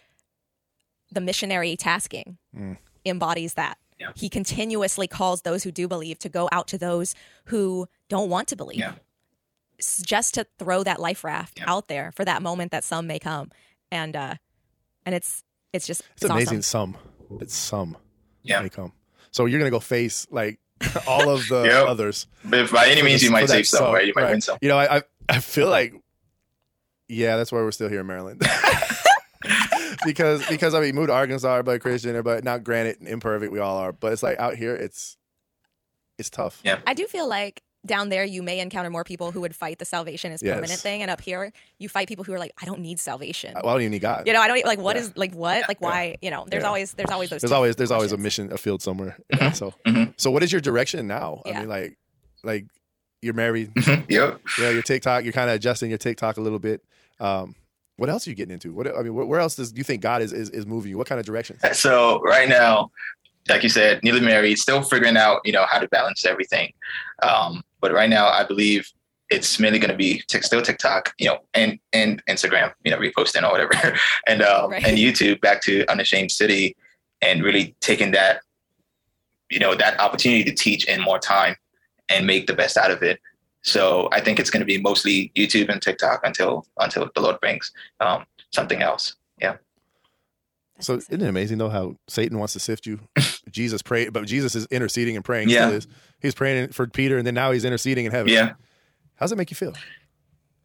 the 1.11 1.21
missionary 1.21 1.75
tasking 1.75 2.37
Mm. 2.55 2.77
embodies 3.05 3.53
that 3.55 3.77
Yeah. 3.99 4.11
he 4.15 4.29
continuously 4.29 5.07
calls 5.07 5.41
those 5.41 5.63
who 5.63 5.71
do 5.71 5.87
believe 5.87 6.17
to 6.19 6.29
go 6.29 6.47
out 6.51 6.67
to 6.69 6.77
those 6.77 7.13
who 7.45 7.87
don't 8.07 8.29
want 8.29 8.47
to 8.49 8.55
believe 8.55 8.79
Yeah. 8.79 8.93
just 10.01 10.33
to 10.35 10.45
throw 10.57 10.83
that 10.83 10.99
life 10.99 11.23
raft 11.23 11.59
Yeah. 11.59 11.65
out 11.73 11.87
there 11.87 12.11
for 12.15 12.23
that 12.25 12.41
moment 12.41 12.71
that 12.71 12.83
some 12.83 13.05
may 13.07 13.19
come 13.19 13.51
and 13.91 14.15
uh 14.15 14.35
and 15.05 15.13
it's 15.15 15.43
it's 15.73 15.85
just 15.87 16.01
It's 16.15 16.23
amazing. 16.25 16.59
awesome. 16.59 16.95
Some, 17.29 17.37
it's 17.41 17.55
some 17.55 17.97
Yeah. 18.43 18.61
may 18.61 18.69
come. 18.69 18.93
So 19.31 19.45
you're 19.45 19.59
gonna 19.59 19.71
go 19.71 19.79
face 19.79 20.25
like 20.31 20.59
all 21.07 21.29
of 21.29 21.47
the 21.49 21.63
Yep. 21.63 21.87
others. 21.87 22.27
If 22.45 22.71
by 22.71 22.87
any 22.87 23.01
means 23.01 23.21
you 23.23 23.31
might 23.31 23.49
save 23.49 23.67
some, 23.67 23.79
sub, 23.79 23.93
right? 23.93 24.05
You 24.07 24.13
might 24.15 24.23
right. 24.23 24.31
win 24.31 24.41
some. 24.41 24.57
You 24.61 24.69
know, 24.69 24.77
I 24.77 24.97
I, 24.97 25.03
I 25.27 25.39
feel 25.39 25.69
like 25.69 25.93
yeah, 27.07 27.37
that's 27.37 27.51
why 27.51 27.59
we're 27.59 27.71
still 27.71 27.89
here 27.89 28.01
in 28.01 28.07
Maryland. 28.07 28.41
because 30.05 30.45
because 30.47 30.73
I 30.73 30.81
mean, 30.81 30.95
moved 30.95 31.09
to 31.09 31.13
Arkansas, 31.13 31.51
everybody 31.51 31.79
Christian, 31.79 32.21
but 32.21 32.43
not 32.43 32.63
granted 32.63 32.97
imperfect, 33.01 33.51
we 33.51 33.59
all 33.59 33.77
are. 33.77 33.91
But 33.91 34.13
it's 34.13 34.23
like 34.23 34.39
out 34.39 34.55
here, 34.55 34.75
it's 34.75 35.17
it's 36.17 36.29
tough. 36.29 36.59
Yeah. 36.63 36.79
I 36.85 36.93
do 36.93 37.05
feel 37.07 37.27
like 37.27 37.61
down 37.85 38.09
there 38.09 38.25
you 38.25 38.43
may 38.43 38.59
encounter 38.59 38.89
more 38.89 39.05
people 39.05 39.31
who 39.31 39.39
would 39.39 39.55
fight 39.55 39.79
the 39.79 39.85
salvation 39.85 40.33
as 40.33 40.43
Yes. 40.43 40.55
permanent 40.55 40.79
thing, 40.81 41.01
and 41.01 41.09
up 41.09 41.21
here 41.21 41.53
you 41.77 41.87
fight 41.87 42.09
people 42.09 42.25
who 42.25 42.33
are 42.33 42.39
like, 42.39 42.51
I 42.61 42.65
don't 42.65 42.81
need 42.81 42.99
salvation. 42.99 43.53
Well, 43.55 43.67
I 43.69 43.71
don't 43.73 43.81
even 43.83 43.91
need 43.91 44.01
God. 44.01 44.27
You 44.27 44.33
know, 44.33 44.41
I 44.41 44.47
don't 44.49 44.57
e, 44.57 44.63
like 44.65 44.79
what 44.79 44.95
Yeah. 44.97 45.03
is 45.03 45.13
like 45.15 45.33
what 45.33 45.63
like 45.69 45.79
why 45.81 46.17
you 46.21 46.29
know. 46.29 46.45
There's 46.49 46.63
Yeah. 46.63 46.67
always 46.67 46.93
there's 46.93 47.09
always 47.09 47.29
those. 47.29 47.41
there's 47.41 47.51
always 47.53 47.75
there's 47.77 47.91
always 47.91 48.11
a 48.11 48.17
mission, 48.17 48.51
a 48.51 48.57
field 48.57 48.81
somewhere. 48.81 49.17
Yeah, 49.33 49.51
so 49.53 49.73
Mhm. 49.87 50.13
so 50.17 50.29
what 50.29 50.43
is 50.43 50.51
your 50.51 50.61
direction 50.61 51.07
now? 51.07 51.41
I 51.45 51.49
Yeah. 51.49 51.59
mean, 51.61 51.69
like 51.69 51.97
like 52.43 52.65
you're 53.21 53.33
married, 53.33 53.71
yep. 54.09 54.39
you 54.57 54.63
know, 54.63 54.69
your 54.69 54.81
TikTok, 54.81 55.23
you're 55.25 55.33
kind 55.33 55.49
of 55.49 55.55
adjusting 55.57 55.89
your 55.89 55.97
TikTok 55.97 56.37
a 56.37 56.41
little 56.41 56.59
bit. 56.59 56.81
Um, 57.19 57.55
what 57.99 58.09
else 58.09 58.25
are 58.27 58.29
you 58.29 58.35
getting 58.35 58.53
into? 58.53 58.73
What 58.73 58.87
I 58.95 59.01
mean, 59.01 59.13
where, 59.13 59.25
where 59.25 59.39
else 59.39 59.55
does 59.55 59.73
you 59.75 59.83
think 59.83 60.01
God 60.01 60.21
is, 60.21 60.33
is 60.33 60.49
is 60.49 60.65
moving 60.65 60.89
you? 60.91 60.97
What 60.97 61.07
kind 61.07 61.19
of 61.19 61.25
direction? 61.25 61.57
So 61.73 62.21
right 62.21 62.47
now, 62.49 62.91
like 63.47 63.63
you 63.63 63.69
said, 63.69 64.01
newly 64.03 64.21
married, 64.21 64.57
still 64.57 64.81
figuring 64.83 65.17
out, 65.17 65.41
you 65.45 65.51
know, 65.51 65.65
how 65.69 65.79
to 65.79 65.87
balance 65.89 66.25
everything. 66.25 66.73
Um, 67.23 67.63
but 67.81 67.91
right 67.93 68.09
now, 68.09 68.27
I 68.29 68.43
believe 68.43 68.91
it's 69.29 69.59
mainly 69.59 69.77
going 69.79 69.91
to 69.91 69.97
be 69.97 70.23
tick, 70.27 70.43
still 70.43 70.61
TikTok, 70.61 71.13
you 71.19 71.27
know, 71.27 71.39
and 71.53 71.79
and 71.93 72.23
Instagram, 72.27 72.73
you 72.83 72.91
know, 72.91 72.97
reposting 72.97 73.43
or 73.43 73.51
whatever, 73.51 73.73
and 74.27 74.41
um, 74.41 74.71
Right. 74.71 74.83
and 74.85 74.97
YouTube 74.97 75.41
back 75.41 75.61
to 75.63 75.85
Unashamed 75.89 76.31
City, 76.31 76.75
and 77.21 77.43
really 77.43 77.75
taking 77.79 78.11
that, 78.11 78.41
you 79.49 79.59
know, 79.59 79.75
that 79.75 79.99
opportunity 79.99 80.43
to 80.45 80.53
teach 80.53 80.85
in 80.85 81.01
more 81.01 81.19
time 81.19 81.55
and 82.09 82.25
make 82.25 82.47
the 82.47 82.53
best 82.53 82.75
out 82.77 82.91
of 82.91 83.03
it. 83.03 83.19
So 83.61 84.09
I 84.11 84.21
think 84.21 84.39
it's 84.39 84.49
going 84.49 84.61
to 84.61 84.65
be 84.65 84.79
mostly 84.79 85.31
YouTube 85.35 85.69
and 85.69 85.81
TikTok 85.81 86.21
until 86.23 86.65
until 86.77 87.09
the 87.13 87.21
Lord 87.21 87.39
brings 87.39 87.71
um, 87.99 88.25
something 88.51 88.81
else. 88.81 89.15
Yeah. 89.41 89.57
So 90.79 90.95
isn't 90.95 91.21
it 91.21 91.27
amazing 91.27 91.57
though 91.57 91.69
how 91.69 91.95
Satan 92.07 92.37
wants 92.39 92.53
to 92.53 92.59
sift 92.59 92.85
you? 92.85 93.01
Jesus 93.51 93.81
prayed, 93.81 94.13
but 94.13 94.25
Jesus 94.25 94.55
is 94.55 94.65
interceding 94.67 95.15
and 95.15 95.25
praying. 95.25 95.49
Yeah. 95.49 95.79
He's 96.21 96.35
praying 96.35 96.69
for 96.69 96.87
Peter, 96.87 97.17
and 97.17 97.25
then 97.25 97.33
now 97.33 97.51
he's 97.51 97.65
interceding 97.65 98.05
in 98.05 98.11
heaven. 98.11 98.31
Yeah. 98.31 98.53
How's 99.15 99.31
it 99.31 99.37
make 99.37 99.51
you 99.51 99.55
feel? 99.55 99.73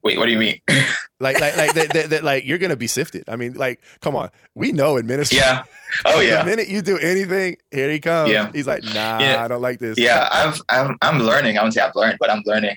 Wait, 0.05 0.19
what 0.19 0.27
do 0.27 0.33
you 0.33 0.38
mean? 0.38 0.61
Like, 1.21 1.40
like, 1.40 1.57
like 1.57 1.73
that, 1.75 1.93
that, 1.95 2.11
that, 2.11 2.25
like 2.25 2.45
you're 2.45 2.59
gonna 2.59 2.77
be 2.77 2.88
sifted. 2.88 3.25
I 3.29 3.37
mean, 3.37 3.55
like, 3.55 3.81
come 4.03 4.14
on, 4.14 4.31
we 4.55 4.73
know 4.73 4.99
in 4.99 5.09
yeah. 5.31 5.62
Oh 6.05 6.21
yeah. 6.21 6.43
The 6.43 6.51
minute 6.51 6.69
you 6.69 6.83
do 6.83 6.99
anything, 6.99 7.57
here 7.71 7.90
he 7.90 7.99
comes. 8.01 8.31
Yeah. 8.31 8.51
He's 8.53 8.67
like, 8.67 8.83
nah, 8.85 9.21
Yeah. 9.21 9.43
I 9.43 9.49
don't 9.49 9.62
like 9.62 9.79
this. 9.79 9.97
yeah 9.97 10.29
i've 10.33 10.61
I'm, 10.69 10.99
I'm 11.01 11.21
learning 11.21 11.57
i 11.57 11.61
wouldn't 11.62 11.75
say 11.75 11.81
i've 11.81 11.95
learned 11.95 12.19
but 12.21 12.31
i'm 12.31 12.43
learning 12.45 12.77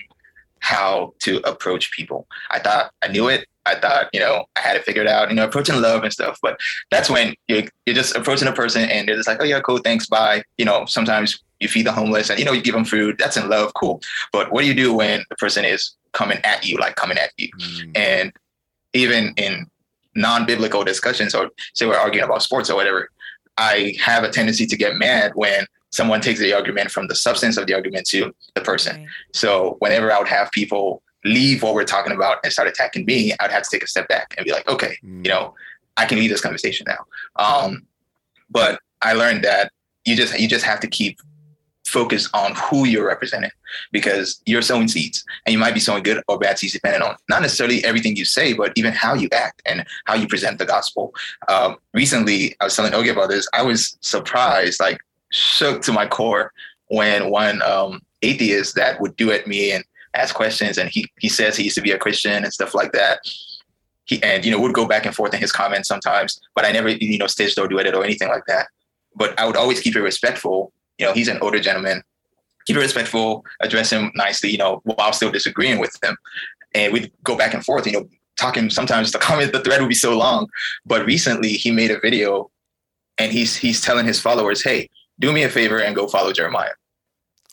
how 0.60 1.13
to 1.20 1.38
approach 1.50 1.92
people 1.92 2.28
i 2.52 2.60
thought 2.60 2.92
i 3.02 3.08
knew 3.08 3.28
it 3.28 3.46
i 3.66 3.76
thought 3.76 4.08
you 4.13 4.20
know 4.20 4.46
i 4.56 4.60
had 4.60 4.76
it 4.78 4.84
figured 4.84 5.08
out 5.08 5.30
you 5.30 5.36
know 5.36 5.44
approaching 5.46 5.80
love 5.82 6.04
and 6.04 6.13
stuff 6.13 6.38
but 6.42 6.60
that's 6.90 7.10
when 7.10 7.34
you're, 7.48 7.63
you're 7.86 7.96
just 7.96 8.16
approaching 8.16 8.48
a 8.48 8.54
person 8.54 8.84
and 8.90 9.08
they're 9.08 9.16
just 9.16 9.28
like 9.28 9.42
oh 9.42 9.46
yeah 9.46 9.60
cool 9.60 9.78
thanks 9.80 10.08
bye 10.08 10.42
you 10.58 10.66
know 10.66 10.86
sometimes 10.86 11.40
you 11.60 11.68
feed 11.68 11.86
the 11.86 11.92
homeless 11.92 12.30
and 12.30 12.40
you 12.40 12.46
know 12.46 12.52
you 12.54 12.62
give 12.62 12.74
them 12.76 12.86
food 12.86 13.16
that's 13.20 13.36
in 13.38 13.50
love 13.50 13.74
cool 13.74 14.00
but 14.32 14.52
what 14.52 14.62
do 14.62 14.68
you 14.68 14.74
do 14.74 14.94
when 14.94 15.24
the 15.30 15.36
person 15.36 15.66
is 15.66 15.96
coming 16.19 16.39
at 16.51 16.65
you 16.67 16.75
like 16.84 16.95
coming 17.03 17.17
at 17.25 17.32
you 17.38 17.49
Mm. 17.60 17.91
and 18.10 18.27
even 18.93 19.34
in 19.45 19.53
non-biblical 20.15 20.84
discussions 20.84 21.36
or 21.36 21.43
say 21.75 21.86
we're 21.86 21.95
arguing 22.06 22.25
about 22.25 22.41
sports 22.41 22.69
or 22.71 22.75
whatever 22.80 23.01
i 23.58 23.95
have 24.10 24.23
a 24.23 24.30
tendency 24.38 24.65
to 24.65 24.75
get 24.84 24.91
mad 24.95 25.32
when 25.36 25.65
someone 25.91 26.19
takes 26.27 26.39
the 26.39 26.51
argument 26.60 26.89
from 26.95 27.06
the 27.08 27.15
substance 27.15 27.56
of 27.60 27.67
the 27.67 27.73
argument 27.80 28.06
to 28.13 28.34
the 28.56 28.62
person 28.62 28.95
Right. 28.97 29.08
so 29.41 29.75
whenever 29.84 30.08
i 30.12 30.17
would 30.17 30.27
have 30.39 30.49
people 30.51 31.03
leave 31.23 31.62
what 31.63 31.73
we're 31.75 31.91
talking 31.95 32.13
about 32.19 32.36
and 32.43 32.51
start 32.51 32.67
attacking 32.73 33.06
me 33.06 33.19
i'd 33.39 33.51
have 33.51 33.63
to 33.67 33.69
take 33.73 33.84
a 33.84 33.88
step 33.95 34.08
back 34.08 34.34
and 34.38 34.41
be 34.45 34.51
like 34.58 34.67
okay 34.73 34.93
Mm. 35.06 35.23
you 35.25 35.32
know 35.34 35.53
i 35.97 36.03
can 36.10 36.17
leave 36.21 36.32
this 36.34 36.41
conversation 36.47 36.86
now 36.93 37.01
um, 37.47 37.86
but 38.49 38.80
i 39.03 39.12
learned 39.21 39.43
that 39.49 39.71
you 40.08 40.15
just 40.21 40.34
you 40.41 40.47
just 40.47 40.65
have 40.71 40.80
to 40.86 40.88
keep 40.99 41.15
focused 41.88 42.30
on 42.34 42.54
who 42.56 42.86
you're 42.86 43.08
representing 43.08 43.50
because 43.91 44.41
you're 44.45 44.62
sowing 44.62 44.88
seeds 44.88 45.23
and 45.45 45.54
you 45.54 45.60
might 45.60 45.73
be 45.73 45.80
sowing 45.80 46.04
good 46.04 46.21
or 46.28 46.38
bad 46.38 46.60
seeds 46.60 46.73
depending 46.73 47.02
on 47.02 47.15
not 47.30 47.41
necessarily 47.41 47.84
everything 47.86 48.15
you 48.15 48.26
say 48.26 48.54
but 48.54 48.73
even 48.76 48.91
how 48.91 49.13
you 49.13 49.30
act 49.32 49.62
and 49.65 49.86
how 50.06 50.13
you 50.13 50.28
present 50.28 50.60
the 50.60 50.65
gospel. 50.65 51.13
Um, 51.47 51.78
recently 51.93 52.56
i 52.60 52.65
was 52.65 52.76
telling 52.76 52.91
ogie 52.91 53.12
about 53.12 53.30
this. 53.30 53.47
I 53.54 53.63
was 53.63 53.97
surprised 54.02 54.80
like 54.80 55.00
shook 55.30 55.82
to 55.84 55.93
my 55.93 56.08
core 56.08 56.52
when 56.88 57.30
one 57.30 57.62
um, 57.62 58.02
atheist 58.21 58.76
that 58.76 59.00
would 59.00 59.15
duet 59.15 59.47
me 59.47 59.71
and 59.71 59.84
ask 60.13 60.36
questions 60.36 60.78
and 60.78 60.89
he 60.89 61.06
he 61.19 61.30
says 61.30 61.56
he 61.56 61.63
used 61.63 61.76
to 61.76 61.82
be 61.82 61.91
a 61.91 61.97
christian 61.97 62.43
and 62.43 62.54
stuff 62.54 62.76
like 62.76 62.91
that. 62.91 63.19
He 64.06 64.21
and 64.23 64.43
you 64.43 64.52
know 64.52 64.60
would 64.60 64.73
go 64.73 64.88
back 64.88 65.06
and 65.06 65.15
forth 65.15 65.34
in 65.34 65.39
his 65.39 65.52
comments 65.52 65.88
sometimes 65.88 66.39
but 66.56 66.65
i 66.65 66.71
never 66.71 66.89
you 66.89 67.17
know 67.17 67.28
stitched 67.28 67.58
or 67.58 67.67
duetted 67.67 67.93
or 67.93 68.04
anything 68.04 68.28
like 68.28 68.45
that. 68.47 68.67
But 69.15 69.39
i 69.39 69.45
would 69.45 69.56
always 69.56 69.80
keep 69.80 69.95
it 69.95 70.02
respectful 70.02 70.73
you 70.98 71.06
know 71.06 71.14
he's 71.14 71.28
an 71.28 71.40
older 71.42 71.60
gentleman. 71.60 72.04
Keep 72.66 72.78
it 72.78 72.80
respectful 72.80 73.46
address 73.62 73.92
him 73.92 74.12
nicely 74.16 74.50
you 74.50 74.58
know 74.58 74.82
while 74.84 75.14
still 75.14 75.32
disagreeing 75.32 75.80
with 75.80 75.98
him. 76.04 76.18
And 76.74 76.94
we'd 76.94 77.12
go 77.24 77.38
back 77.38 77.54
and 77.54 77.64
forth 77.64 77.86
you 77.86 77.94
know 77.94 78.08
talking 78.38 78.70
sometimes 78.70 79.12
the 79.12 79.20
comment 79.28 79.52
the 79.52 79.62
thread 79.62 79.82
would 79.82 79.90
be 79.90 79.96
so 79.96 80.18
long. 80.18 80.48
But 80.86 81.06
recently 81.06 81.54
he 81.54 81.72
made 81.72 81.92
a 81.92 82.00
video 82.00 82.50
and 83.18 83.32
he's 83.32 83.56
he's 83.56 83.82
telling 83.82 84.06
his 84.06 84.20
followers 84.20 84.64
hey 84.64 84.90
do 85.20 85.32
me 85.32 85.44
a 85.44 85.50
favor 85.50 85.80
and 85.80 85.96
go 85.96 86.08
follow 86.08 86.32
jeremiah. 86.32 86.74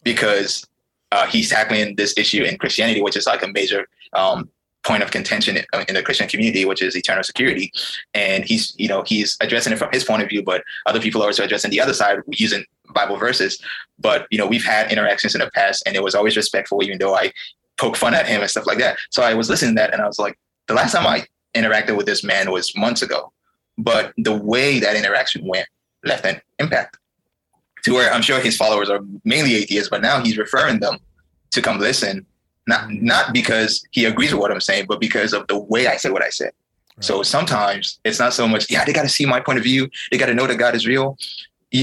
Because 0.03 0.67
uh, 1.13 1.27
he's 1.27 1.49
tackling 1.49 1.97
this 1.97 2.17
issue 2.19 2.43
in 2.43 2.59
christianity 2.59 3.01
which 3.01 3.17
is 3.17 3.27
like 3.27 3.43
a 3.43 3.49
major 3.49 3.87
um, 4.15 4.51
point 4.85 5.03
of 5.03 5.11
contention 5.11 5.57
in, 5.57 5.95
the 5.95 6.03
christian 6.03 6.29
community 6.29 6.65
which 6.65 6.83
is 6.83 6.97
eternal 6.97 7.23
security. 7.23 7.73
And 8.13 8.45
he's 8.45 8.75
you 8.79 8.89
know 8.89 9.03
he's 9.07 9.37
addressing 9.41 9.73
it 9.73 9.79
from 9.79 9.91
his 9.93 10.05
point 10.05 10.23
of 10.23 10.29
view 10.29 10.43
but 10.43 10.63
other 10.87 11.01
people 11.01 11.23
are 11.23 11.27
also 11.27 11.45
addressing 11.45 11.71
the 11.71 11.81
other 11.81 11.95
side 11.95 12.19
using 12.29 12.65
bible 12.95 13.17
verses. 13.17 13.59
But 13.99 14.27
you 14.31 14.39
know 14.39 14.47
we've 14.47 14.65
had 14.65 14.91
interactions 14.91 15.35
in 15.35 15.41
the 15.41 15.51
past 15.51 15.83
and 15.87 15.97
it 15.97 16.03
was 16.03 16.15
always 16.15 16.37
respectful 16.37 16.83
even 16.83 16.99
though 16.99 17.15
i 17.15 17.33
poke 17.77 17.97
fun 17.97 18.15
at 18.15 18.27
him 18.27 18.41
and 18.41 18.51
stuff 18.51 18.67
like 18.67 18.79
that. 18.79 18.97
So 19.11 19.23
i 19.23 19.35
was 19.35 19.51
listening 19.51 19.75
to 19.77 19.81
that 19.81 19.93
and 19.93 20.03
i 20.03 20.07
was 20.07 20.19
like 20.19 20.39
the 20.67 20.75
last 20.75 20.93
time 20.93 21.07
i 21.07 21.27
interacted 21.55 21.97
with 21.97 22.07
this 22.07 22.25
man 22.25 22.51
was 22.51 22.75
months 22.77 23.03
ago. 23.03 23.33
But 23.77 24.13
the 24.17 24.35
way 24.35 24.79
that 24.81 24.97
interaction 24.97 25.47
went 25.47 25.67
left 26.05 26.25
an 26.25 26.41
impact 26.59 26.99
to 27.83 27.93
where 27.93 28.13
i'm 28.13 28.23
sure 28.23 28.39
his 28.41 28.57
followers 28.57 28.91
are 28.91 29.01
mainly 29.25 29.55
atheists 29.55 29.89
but 29.89 30.03
now 30.03 30.23
he's 30.23 30.37
referring 30.37 30.81
them 30.81 30.99
to 31.51 31.63
come 31.63 31.79
listen 31.79 32.27
not 32.67 32.89
mm-hmm. 32.89 33.07
not 33.07 33.33
because 33.33 33.83
he 33.91 34.05
agrees 34.05 34.33
with 34.33 34.41
what 34.41 34.53
i'm 34.53 34.61
saying 34.61 34.85
but 34.87 35.01
because 35.01 35.33
of 35.33 35.47
the 35.49 35.59
way 35.59 35.87
i 35.87 35.97
said 35.97 36.13
what 36.13 36.23
i 36.23 36.29
said. 36.29 36.53
So 37.01 37.23
sometimes 37.23 37.99
it's 38.05 38.19
not 38.19 38.33
so 38.35 38.47
much, 38.47 38.71
yeah, 38.71 38.85
they 38.85 38.93
got 38.93 39.03
to 39.03 39.09
see 39.09 39.27
my 39.27 39.41
point 39.41 39.59
of 39.59 39.65
view. 39.65 39.91
They 40.11 40.19
got 40.19 40.27
to 40.27 40.35
know 40.35 40.47
that 40.47 40.57
God 40.57 40.75
is 40.75 40.87
real. 40.87 41.19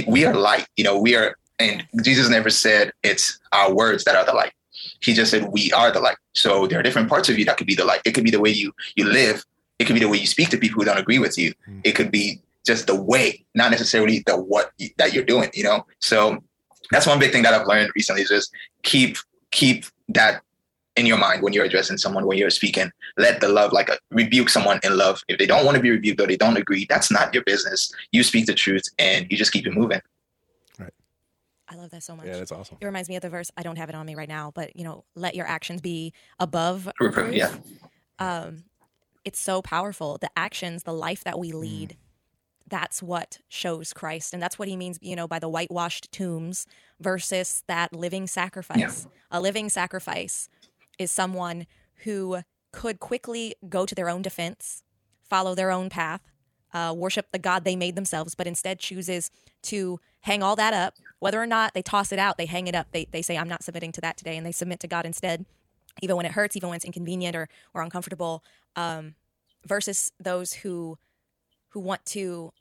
We 0.07 0.25
are 0.25 0.33
light, 0.33 0.67
you 0.77 0.83
know, 0.83 0.97
we 0.97 1.15
are, 1.15 1.35
and 1.59 1.85
Jesus 2.01 2.29
never 2.29 2.49
said 2.49 2.93
it's 3.03 3.39
our 3.51 3.73
words 3.73 4.05
that 4.05 4.15
are 4.15 4.25
the 4.25 4.33
light. 4.33 4.53
He 5.01 5.13
just 5.13 5.31
said 5.31 5.51
we 5.51 5.71
are 5.73 5.91
the 5.91 5.99
light. 5.99 6.17
So 6.33 6.65
there 6.67 6.79
are 6.79 6.83
different 6.83 7.09
parts 7.09 7.27
of 7.29 7.37
you 7.37 7.45
that 7.45 7.57
could 7.57 7.67
be 7.67 7.75
the 7.75 7.85
light. 7.85 8.01
It 8.05 8.13
could 8.13 8.23
be 8.23 8.31
the 8.31 8.39
way 8.39 8.49
you 8.51 8.73
you 8.95 9.05
live. 9.05 9.45
It 9.79 9.85
could 9.85 9.93
be 9.93 9.99
the 9.99 10.07
way 10.07 10.17
you 10.17 10.27
speak 10.27 10.49
to 10.49 10.57
people 10.57 10.79
who 10.79 10.85
don't 10.85 10.97
agree 10.97 11.19
with 11.19 11.37
you. 11.37 11.53
Mm. 11.67 11.81
It 11.83 11.93
could 11.93 12.11
be 12.11 12.39
just 12.65 12.87
the 12.87 12.95
way, 12.95 13.43
not 13.55 13.71
necessarily 13.71 14.23
the 14.25 14.37
what 14.37 14.71
that 14.97 15.13
you're 15.13 15.23
doing, 15.23 15.49
you 15.53 15.63
know? 15.63 15.85
So 15.99 16.43
that's 16.91 17.07
one 17.07 17.19
big 17.19 17.31
thing 17.31 17.43
that 17.43 17.53
I've 17.53 17.67
learned 17.67 17.91
recently 17.95 18.21
is 18.21 18.29
just 18.29 18.51
keep, 18.83 19.17
keep 19.51 19.85
that 20.09 20.43
in 20.95 21.05
your 21.05 21.17
mind 21.17 21.41
when 21.41 21.53
you're 21.53 21.65
addressing 21.65 21.97
someone, 21.97 22.25
when 22.25 22.37
you're 22.37 22.49
speaking 22.49 22.91
let 23.17 23.41
the 23.41 23.47
love 23.47 23.71
like 23.73 23.89
uh, 23.89 23.95
rebuke 24.11 24.49
someone 24.49 24.79
in 24.83 24.97
love 24.97 25.21
if 25.27 25.37
they 25.37 25.45
don't 25.45 25.65
want 25.65 25.75
to 25.75 25.81
be 25.81 25.89
rebuked 25.89 26.19
or 26.21 26.27
they 26.27 26.37
don't 26.37 26.57
agree 26.57 26.85
that's 26.89 27.11
not 27.11 27.33
your 27.33 27.43
business 27.43 27.91
you 28.11 28.23
speak 28.23 28.45
the 28.45 28.53
truth 28.53 28.83
and 28.99 29.27
you 29.29 29.37
just 29.37 29.51
keep 29.51 29.65
it 29.67 29.73
moving 29.73 30.01
Right. 30.79 30.93
I 31.69 31.75
love 31.75 31.91
that 31.91 32.03
so 32.03 32.15
much. 32.15 32.25
Yeah, 32.25 32.37
that's 32.37 32.51
awesome. 32.51 32.77
It 32.81 32.85
reminds 32.85 33.07
me 33.07 33.15
of 33.15 33.21
the 33.21 33.29
verse. 33.29 33.51
I 33.55 33.63
don't 33.63 33.77
have 33.77 33.89
it 33.89 33.95
on 33.95 34.05
me 34.05 34.15
right 34.15 34.27
now, 34.27 34.51
but 34.53 34.75
you 34.75 34.83
know, 34.83 35.03
let 35.15 35.35
your 35.35 35.47
actions 35.47 35.81
be 35.81 36.13
above 36.39 36.87
Reproof, 36.99 37.27
reproof. 37.27 37.35
yeah. 37.35 37.55
Um, 38.19 38.63
it's 39.23 39.39
so 39.39 39.61
powerful. 39.61 40.17
The 40.19 40.29
actions, 40.35 40.83
the 40.83 40.93
life 40.93 41.23
that 41.23 41.37
we 41.39 41.51
lead, 41.51 41.97
that's 42.67 43.01
what 43.03 43.39
shows 43.47 43.93
Christ, 43.93 44.33
and 44.33 44.41
that's 44.41 44.57
what 44.57 44.67
he 44.67 44.75
means. 44.75 44.97
You 45.01 45.15
know, 45.15 45.27
by 45.27 45.39
the 45.39 45.49
whitewashed 45.49 46.11
tombs 46.11 46.65
versus 46.99 47.63
that 47.67 47.93
living 47.93 48.27
sacrifice. 48.27 49.07
A 49.29 49.39
living 49.39 49.69
sacrifice 49.69 50.49
is 50.97 51.11
someone 51.11 51.65
who 52.03 52.41
could 52.71 52.99
quickly 52.99 53.55
go 53.67 53.85
to 53.85 53.95
their 53.95 54.09
own 54.09 54.21
defense, 54.21 54.83
follow 55.29 55.55
their 55.55 55.71
own 55.71 55.89
path, 55.89 56.21
uh, 56.73 56.93
worship 56.95 57.27
the 57.31 57.39
God 57.39 57.63
they 57.63 57.75
made 57.75 57.95
themselves, 57.95 58.35
but 58.35 58.47
instead 58.47 58.79
chooses 58.79 59.29
to 59.63 59.99
hang 60.21 60.41
all 60.41 60.55
that 60.55 60.73
up. 60.73 60.95
Whether 61.19 61.41
or 61.41 61.45
not 61.45 61.73
they 61.73 61.81
toss 61.81 62.11
it 62.11 62.19
out, 62.19 62.37
they 62.37 62.45
hang 62.45 62.67
it 62.67 62.75
up. 62.75 62.87
They, 62.91 63.07
they 63.11 63.21
say, 63.21 63.37
I'm 63.37 63.49
not 63.49 63.63
submitting 63.63 63.91
to 63.93 64.01
that 64.01 64.17
today. 64.17 64.37
And 64.37 64.45
they 64.45 64.51
submit 64.51 64.79
to 64.81 64.87
God 64.87 65.05
instead, 65.05 65.45
even 66.01 66.15
when 66.15 66.25
it 66.25 66.31
hurts, 66.31 66.55
even 66.55 66.69
when 66.69 66.77
it's 66.77 66.85
inconvenient 66.85 67.35
or, 67.35 67.49
or 67.73 67.81
uncomfortable, 67.81 68.43
um, 68.75 69.15
versus 69.65 70.11
those 70.19 70.53
who, 70.53 70.97
who 71.69 71.79
want 71.79 72.05
to 72.05 72.53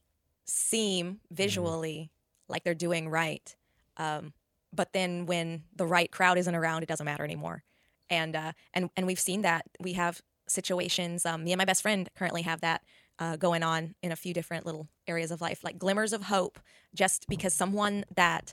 seem 0.45 1.21
visually 1.31 2.11
like 2.49 2.64
they're 2.64 2.75
doing 2.75 3.09
right. 3.09 3.55
Um, 3.97 4.33
but 4.73 4.93
then 4.93 5.27
when 5.27 5.62
the 5.75 5.87
right 5.87 6.11
crowd 6.11 6.38
isn't 6.38 6.55
around, 6.55 6.83
it 6.83 6.88
doesn't 6.88 7.05
matter 7.05 7.25
anymore. 7.25 7.62
And 8.11 8.35
uh, 8.37 8.53
and 8.75 8.90
and 8.96 9.07
we've 9.07 9.20
seen 9.20 9.42
that 9.42 9.66
we 9.81 9.92
have 9.94 10.20
situations. 10.49 11.25
Um, 11.25 11.44
me 11.44 11.53
and 11.53 11.59
my 11.59 11.64
best 11.64 11.81
friend 11.83 12.09
currently 12.16 12.42
have 12.42 12.61
that 12.61 12.83
uh, 13.18 13.37
going 13.37 13.62
on 13.62 13.94
in 14.03 14.11
a 14.12 14.16
few 14.16 14.35
different 14.35 14.66
little 14.66 14.88
areas 15.07 15.31
of 15.31 15.40
life, 15.40 15.62
like 15.64 15.79
glimmers 15.79 16.12
of 16.12 16.25
hope. 16.25 16.59
Just 16.94 17.27
because 17.29 17.55
someone 17.55 18.05
that 18.16 18.53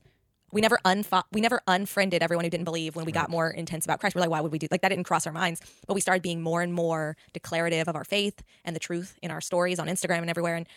we 0.51 0.61
never 0.61 0.77
unfo- 0.85 1.23
we 1.31 1.41
never 1.41 1.59
unfriended 1.67 2.21
everyone 2.23 2.45
who 2.45 2.51
didn't 2.51 2.65
believe 2.65 2.95
when 2.95 3.03
we 3.05 3.11
got 3.11 3.29
more 3.29 3.49
intense 3.49 3.83
about 3.83 3.99
Christ. 3.99 4.15
We're 4.15 4.21
like, 4.21 4.29
why 4.29 4.41
would 4.41 4.51
we 4.51 4.59
do 4.59 4.67
like 4.69 4.81
that? 4.81 4.89
Didn't 4.89 5.05
cross 5.05 5.25
our 5.27 5.33
minds, 5.33 5.59
but 5.87 5.93
we 5.95 6.01
started 6.01 6.21
being 6.21 6.41
more 6.41 6.61
and 6.61 6.71
more 6.73 7.17
declarative 7.33 7.87
of 7.89 7.95
our 7.95 8.05
faith 8.05 8.43
and 8.63 8.75
the 8.75 8.79
truth 8.79 9.17
in 9.21 9.31
our 9.31 9.41
stories 9.41 9.79
on 9.79 9.87
Instagram 9.87 10.19
and 10.19 10.29
everywhere. 10.29 10.55
And 10.55 10.67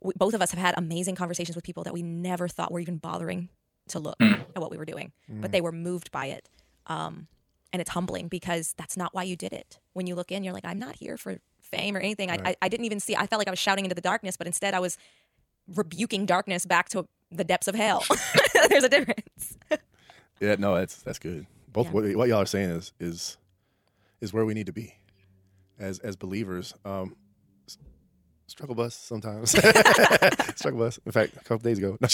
we, 0.00 0.12
both 0.16 0.34
of 0.34 0.42
us 0.42 0.50
have 0.52 0.60
had 0.60 0.74
amazing 0.76 1.16
conversations 1.16 1.56
with 1.56 1.64
people 1.64 1.82
that 1.84 1.92
we 1.94 2.02
never 2.02 2.46
thought 2.46 2.70
were 2.70 2.78
even 2.80 2.98
bothering 2.98 3.48
to 3.88 3.98
look 3.98 4.18
Mm. 4.20 4.40
at 4.54 4.60
what 4.60 4.70
we 4.70 4.76
were 4.76 4.84
doing, 4.84 5.12
Mm. 5.32 5.40
but 5.40 5.50
they 5.50 5.62
were 5.62 5.72
moved 5.72 6.12
by 6.12 6.26
it. 6.26 6.48
Um, 6.86 7.26
and 7.72 7.80
it's 7.80 7.90
humbling 7.90 8.28
because 8.28 8.74
that's 8.78 8.96
not 8.96 9.14
why 9.14 9.22
you 9.24 9.36
did 9.36 9.52
it. 9.52 9.78
When 9.92 10.06
you 10.06 10.14
look 10.14 10.32
in, 10.32 10.44
you're 10.44 10.54
like, 10.54 10.64
I'm 10.64 10.78
not 10.78 10.96
here 10.96 11.16
for 11.16 11.38
fame 11.60 11.96
or 11.96 12.00
anything. 12.00 12.30
I, 12.30 12.38
I, 12.44 12.56
I 12.62 12.68
didn't 12.68 12.86
even 12.86 13.00
see. 13.00 13.14
I 13.14 13.26
felt 13.26 13.38
like 13.38 13.48
I 13.48 13.50
was 13.50 13.58
shouting 13.58 13.84
into 13.84 13.94
the 13.94 14.00
darkness, 14.00 14.36
but 14.36 14.46
instead 14.46 14.74
I 14.74 14.80
was 14.80 14.96
rebuking 15.74 16.24
darkness 16.26 16.64
back 16.64 16.88
to 16.90 17.06
the 17.30 17.44
depths 17.44 17.68
of 17.68 17.74
hell. 17.74 18.04
There's 18.70 18.84
a 18.84 18.88
difference. 18.88 19.58
Yeah, 20.40 20.56
no, 20.58 20.74
that's 20.76 21.02
that's 21.02 21.18
good. 21.18 21.46
Both 21.72 21.86
Yeah. 21.86 21.92
what, 21.92 22.16
what 22.16 22.28
y'all 22.28 22.40
are 22.42 22.46
saying 22.46 22.70
is 22.70 22.92
is 22.98 23.36
is 24.20 24.32
where 24.32 24.44
we 24.44 24.54
need 24.54 24.66
to 24.66 24.72
be 24.72 24.94
as 25.78 25.98
as 25.98 26.16
believers. 26.16 26.72
Um, 26.84 27.16
struggle 28.46 28.74
bus 28.74 28.94
sometimes. 28.94 29.50
struggle 30.56 30.80
bus. 30.80 30.98
In 31.04 31.12
fact, 31.12 31.36
a 31.36 31.40
couple 31.40 31.58
days 31.58 31.78
ago, 31.78 31.98
no. 32.00 32.08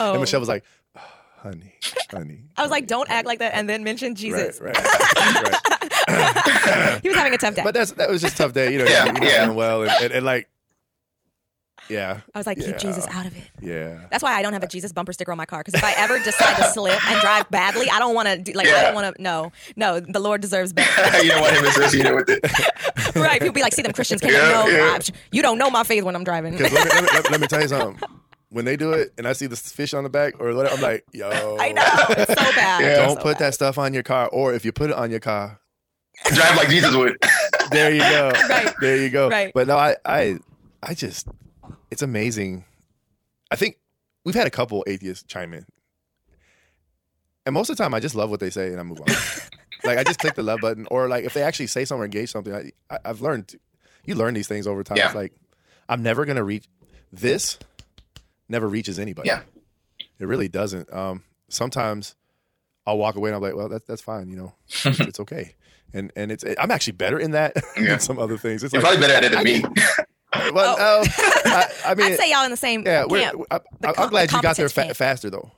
Oh. 0.00 0.12
and 0.12 0.20
Michelle 0.20 0.40
was 0.40 0.48
like, 0.48 0.64
"Oh, 0.96 1.00
"Honey, 1.42 1.74
honey." 2.10 2.40
I 2.56 2.62
was 2.62 2.70
like, 2.70 2.86
don't 2.86 3.08
act 3.10 3.26
like 3.26 3.38
that, 3.40 3.54
and 3.54 3.68
then 3.68 3.82
mention 3.84 4.14
Jesus. 4.14 4.60
Right, 4.60 4.76
right, 4.76 5.42
right. 5.44 7.00
He 7.02 7.08
was 7.08 7.16
having 7.16 7.34
a 7.34 7.38
tough 7.38 7.54
day. 7.54 7.62
But 7.62 7.74
that's 7.74 7.92
that 7.92 8.08
was 8.10 8.20
just 8.20 8.34
a 8.34 8.38
tough 8.38 8.52
day, 8.52 8.72
you 8.72 8.78
know. 8.78 8.84
Yeah, 8.84 9.04
you're 9.04 9.12
not 9.14 9.22
yeah. 9.22 9.40
feeling 9.42 9.56
well, 9.56 9.82
and, 9.82 9.90
and, 10.02 10.12
and 10.12 10.26
like, 10.26 10.48
yeah, 11.88 12.20
I 12.34 12.38
was 12.38 12.46
like, 12.46 12.58
keep 12.58 12.78
Jesus 12.78 13.06
out 13.08 13.26
of 13.26 13.36
it. 13.36 13.42
yeah. 13.60 14.00
That's 14.10 14.22
why 14.22 14.34
I 14.34 14.42
don't 14.42 14.52
have 14.52 14.62
a 14.62 14.68
Jesus 14.68 14.92
bumper 14.92 15.12
sticker 15.12 15.32
on 15.32 15.38
my 15.38 15.46
car. 15.46 15.60
Because 15.60 15.74
if 15.74 15.82
I 15.84 15.92
ever 15.96 16.18
decide 16.20 16.56
to 16.56 16.64
slip 16.70 17.04
and 17.10 17.20
drive 17.20 17.48
badly, 17.50 17.88
I 17.90 17.98
don't 17.98 18.14
want 18.14 18.28
to 18.28 18.38
do 18.38 18.52
like 18.52 18.68
I 18.68 18.82
don't 18.82 18.94
want 18.94 19.16
to. 19.16 19.22
No, 19.22 19.50
no, 19.76 19.98
the 20.00 20.20
Lord 20.20 20.40
deserves 20.40 20.72
better. 20.72 21.18
you 21.22 21.30
don't 21.30 21.40
want 21.40 21.56
him 21.56 21.64
associated 21.64 22.14
with 22.14 22.28
it. 22.28 23.16
right? 23.16 23.40
People 23.40 23.54
be 23.54 23.62
like, 23.62 23.72
see 23.74 23.82
them 23.82 23.92
Christians 23.92 24.20
can't 24.20 24.34
Yeah, 24.34 24.50
know. 24.52 24.66
yeah. 24.68 24.98
You 25.32 25.42
don't 25.42 25.58
know 25.58 25.70
my 25.70 25.82
faith 25.84 26.04
when 26.04 26.14
I'm 26.14 26.24
driving. 26.24 26.56
Let, 26.58 26.72
me- 26.72 26.78
let, 26.78 27.02
me- 27.02 27.08
let, 27.12 27.30
let 27.30 27.40
me 27.40 27.46
tell 27.46 27.60
you 27.62 27.68
something. 27.68 28.08
When 28.50 28.64
they 28.64 28.76
do 28.76 28.92
it, 28.92 29.12
and 29.16 29.26
I 29.28 29.32
see 29.32 29.46
the 29.46 29.54
fish 29.56 29.94
on 29.94 30.02
the 30.02 30.10
back 30.10 30.34
or 30.40 30.52
whatever, 30.54 30.74
I'm 30.74 30.82
like, 30.82 31.04
yo, 31.12 31.28
I 31.60 31.70
know 31.72 31.82
it's 32.10 32.28
so 32.28 32.52
bad. 32.56 32.82
Yeah. 32.82 32.96
Don't 33.06 33.16
So 33.16 33.22
put 33.22 33.38
bad. 33.38 33.46
that 33.46 33.54
stuff 33.54 33.78
on 33.78 33.94
your 33.94 34.02
car, 34.02 34.28
or 34.28 34.52
if 34.52 34.64
you 34.64 34.72
put 34.72 34.90
it 34.90 34.96
on 34.96 35.10
your 35.10 35.20
car, 35.20 35.60
Drive 36.26 36.56
like 36.56 36.68
Jesus 36.68 36.94
would. 36.94 37.16
there 37.70 37.90
you 37.94 38.00
go. 38.00 38.32
Right. 38.48 38.74
There 38.80 38.96
you 38.98 39.08
go. 39.08 39.30
Right. 39.30 39.52
But 39.54 39.68
no, 39.68 39.76
I, 39.78 39.96
I, 40.04 40.38
I 40.82 40.92
just, 40.94 41.28
it's 41.90 42.02
amazing. 42.02 42.64
I 43.50 43.56
think 43.56 43.78
we've 44.24 44.34
had 44.34 44.46
a 44.46 44.50
couple 44.50 44.84
atheists 44.86 45.24
chime 45.26 45.54
in, 45.54 45.64
and 47.46 47.54
most 47.54 47.70
of 47.70 47.76
the 47.76 47.82
time, 47.82 47.94
I 47.94 48.00
just 48.00 48.14
love 48.14 48.30
what 48.30 48.40
they 48.40 48.50
say 48.50 48.68
and 48.68 48.80
I 48.80 48.82
move 48.82 49.00
on. 49.00 49.06
like 49.84 49.96
I 49.98 50.04
just 50.04 50.18
click 50.18 50.34
the 50.34 50.42
love 50.42 50.60
button, 50.60 50.86
or 50.90 51.08
like 51.08 51.24
if 51.24 51.32
they 51.34 51.42
actually 51.42 51.68
say 51.68 51.84
something 51.84 52.02
or 52.02 52.04
engage 52.04 52.30
something, 52.32 52.52
I, 52.54 52.72
I, 52.90 52.98
I've 53.06 53.20
learned. 53.22 53.54
You 54.04 54.14
learn 54.16 54.34
these 54.34 54.48
things 54.48 54.66
over 54.66 54.82
time. 54.82 54.96
Yeah. 54.98 55.06
It's 55.06 55.14
like 55.14 55.32
I'm 55.88 56.02
never 56.02 56.24
gonna 56.26 56.44
reach 56.44 56.66
this. 57.12 57.58
Never 58.50 58.68
reaches 58.68 58.98
anybody. 58.98 59.28
Yeah. 59.28 59.40
It 60.18 60.26
really 60.26 60.48
doesn't. 60.48 60.92
Um, 60.92 61.22
sometimes 61.48 62.14
I'll 62.86 62.98
walk 62.98 63.14
away 63.16 63.30
and 63.30 63.36
I'm 63.36 63.42
like, 63.42 63.54
well, 63.54 63.68
that's 63.70 63.86
that's 63.86 64.02
fine. 64.02 64.28
You 64.28 64.36
know, 64.36 64.54
it's, 64.68 64.84
it's 65.00 65.20
okay. 65.20 65.54
And 65.94 66.12
and 66.16 66.30
it's 66.32 66.44
I'm 66.58 66.70
actually 66.70 66.94
better 66.94 67.18
in 67.18 67.30
that 67.30 67.54
Yeah. 67.76 67.84
than 67.90 68.00
some 68.00 68.18
other 68.18 68.36
things. 68.36 68.62
It's 68.62 68.72
You're 68.72 68.82
like, 68.82 68.98
probably 68.98 69.06
better 69.06 69.24
at 69.26 69.32
it 69.32 69.32
than 69.32 69.44
me. 69.44 69.62
well, 70.52 70.76
Oh. 70.78 71.02
no, 71.44 71.50
I, 71.52 71.66
I 71.86 71.94
mean, 71.94 72.12
I'd 72.12 72.18
say 72.18 72.30
y'all 72.30 72.44
in 72.44 72.50
the 72.50 72.56
same 72.56 72.82
yeah, 72.84 73.04
we're, 73.08 73.20
camp. 73.20 73.42
I, 73.50 73.60
The 73.80 74.00
I'm 74.00 74.08
glad 74.10 74.30
you 74.32 74.42
got 74.42 74.56
there 74.56 74.68
fa- 74.68 74.94
faster 74.94 75.30
though. 75.30 75.50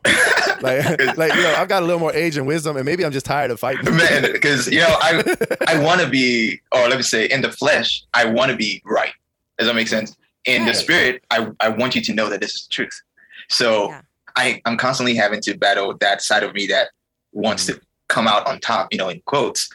like, 0.62 1.16
like 1.16 1.34
you 1.34 1.42
know, 1.42 1.54
I've 1.56 1.68
got 1.68 1.82
a 1.82 1.86
little 1.86 2.00
more 2.00 2.12
age 2.14 2.36
and 2.36 2.46
wisdom, 2.46 2.76
and 2.76 2.84
maybe 2.86 3.04
I'm 3.04 3.12
just 3.12 3.26
tired 3.26 3.50
of 3.50 3.58
fighting. 3.60 3.84
Man, 3.96 4.30
because 4.32 4.68
you 4.70 4.78
know, 4.80 4.96
I 5.00 5.22
I 5.66 5.82
want 5.82 6.00
to 6.02 6.08
be, 6.08 6.60
or 6.72 6.88
let 6.88 6.96
me 6.96 7.02
say, 7.02 7.26
in 7.26 7.42
the 7.42 7.50
flesh, 7.52 8.04
I 8.14 8.24
want 8.26 8.50
to 8.50 8.56
be 8.56 8.80
right. 8.84 9.12
Does 9.58 9.66
that 9.68 9.74
make 9.74 9.88
sense? 9.88 10.16
In 10.44 10.66
the 10.66 10.74
spirit, 10.74 11.24
I 11.30 11.48
I 11.60 11.68
want 11.68 11.94
you 11.94 12.02
to 12.02 12.14
know 12.14 12.28
that 12.28 12.40
this 12.40 12.54
is 12.54 12.66
the 12.66 12.72
truth. 12.72 13.02
So 13.48 13.88
Yeah. 13.88 14.00
I 14.36 14.60
I'm 14.64 14.76
constantly 14.76 15.14
having 15.14 15.40
to 15.42 15.56
battle 15.56 15.94
that 15.98 16.22
side 16.22 16.42
of 16.42 16.54
me 16.54 16.66
that 16.68 16.88
wants 17.32 17.66
to 17.66 17.74
mm-hmm. 17.74 17.82
come 18.08 18.26
out 18.26 18.46
on 18.46 18.60
top, 18.60 18.88
you 18.90 18.98
know, 18.98 19.08
in 19.08 19.20
quotes. 19.26 19.68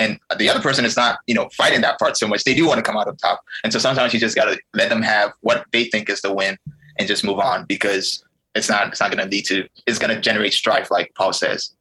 And 0.00 0.18
the 0.38 0.48
other 0.48 0.60
person 0.60 0.84
is 0.84 0.96
not, 0.96 1.20
you 1.28 1.34
know, 1.34 1.48
fighting 1.56 1.82
that 1.82 2.00
part 2.00 2.16
so 2.16 2.26
much. 2.26 2.42
They 2.42 2.54
do 2.54 2.66
want 2.66 2.78
to 2.78 2.82
come 2.82 2.96
out 2.96 3.06
on 3.06 3.16
top, 3.16 3.40
and 3.62 3.72
so 3.72 3.78
sometimes 3.78 4.12
you 4.12 4.18
just 4.18 4.34
got 4.34 4.46
to 4.46 4.58
let 4.74 4.88
them 4.88 5.02
have 5.02 5.32
what 5.42 5.66
they 5.72 5.84
think 5.84 6.10
is 6.10 6.20
the 6.20 6.34
win, 6.34 6.58
and 6.98 7.06
just 7.06 7.22
move 7.22 7.38
on 7.38 7.64
because 7.64 8.24
it's 8.56 8.68
not 8.68 8.88
it's 8.88 9.00
not 9.00 9.12
going 9.12 9.22
to 9.22 9.30
lead 9.30 9.44
to 9.46 9.68
it's 9.86 10.00
going 10.00 10.12
to 10.12 10.20
generate 10.20 10.52
strife, 10.52 10.90
like 10.90 11.12
Paul 11.14 11.32
says. 11.32 11.72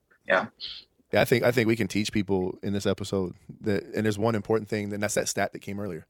Yeah, 1.11 1.21
I 1.21 1.25
think 1.25 1.43
I 1.43 1.51
think 1.51 1.67
we 1.67 1.75
can 1.75 1.87
teach 1.87 2.11
people 2.11 2.59
in 2.61 2.73
this 2.73 2.85
episode 2.85 3.33
that, 3.61 3.83
and 3.95 4.05
there's 4.05 4.19
one 4.19 4.35
important 4.35 4.69
thing, 4.69 4.93
and 4.93 5.01
that's 5.01 5.15
that 5.15 5.27
stat 5.27 5.53
that 5.53 5.59
came 5.59 5.79
earlier: 5.79 6.05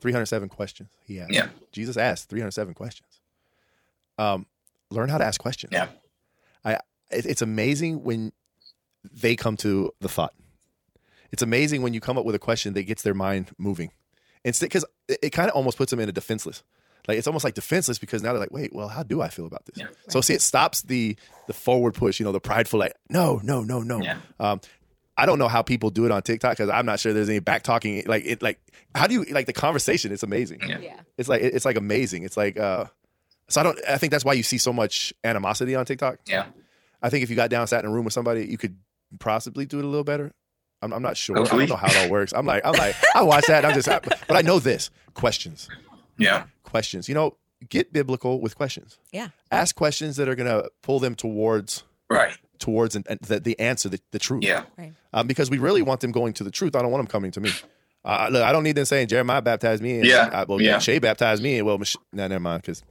307 0.00 0.48
questions 0.48 0.90
he 1.04 1.20
asked. 1.20 1.32
Yeah. 1.32 1.48
Jesus 1.72 1.96
asked 1.96 2.28
307 2.28 2.74
questions. 2.74 3.20
Um, 4.18 4.46
learn 4.90 5.08
how 5.08 5.18
to 5.18 5.24
ask 5.24 5.40
questions. 5.40 5.72
Yeah. 5.72 5.88
I 6.64 6.74
it, 7.10 7.26
it's 7.26 7.42
amazing 7.42 8.02
when 8.02 8.32
they 9.12 9.36
come 9.36 9.56
to 9.58 9.92
the 10.00 10.08
thought. 10.08 10.34
It's 11.32 11.42
amazing 11.42 11.82
when 11.82 11.94
you 11.94 12.00
come 12.00 12.18
up 12.18 12.24
with 12.24 12.34
a 12.34 12.40
question 12.40 12.74
that 12.74 12.82
gets 12.84 13.02
their 13.02 13.14
mind 13.14 13.50
moving, 13.56 13.92
instead 14.44 14.66
because 14.66 14.84
it, 15.08 15.18
it 15.22 15.30
kind 15.30 15.48
of 15.48 15.54
almost 15.54 15.78
puts 15.78 15.90
them 15.90 16.00
in 16.00 16.08
a 16.08 16.12
defenseless. 16.12 16.62
Like 17.08 17.18
it's 17.18 17.26
almost 17.26 17.44
like 17.44 17.54
defenseless 17.54 17.98
because 17.98 18.22
now 18.22 18.32
they're 18.32 18.40
like, 18.40 18.52
wait, 18.52 18.74
well, 18.74 18.88
how 18.88 19.02
do 19.02 19.22
I 19.22 19.28
feel 19.28 19.46
about 19.46 19.64
this? 19.66 19.78
Yeah. 19.78 19.86
So 20.08 20.20
see, 20.20 20.34
it 20.34 20.42
stops 20.42 20.82
the 20.82 21.16
the 21.46 21.52
forward 21.52 21.94
push. 21.94 22.20
You 22.20 22.24
know, 22.24 22.32
the 22.32 22.40
prideful 22.40 22.78
like, 22.78 22.94
no, 23.08 23.40
no, 23.42 23.62
no, 23.62 23.80
no. 23.80 24.02
Yeah. 24.02 24.18
Um, 24.38 24.60
I 25.20 25.26
don't 25.26 25.38
know 25.38 25.48
how 25.48 25.62
people 25.62 25.90
do 25.90 26.06
it 26.06 26.10
on 26.10 26.22
TikTok 26.22 26.52
because 26.52 26.70
I'm 26.70 26.86
not 26.86 26.98
sure 27.00 27.12
there's 27.12 27.28
any 27.28 27.40
back 27.40 27.62
talking. 27.62 28.02
Like 28.06 28.24
it, 28.24 28.42
like 28.42 28.58
how 28.94 29.06
do 29.06 29.14
you 29.14 29.24
like 29.24 29.46
the 29.46 29.52
conversation? 29.52 30.12
It's 30.12 30.22
amazing. 30.22 30.60
Yeah. 30.66 30.78
Yeah. 30.78 31.00
It's 31.18 31.28
like 31.28 31.42
it's 31.42 31.64
like 31.64 31.76
amazing. 31.76 32.22
It's 32.24 32.36
like 32.36 32.58
uh, 32.58 32.86
so 33.48 33.60
I 33.60 33.64
don't. 33.64 33.78
I 33.88 33.98
think 33.98 34.10
that's 34.12 34.24
why 34.24 34.32
you 34.32 34.42
see 34.42 34.58
so 34.58 34.72
much 34.72 35.12
animosity 35.24 35.74
on 35.74 35.84
TikTok. 35.84 36.18
Yeah. 36.26 36.46
I 37.02 37.10
think 37.10 37.22
if 37.22 37.30
you 37.30 37.36
got 37.36 37.50
down, 37.50 37.66
sat 37.66 37.84
in 37.84 37.90
a 37.90 37.92
room 37.92 38.04
with 38.04 38.14
somebody, 38.14 38.46
you 38.46 38.58
could 38.58 38.76
possibly 39.18 39.66
do 39.66 39.78
it 39.78 39.84
a 39.84 39.88
little 39.88 40.04
better. 40.04 40.32
I'm, 40.82 40.92
I'm 40.92 41.02
not 41.02 41.16
sure. 41.16 41.36
Hopefully. 41.36 41.64
I 41.64 41.66
don't 41.66 41.80
know 41.80 41.86
how 41.88 41.92
it 41.94 42.04
all 42.04 42.10
works. 42.10 42.32
I'm 42.32 42.46
like, 42.46 42.64
I'm 42.64 42.72
like, 42.72 42.94
I 43.14 43.22
watch 43.22 43.46
that. 43.48 43.64
And 43.64 43.66
I'm 43.66 43.74
just, 43.74 43.86
but 43.88 44.34
I 44.36 44.40
know 44.42 44.58
this 44.58 44.90
questions, 45.14 45.68
Yeah. 46.16 46.44
questions. 46.62 47.08
You 47.08 47.14
know, 47.14 47.36
get 47.68 47.92
biblical 47.92 48.40
with 48.40 48.56
questions. 48.56 48.98
Yeah. 49.12 49.28
Ask 49.50 49.76
questions 49.76 50.16
that 50.16 50.28
are 50.28 50.34
gonna 50.34 50.64
pull 50.82 50.98
them 51.00 51.14
towards 51.14 51.82
Right. 52.08 52.36
Towards 52.60 52.94
an, 52.94 53.04
the, 53.22 53.40
the 53.40 53.58
answer, 53.58 53.88
the, 53.88 53.98
the 54.12 54.18
truth. 54.20 54.44
Yeah. 54.44 54.62
Um, 55.12 55.26
because 55.26 55.50
we 55.50 55.58
really 55.58 55.82
want 55.82 56.00
them 56.00 56.12
going 56.12 56.32
to 56.34 56.44
the 56.44 56.50
truth. 56.52 56.76
I 56.76 56.82
don't 56.82 56.92
want 56.92 57.00
them 57.02 57.10
coming 57.10 57.32
to 57.32 57.40
me. 57.40 57.50
Uh, 58.04 58.28
look, 58.30 58.42
I 58.42 58.52
don't 58.52 58.62
need 58.62 58.76
them 58.76 58.84
saying 58.84 59.08
Jeremiah 59.08 59.42
baptized 59.42 59.82
me. 59.82 59.96
And, 59.96 60.04
Yeah. 60.06 60.26
uh, 60.32 60.44
well, 60.48 60.60
Yeah. 60.60 60.78
Shay 60.78 60.98
baptized 61.00 61.42
me. 61.42 61.56
And 61.58 61.66
well, 61.66 61.78
Mich- 61.78 61.96
no, 62.12 62.28
never 62.28 62.38
mind. 62.40 62.62
Because 62.62 62.82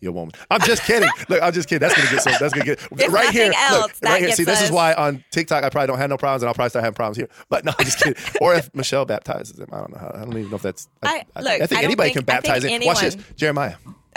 you're 0.00 0.10
a 0.10 0.12
woman. 0.12 0.32
I'm 0.50 0.60
just 0.62 0.82
kidding. 0.84 1.08
look, 1.28 1.42
I'm 1.42 1.52
just 1.52 1.68
kidding. 1.68 1.80
That's 1.86 1.94
gonna 1.96 2.10
get 2.10 2.22
some. 2.22 2.34
That's 2.40 2.52
gonna 2.52 2.64
get 2.66 2.80
If 2.98 3.12
right 3.12 3.30
here. 3.30 3.50
nothing 3.50 3.80
look, 3.80 3.92
right 4.02 4.18
here. 4.18 4.26
gets 4.28 4.36
See, 4.38 4.44
this 4.44 4.62
is 4.62 4.70
why 4.70 4.92
on 4.94 5.24
TikTok 5.30 5.64
I 5.64 5.70
probably 5.70 5.86
don't 5.86 5.98
have 5.98 6.10
no 6.10 6.16
problems, 6.18 6.42
and 6.42 6.48
I'll 6.48 6.54
probably 6.54 6.70
start 6.70 6.84
having 6.84 6.96
problems 6.96 7.16
here. 7.16 7.28
But 7.48 7.64
no, 7.64 7.72
I'm 7.78 7.84
just 7.84 7.98
kidding. 8.00 8.22
or 8.40 8.54
if 8.54 8.74
Michelle 8.74 9.04
baptizes 9.06 9.58
him, 9.58 9.68
I 9.72 9.78
don't 9.78 9.92
know. 9.92 9.98
How, 9.98 10.10
I 10.14 10.18
don't 10.24 10.36
even 10.36 10.50
know 10.50 10.56
if 10.56 10.62
that's. 10.62 10.88
I- 11.02 11.24
look, 11.36 11.46
I 11.46 11.58
think 11.58 11.72
I 11.72 11.74
don't 11.76 11.84
anybody 11.84 12.12
think- 12.12 12.26
can 12.26 12.34
I 12.36 12.40
think 12.40 12.54
baptize 12.54 12.64
him. 12.64 12.82
Watch 12.84 13.00
this, 13.00 13.16
Jeremiah. 13.36 13.76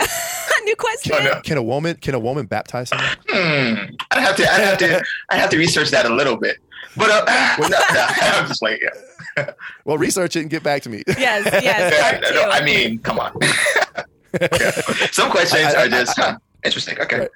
New 0.70 0.76
question. 0.76 1.12
Oh, 1.18 1.24
no. 1.24 1.40
Can 1.40 1.56
a 1.58 1.62
woman? 1.62 1.96
Can 1.96 2.14
a 2.14 2.18
woman 2.20 2.46
baptize 2.46 2.92
him? 2.92 3.00
Hmm. 3.28 3.92
I 4.12 4.20
have 4.20 4.36
to. 4.36 4.48
I 4.48 4.60
have 4.60 4.78
to. 4.78 5.02
I 5.28 5.36
have 5.36 5.50
to 5.50 5.58
research 5.58 5.90
that 5.90 6.06
a 6.06 6.14
little 6.14 6.36
bit. 6.36 6.58
But 6.96 7.10
uh, 7.10 7.24
no, 7.60 7.66
no, 7.68 7.76
I'm 7.90 8.46
just 8.46 8.62
like, 8.62 8.80
yeah. 8.80 9.50
Well, 9.84 9.98
research 9.98 10.36
it 10.36 10.42
and 10.42 10.50
get 10.50 10.62
back 10.62 10.82
to 10.82 10.88
me. 10.88 11.02
Yes, 11.08 11.48
yes. 11.60 12.22
Yeah, 12.22 12.30
no. 12.30 12.50
I 12.50 12.62
mean, 12.64 13.00
come 13.00 13.18
on. 13.18 13.32
Yeah. 14.40 14.70
Some 15.10 15.30
questions 15.32 15.74
I- 15.74 15.82
I- 15.82 15.86
are 15.86 15.88
just 15.88 16.16
huh, 16.16 16.38
interesting. 16.64 17.00
Okay. 17.00 17.18
Right. 17.20 17.30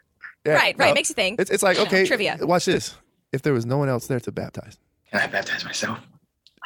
Yeah, 0.47 0.53
right, 0.55 0.79
right. 0.79 0.88
no. 0.88 0.94
Makes 0.94 1.09
you 1.09 1.16
think. 1.16 1.40
It's, 1.40 1.51
it's 1.51 1.62
like 1.64 1.81
okay, 1.81 2.07
trivia. 2.07 2.38
Watch 2.40 2.66
this. 2.66 2.95
If 3.32 3.43
there 3.43 3.53
was 3.53 3.66
no 3.66 3.78
one 3.78 3.89
else 3.89 4.07
there 4.07 4.20
to 4.20 4.30
baptize, 4.30 4.78
Can 5.11 5.20
I 5.20 5.26
baptize 5.26 5.64
myself? 5.64 5.99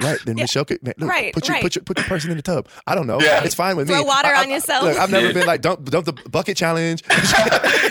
Right? 0.03 0.19
Then 0.25 0.37
Yeah. 0.37 0.45
Michelle 0.45 0.65
could 0.65 0.83
man, 0.83 0.95
look, 0.99 1.09
Right, 1.11 1.33
put 1.35 1.47
your 1.49 1.55
right. 1.55 1.63
put 1.63 1.75
your 1.77 1.83
put 1.85 1.97
the 1.97 2.03
person 2.05 2.31
in 2.31 2.37
the 2.37 2.43
tub. 2.43 2.69
I 2.87 2.95
don't 2.95 3.07
know. 3.07 3.21
Yeah. 3.21 3.43
It's 3.45 3.55
fine 3.55 3.77
with 3.77 3.89
me. 3.89 3.95
Throw 3.95 4.05
water 4.05 4.29
I- 4.29 4.41
I- 4.41 4.43
on 4.43 4.51
yourself. 4.51 4.85
Look, 4.85 4.97
I've 4.99 5.11
never 5.11 5.33
been 5.33 5.47
like 5.47 5.61
dump 5.61 5.85
dump 5.91 6.07
the 6.07 6.13
bucket 6.13 6.57
challenge. 6.57 7.03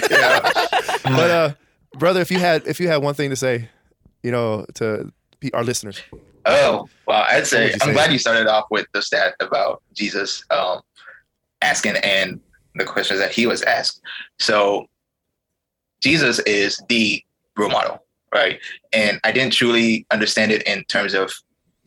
Yeah. 0.09 0.39
but 1.03 1.29
uh, 1.31 1.53
brother, 1.97 2.21
if 2.21 2.31
you 2.31 2.39
had 2.39 2.65
if 2.67 2.79
you 2.79 2.87
had 2.87 2.97
one 3.01 3.13
thing 3.13 3.29
to 3.29 3.35
say, 3.35 3.69
you 4.23 4.31
know, 4.31 4.65
to 4.75 5.11
pe- 5.39 5.51
our 5.53 5.63
listeners, 5.63 6.01
Oh, 6.45 6.87
well, 7.05 7.25
I'd 7.29 7.45
say 7.47 7.73
I'm 7.73 7.79
say? 7.79 7.93
glad 7.93 8.11
you 8.11 8.19
started 8.19 8.47
off 8.47 8.65
with 8.71 8.87
the 8.93 9.01
stat 9.01 9.35
about 9.41 9.83
Jesus 9.93 10.43
um, 10.49 10.79
asking 11.61 11.97
and 11.97 12.39
the 12.75 12.85
questions 12.85 13.19
that 13.19 13.31
he 13.31 13.45
was 13.47 13.61
asked. 13.63 14.01
So, 14.39 14.87
Jesus 16.01 16.39
is 16.39 16.81
the 16.89 17.21
role 17.57 17.69
model, 17.69 18.01
right? 18.33 18.59
And 18.93 19.19
I 19.23 19.31
didn't 19.33 19.53
truly 19.53 20.05
understand 20.11 20.51
it 20.51 20.63
in 20.63 20.83
terms 20.85 21.13
of 21.13 21.33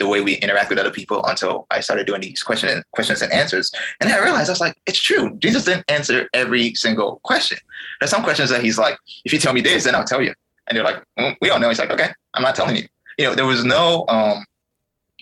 the 0.00 0.08
way 0.08 0.22
we 0.22 0.36
interact 0.36 0.70
with 0.70 0.78
other 0.78 0.90
people 0.90 1.24
until 1.26 1.66
I 1.70 1.80
started 1.80 2.06
doing 2.06 2.22
these 2.22 2.42
questions 2.42 2.82
questions 2.92 3.20
and 3.20 3.30
answers. 3.32 3.70
And 4.00 4.10
I 4.10 4.18
realized 4.18 4.48
I 4.48 4.52
was 4.52 4.60
like, 4.60 4.76
it's 4.86 4.98
true. 4.98 5.36
Jesus 5.38 5.66
didn't 5.66 5.84
answer 5.88 6.28
every 6.32 6.74
single 6.74 7.20
question. 7.22 7.58
There's 8.00 8.10
some 8.10 8.24
questions 8.24 8.48
that 8.48 8.64
he's 8.64 8.78
like, 8.78 8.96
if 9.26 9.32
you 9.32 9.38
tell 9.38 9.52
me 9.52 9.60
this, 9.60 9.84
then 9.84 9.94
I'll 9.94 10.04
tell 10.04 10.22
you. 10.22 10.32
And 10.66 10.76
they're 10.76 10.84
like, 10.84 11.04
well, 11.16 11.36
we 11.42 11.48
don't 11.48 11.60
know. 11.60 11.68
He's 11.68 11.78
like, 11.78 11.90
okay, 11.90 12.10
I'm 12.34 12.42
not 12.42 12.54
telling 12.54 12.76
you. 12.76 12.84
You 13.18 13.26
know, 13.26 13.34
there 13.34 13.44
was 13.44 13.62
no 13.62 14.06
um, 14.08 14.44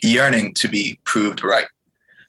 yearning 0.00 0.54
to 0.54 0.68
be 0.68 1.00
proved 1.04 1.42
right. 1.42 1.66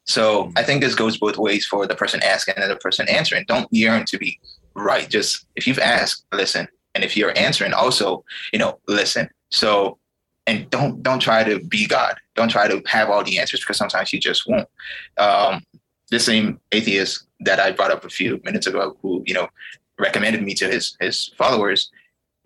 So 0.06 0.52
I 0.56 0.64
think 0.64 0.82
this 0.82 0.96
goes 0.96 1.20
both 1.20 1.38
ways 1.38 1.68
for 1.68 1.86
the 1.86 1.96
person 1.96 2.20
asking 2.24 2.56
and 2.58 2.72
the 2.72 2.78
person 2.78 3.08
answering. 3.08 3.46
Don't 3.48 3.68
yearn 3.72 4.06
to 4.06 4.18
be 4.18 4.40
right. 4.74 5.08
Just 5.08 5.46
if 5.56 5.68
you've 5.68 5.78
asked, 5.78 6.26
listen. 6.34 6.68
And 6.96 7.04
if 7.04 7.16
you're 7.16 7.38
answering, 7.38 7.74
also, 7.74 8.26
you 8.52 8.58
know, 8.58 8.80
listen. 8.88 9.30
So 9.52 10.00
and 10.50 10.68
don't 10.72 11.04
don't 11.04 11.20
try 11.20 11.44
to 11.44 11.60
be 11.60 11.86
God. 11.86 12.16
Don't 12.36 12.50
try 12.50 12.68
to 12.68 12.82
have 12.88 13.10
all 13.10 13.24
the 13.24 13.38
answers 13.38 13.60
because 13.60 13.78
sometimes 13.78 14.12
you 14.12 14.20
just 14.20 14.48
won't. 14.48 14.68
Um, 15.18 15.64
the 16.10 16.20
same 16.20 16.60
atheist 16.72 17.26
that 17.42 17.60
I 17.60 17.72
brought 17.72 17.92
up 17.92 18.04
a 18.04 18.10
few 18.10 18.42
minutes 18.44 18.66
ago, 18.66 18.98
who 19.02 19.24
you 19.28 19.36
know 19.36 19.48
recommended 20.00 20.42
me 20.42 20.56
to 20.56 20.68
his 20.68 20.98
his 21.00 21.32
followers, 21.38 21.92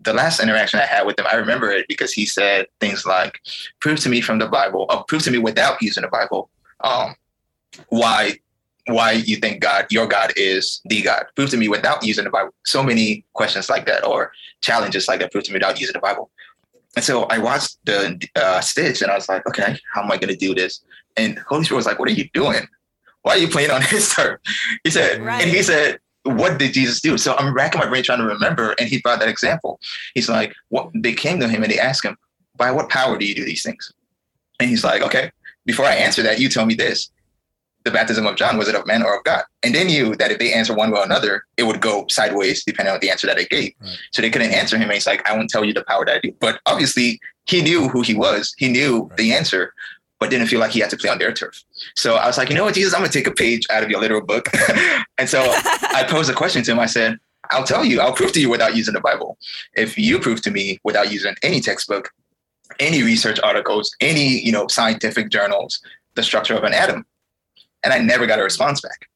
the 0.00 0.12
last 0.12 0.38
interaction 0.38 0.80
I 0.80 0.86
had 0.86 1.06
with 1.06 1.18
him, 1.18 1.26
I 1.30 1.36
remember 1.36 1.70
it 1.70 1.86
because 1.88 2.12
he 2.12 2.26
said 2.26 2.66
things 2.78 3.06
like, 3.06 3.40
"Prove 3.80 3.98
to 4.00 4.10
me 4.10 4.20
from 4.20 4.38
the 4.38 4.48
Bible, 4.48 4.84
or 4.90 5.04
prove 5.04 5.22
to 5.22 5.30
me 5.30 5.38
without 5.38 5.80
using 5.80 6.02
the 6.02 6.08
Bible, 6.08 6.50
um, 6.80 7.14
why 7.88 8.38
why 8.86 9.12
you 9.12 9.36
think 9.36 9.62
God, 9.62 9.86
your 9.90 10.06
God 10.06 10.34
is 10.36 10.82
the 10.84 11.00
God. 11.00 11.24
Prove 11.36 11.48
to 11.50 11.56
me 11.56 11.68
without 11.68 12.04
using 12.04 12.24
the 12.24 12.30
Bible. 12.30 12.52
So 12.66 12.82
many 12.82 13.24
questions 13.32 13.70
like 13.70 13.86
that, 13.86 14.04
or 14.04 14.32
challenges 14.60 15.08
like 15.08 15.20
that. 15.20 15.32
Prove 15.32 15.44
to 15.44 15.52
me 15.52 15.56
without 15.56 15.80
using 15.80 15.94
the 15.94 16.00
Bible. 16.00 16.30
And 16.96 17.04
so 17.04 17.24
I 17.24 17.38
watched 17.38 17.78
the 17.84 18.28
uh, 18.36 18.60
Stitch 18.60 19.02
and 19.02 19.10
I 19.10 19.16
was 19.16 19.28
like, 19.28 19.46
okay, 19.48 19.78
how 19.92 20.02
am 20.02 20.10
I 20.10 20.16
going 20.16 20.32
to 20.32 20.36
do 20.36 20.54
this? 20.54 20.80
And 21.16 21.38
Holy 21.40 21.64
Spirit 21.64 21.78
was 21.78 21.86
like, 21.86 21.98
what 21.98 22.08
are 22.08 22.12
you 22.12 22.28
doing? 22.32 22.66
Why 23.22 23.32
are 23.32 23.38
you 23.38 23.48
playing 23.48 23.70
on 23.70 23.82
his 23.94 24.12
turf? 24.12 24.40
He 24.84 24.90
said, 24.90 25.20
right. 25.20 25.42
and 25.42 25.50
he 25.50 25.62
said, 25.62 25.98
what 26.24 26.58
did 26.58 26.72
Jesus 26.72 27.00
do? 27.00 27.18
So 27.18 27.34
I'm 27.36 27.52
racking 27.54 27.80
my 27.80 27.86
brain 27.86 28.02
trying 28.02 28.20
to 28.20 28.26
remember. 28.26 28.74
And 28.78 28.88
he 28.88 29.00
brought 29.00 29.18
that 29.20 29.28
example. 29.28 29.80
He's 30.14 30.28
like, 30.28 30.54
what 30.68 30.90
they 30.94 31.12
came 31.12 31.40
to 31.40 31.48
him 31.48 31.62
and 31.62 31.70
they 31.70 31.78
asked 31.78 32.04
him, 32.04 32.16
by 32.56 32.70
what 32.70 32.88
power 32.88 33.18
do 33.18 33.26
you 33.26 33.34
do 33.34 33.44
these 33.44 33.62
things? 33.62 33.92
And 34.60 34.70
he's 34.70 34.84
like, 34.84 35.02
okay, 35.02 35.32
before 35.66 35.84
I 35.84 35.94
answer 35.94 36.22
that, 36.22 36.38
you 36.38 36.48
tell 36.48 36.66
me 36.66 36.74
this 36.74 37.10
the 37.84 37.90
baptism 37.90 38.26
of 38.26 38.36
John, 38.36 38.56
was 38.56 38.68
it 38.68 38.74
of 38.74 38.86
man 38.86 39.02
or 39.02 39.16
of 39.16 39.24
God? 39.24 39.44
And 39.62 39.74
they 39.74 39.84
knew 39.84 40.16
that 40.16 40.30
if 40.30 40.38
they 40.38 40.52
answer 40.52 40.74
one 40.74 40.90
way 40.90 41.00
or 41.00 41.04
another, 41.04 41.44
it 41.56 41.64
would 41.64 41.80
go 41.80 42.06
sideways 42.08 42.64
depending 42.64 42.94
on 42.94 43.00
the 43.00 43.10
answer 43.10 43.26
that 43.26 43.36
they 43.36 43.44
gave. 43.44 43.72
Right. 43.80 43.96
So 44.12 44.22
they 44.22 44.30
couldn't 44.30 44.52
answer 44.52 44.76
him. 44.76 44.84
And 44.84 44.92
he's 44.92 45.06
like, 45.06 45.28
I 45.28 45.36
won't 45.36 45.50
tell 45.50 45.64
you 45.64 45.74
the 45.74 45.84
power 45.84 46.04
that 46.06 46.16
I 46.16 46.20
do. 46.20 46.32
But 46.40 46.60
obviously, 46.66 47.20
he 47.46 47.62
knew 47.62 47.88
who 47.88 48.00
he 48.00 48.14
was, 48.14 48.54
he 48.56 48.68
knew 48.68 49.02
right. 49.02 49.16
the 49.18 49.32
answer, 49.34 49.74
but 50.18 50.30
didn't 50.30 50.46
feel 50.46 50.60
like 50.60 50.70
he 50.70 50.80
had 50.80 50.90
to 50.90 50.96
play 50.96 51.10
on 51.10 51.18
their 51.18 51.32
turf. 51.32 51.62
So 51.94 52.14
I 52.14 52.26
was 52.26 52.38
like, 52.38 52.48
you 52.48 52.54
know 52.54 52.64
what, 52.64 52.74
Jesus, 52.74 52.94
I'm 52.94 53.00
going 53.00 53.10
to 53.10 53.18
take 53.18 53.26
a 53.26 53.34
page 53.34 53.66
out 53.70 53.82
of 53.82 53.90
your 53.90 54.00
literal 54.00 54.22
book. 54.22 54.48
and 55.18 55.28
so 55.28 55.42
I 55.42 56.04
posed 56.08 56.30
a 56.30 56.34
question 56.34 56.62
to 56.64 56.72
him. 56.72 56.78
I 56.78 56.86
said, 56.86 57.18
I'll 57.50 57.64
tell 57.64 57.84
you, 57.84 58.00
I'll 58.00 58.14
prove 58.14 58.32
to 58.32 58.40
you 58.40 58.48
without 58.48 58.74
using 58.74 58.94
the 58.94 59.00
Bible. 59.00 59.36
If 59.74 59.98
you 59.98 60.18
prove 60.18 60.40
to 60.42 60.50
me 60.50 60.80
without 60.84 61.12
using 61.12 61.34
any 61.42 61.60
textbook, 61.60 62.10
any 62.80 63.02
research 63.02 63.38
articles, 63.42 63.94
any 64.00 64.40
you 64.40 64.50
know 64.50 64.66
scientific 64.68 65.30
journals, 65.30 65.80
the 66.14 66.22
structure 66.22 66.54
of 66.54 66.64
an 66.64 66.72
atom, 66.72 67.04
and 67.84 67.92
I 67.92 67.98
never 67.98 68.26
got 68.26 68.38
a 68.38 68.42
response 68.42 68.80
back. 68.80 69.08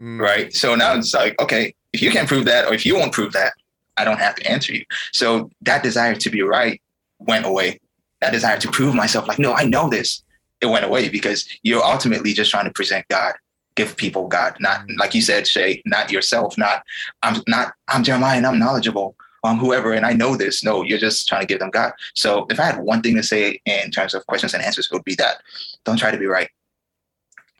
Mm. 0.00 0.20
Right. 0.20 0.54
So 0.54 0.74
now 0.74 0.94
it's 0.94 1.14
like, 1.14 1.40
okay, 1.40 1.74
if 1.92 2.02
you 2.02 2.10
can't 2.10 2.28
prove 2.28 2.44
that, 2.46 2.66
or 2.66 2.74
if 2.74 2.86
you 2.86 2.96
won't 2.96 3.12
prove 3.12 3.32
that, 3.34 3.52
I 3.96 4.04
don't 4.04 4.18
have 4.18 4.34
to 4.36 4.50
answer 4.50 4.72
you. 4.72 4.84
So 5.12 5.50
that 5.60 5.82
desire 5.82 6.14
to 6.14 6.30
be 6.30 6.42
right 6.42 6.80
went 7.18 7.46
away. 7.46 7.80
That 8.20 8.32
desire 8.32 8.58
to 8.58 8.70
prove 8.70 8.94
myself, 8.94 9.28
like, 9.28 9.38
no, 9.38 9.52
I 9.52 9.64
know 9.64 9.88
this, 9.88 10.22
it 10.60 10.66
went 10.66 10.84
away 10.84 11.08
because 11.08 11.46
you're 11.62 11.84
ultimately 11.84 12.32
just 12.32 12.50
trying 12.50 12.64
to 12.64 12.70
present 12.70 13.06
God, 13.08 13.34
give 13.74 13.96
people 13.96 14.28
God, 14.28 14.56
not 14.60 14.86
mm. 14.86 14.98
like 14.98 15.14
you 15.14 15.20
said, 15.20 15.46
Shay, 15.46 15.82
not 15.84 16.10
yourself, 16.10 16.56
not 16.56 16.82
I'm 17.22 17.42
not 17.46 17.74
I'm 17.88 18.02
Jeremiah 18.02 18.36
and 18.36 18.46
I'm 18.46 18.58
knowledgeable. 18.58 19.16
I'm 19.44 19.58
whoever 19.58 19.92
and 19.92 20.06
I 20.06 20.12
know 20.12 20.36
this. 20.36 20.62
No, 20.62 20.82
you're 20.82 20.98
just 20.98 21.28
trying 21.28 21.40
to 21.40 21.46
give 21.48 21.58
them 21.58 21.70
God. 21.70 21.92
So 22.14 22.46
if 22.48 22.60
I 22.60 22.64
had 22.64 22.78
one 22.78 23.02
thing 23.02 23.16
to 23.16 23.24
say 23.24 23.60
in 23.66 23.90
terms 23.90 24.14
of 24.14 24.24
questions 24.28 24.54
and 24.54 24.62
answers, 24.62 24.86
it 24.86 24.94
would 24.94 25.04
be 25.04 25.16
that 25.16 25.42
don't 25.84 25.96
try 25.96 26.12
to 26.12 26.18
be 26.18 26.26
right. 26.26 26.48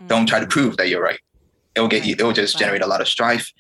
Don't 0.09 0.27
try 0.27 0.41
to 0.41 0.47
prove 0.47 0.77
that 0.77 0.89
you're 0.89 1.03
right. 1.03 1.21
It'll 1.75 1.89
get 1.89 2.05
you, 2.05 2.13
it'll 2.13 2.33
just 2.33 2.59
generate 2.59 2.83
a 2.83 2.87
lot 2.87 3.01
of 3.01 3.09
strife. 3.09 3.53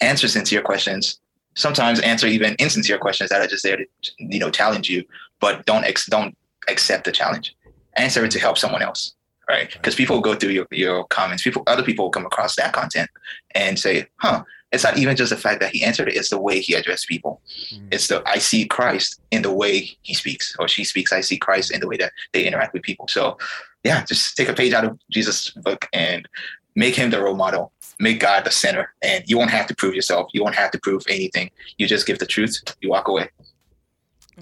Answer 0.00 0.28
sincere 0.28 0.60
questions. 0.60 1.18
Sometimes 1.54 2.00
answer 2.00 2.26
even 2.26 2.54
insincere 2.58 2.98
questions 2.98 3.30
that 3.30 3.40
are 3.40 3.46
just 3.46 3.62
there 3.62 3.76
to, 3.76 3.86
you 4.18 4.38
know, 4.38 4.50
challenge 4.50 4.90
you, 4.90 5.04
but 5.40 5.64
don't 5.66 5.84
ex- 5.84 6.06
don't 6.06 6.36
accept 6.68 7.04
the 7.04 7.12
challenge. 7.12 7.54
Answer 7.96 8.24
it 8.24 8.32
to 8.32 8.40
help 8.40 8.58
someone 8.58 8.82
else, 8.82 9.14
right? 9.48 9.72
Because 9.72 9.94
people 9.94 10.20
go 10.20 10.34
through 10.34 10.50
your, 10.50 10.66
your 10.72 11.04
comments. 11.04 11.44
People, 11.44 11.62
other 11.68 11.84
people 11.84 12.06
will 12.06 12.10
come 12.10 12.26
across 12.26 12.56
that 12.56 12.72
content 12.72 13.08
and 13.54 13.78
say, 13.78 14.06
"Huh." 14.16 14.44
It's 14.72 14.82
not 14.82 14.98
even 14.98 15.14
just 15.14 15.30
the 15.30 15.36
fact 15.36 15.60
that 15.60 15.70
he 15.70 15.84
answered 15.84 16.08
it; 16.08 16.16
it's 16.16 16.30
the 16.30 16.40
way 16.40 16.58
he 16.58 16.74
addressed 16.74 17.06
people. 17.08 17.40
Mm-hmm. 17.72 17.86
It's 17.92 18.08
the 18.08 18.20
I 18.26 18.38
see 18.38 18.66
Christ 18.66 19.20
in 19.30 19.42
the 19.42 19.52
way 19.52 19.96
he 20.02 20.14
speaks 20.14 20.56
or 20.58 20.66
she 20.66 20.82
speaks. 20.82 21.12
I 21.12 21.20
see 21.20 21.38
Christ 21.38 21.70
in 21.70 21.78
the 21.78 21.86
way 21.86 21.96
that 21.98 22.12
they 22.32 22.44
interact 22.44 22.72
with 22.72 22.82
people. 22.82 23.06
So 23.06 23.38
yeah, 23.84 24.04
just 24.04 24.36
take 24.36 24.48
a 24.48 24.54
page 24.54 24.72
out 24.72 24.84
of 24.84 24.98
Jesus' 25.10 25.50
book 25.50 25.86
and 25.92 26.26
make 26.74 26.96
him 26.96 27.10
the 27.10 27.22
role 27.22 27.36
model. 27.36 27.72
Make 28.00 28.18
God 28.18 28.44
the 28.44 28.50
center, 28.50 28.92
and 29.02 29.22
you 29.28 29.38
won't 29.38 29.50
have 29.50 29.68
to 29.68 29.74
prove 29.76 29.94
yourself. 29.94 30.28
You 30.34 30.42
won't 30.42 30.56
have 30.56 30.72
to 30.72 30.80
prove 30.80 31.04
anything. 31.08 31.50
You 31.78 31.86
just 31.86 32.06
give 32.06 32.18
the 32.18 32.26
truth. 32.26 32.60
You 32.80 32.90
walk 32.90 33.06
away. 33.06 33.28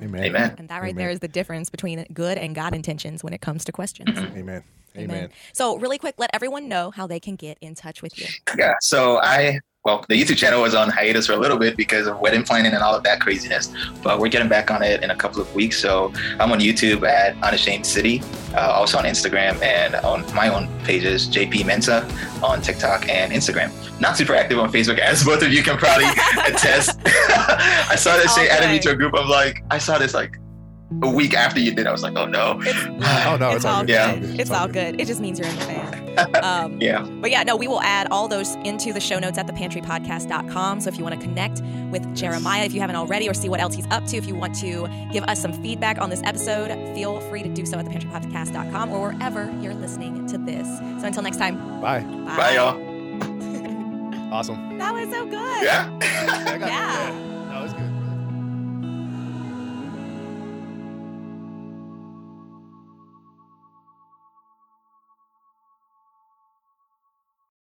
Amen. 0.01 0.25
Amen. 0.25 0.55
And 0.57 0.69
that 0.69 0.81
right 0.81 0.93
Amen. 0.93 0.97
there 0.97 1.11
is 1.11 1.21
the 1.21 1.29
difference 1.29 1.69
between 1.69 2.07
good 2.15 2.39
and 2.39 2.55
God 2.55 2.75
intentions 2.75 3.23
when 3.23 3.35
it 3.35 3.43
comes 3.43 3.65
to 3.67 3.73
questions. 3.73 4.09
Mm-hmm. 4.09 4.39
Amen. 4.39 4.65
Amen. 4.97 5.11
Amen. 5.11 5.31
So, 5.53 5.77
really 5.79 5.99
quick, 5.99 6.15
let 6.19 6.31
everyone 6.33 6.69
know 6.69 6.91
how 6.91 7.07
they 7.07 7.21
can 7.21 7.37
get 7.37 7.59
in 7.61 7.75
touch 7.75 8.01
with 8.01 8.19
you. 8.19 8.27
Yeah. 8.57 8.75
So, 8.81 9.19
I 9.19 9.61
well, 9.85 10.05
the 10.09 10.15
YouTube 10.15 10.37
channel 10.37 10.63
was 10.63 10.77
on 10.77 10.89
hiatus 10.91 11.27
for 11.27 11.33
a 11.33 11.37
little 11.37 11.59
bit 11.59 11.77
because 11.77 12.07
of 12.07 12.21
wedding 12.21 12.45
planning 12.45 12.73
and 12.73 12.83
all 12.85 12.95
of 12.95 13.03
that 13.03 13.21
craziness. 13.21 13.73
But 14.03 14.21
we're 14.21 14.29
getting 14.29 14.49
back 14.49 14.71
on 14.71 14.81
it 14.83 15.03
in 15.03 15.11
a 15.11 15.17
couple 15.17 15.41
of 15.41 15.53
weeks. 15.57 15.81
So 15.81 16.13
I'm 16.39 16.53
on 16.53 16.61
YouTube 16.61 17.03
at 17.03 17.37
Unashamed 17.43 17.85
City, 17.85 18.23
uh, 18.55 18.71
also 18.71 18.97
on 18.99 19.05
Instagram 19.05 19.61
and 19.61 19.97
on 19.97 20.25
my 20.35 20.49
own 20.55 20.69
pages, 20.85 21.29
JP 21.29 21.63
Mensah 21.63 22.05
on 22.45 22.63
TikTok 22.63 23.09
and 23.09 23.33
Instagram. 23.33 23.73
Not 24.01 24.17
super 24.17 24.37
active 24.37 24.61
on 24.61 24.71
Facebook, 24.71 24.99
as 24.99 25.25
both 25.25 25.43
of 25.43 25.53
you 25.53 25.65
can 25.65 25.77
probably 25.77 26.05
attest. 26.47 27.01
I 27.05 27.97
saw 27.97 28.17
this 28.17 28.33
shit 28.37 28.51
added 28.51 28.71
me 28.71 28.79
to 28.81 28.91
a 28.91 28.95
group 28.95 29.15
of 29.15 29.29
like, 29.29 29.65
I 29.73 29.79
saw 29.79 29.99
this 29.99 30.15
like 30.15 30.39
a 31.03 31.11
week 31.11 31.35
after 31.35 31.61
you 31.61 31.73
did, 31.73 31.87
I 31.87 31.93
was 31.93 32.03
like, 32.03 32.17
oh 32.17 32.27
no. 32.27 32.61
It's, 32.63 32.79
oh 32.87 33.37
no, 33.39 33.49
it's, 33.49 33.57
it's 33.57 33.65
all, 33.65 33.81
good. 33.81 33.87
good. 33.87 33.93
Yeah. 33.93 34.15
It's, 34.15 34.41
it's 34.41 34.51
all 34.51 34.67
good. 34.67 34.93
good. 34.93 35.01
It 35.01 35.07
just 35.07 35.21
means 35.21 35.39
you're 35.39 35.49
in 35.49 35.57
the 35.57 35.63
fan. 35.63 35.99
Um, 36.43 36.79
yeah. 36.79 37.07
But 37.23 37.31
yeah, 37.31 37.43
no, 37.43 37.57
we 37.57 37.67
will 37.67 37.81
add 37.81 38.09
all 38.11 38.29
those 38.29 38.55
into 38.65 38.93
the 38.93 39.01
show 39.01 39.19
notes 39.19 39.39
at 39.39 39.47
thepantrypodcast.com. 39.47 40.81
So 40.81 40.89
if 40.89 40.99
you 40.99 41.05
want 41.05 41.19
to 41.19 41.27
connect 41.27 41.63
with 41.91 42.15
Jeremiah, 42.15 42.65
if 42.65 42.75
you 42.75 42.81
haven't 42.81 42.97
already, 42.97 43.29
or 43.29 43.35
see 43.35 43.49
what 43.49 43.61
else 43.61 43.75
he's 43.75 43.87
up 43.91 44.05
to, 44.07 44.19
if 44.19 44.27
you 44.27 44.35
want 44.35 44.55
to 44.57 44.89
give 45.11 45.25
us 45.25 45.41
some 45.41 45.55
feedback 45.63 45.99
on 45.99 46.11
this 46.11 46.21
episode, 46.25 46.69
feel 46.95 47.21
free 47.23 47.43
to 47.43 47.49
do 47.49 47.65
so 47.65 47.79
at 47.79 47.87
thepantrypodcast.com 47.87 48.91
or 48.91 49.09
wherever 49.09 49.51
you're 49.63 49.75
listening 49.75 50.27
to 50.27 50.37
this. 50.37 50.67
So 51.01 51.07
until 51.07 51.23
next 51.23 51.39
time. 51.39 51.57
Bye. 51.81 52.01
Bye, 52.01 52.37
Bye 52.37 52.55
y'all. 52.57 54.33
awesome. 54.33 54.77
That 54.77 54.93
was 54.93 55.09
so 55.09 55.25
good. 55.25 55.63
Yeah. 55.63 55.99
I 56.03 56.59
got 56.59 57.32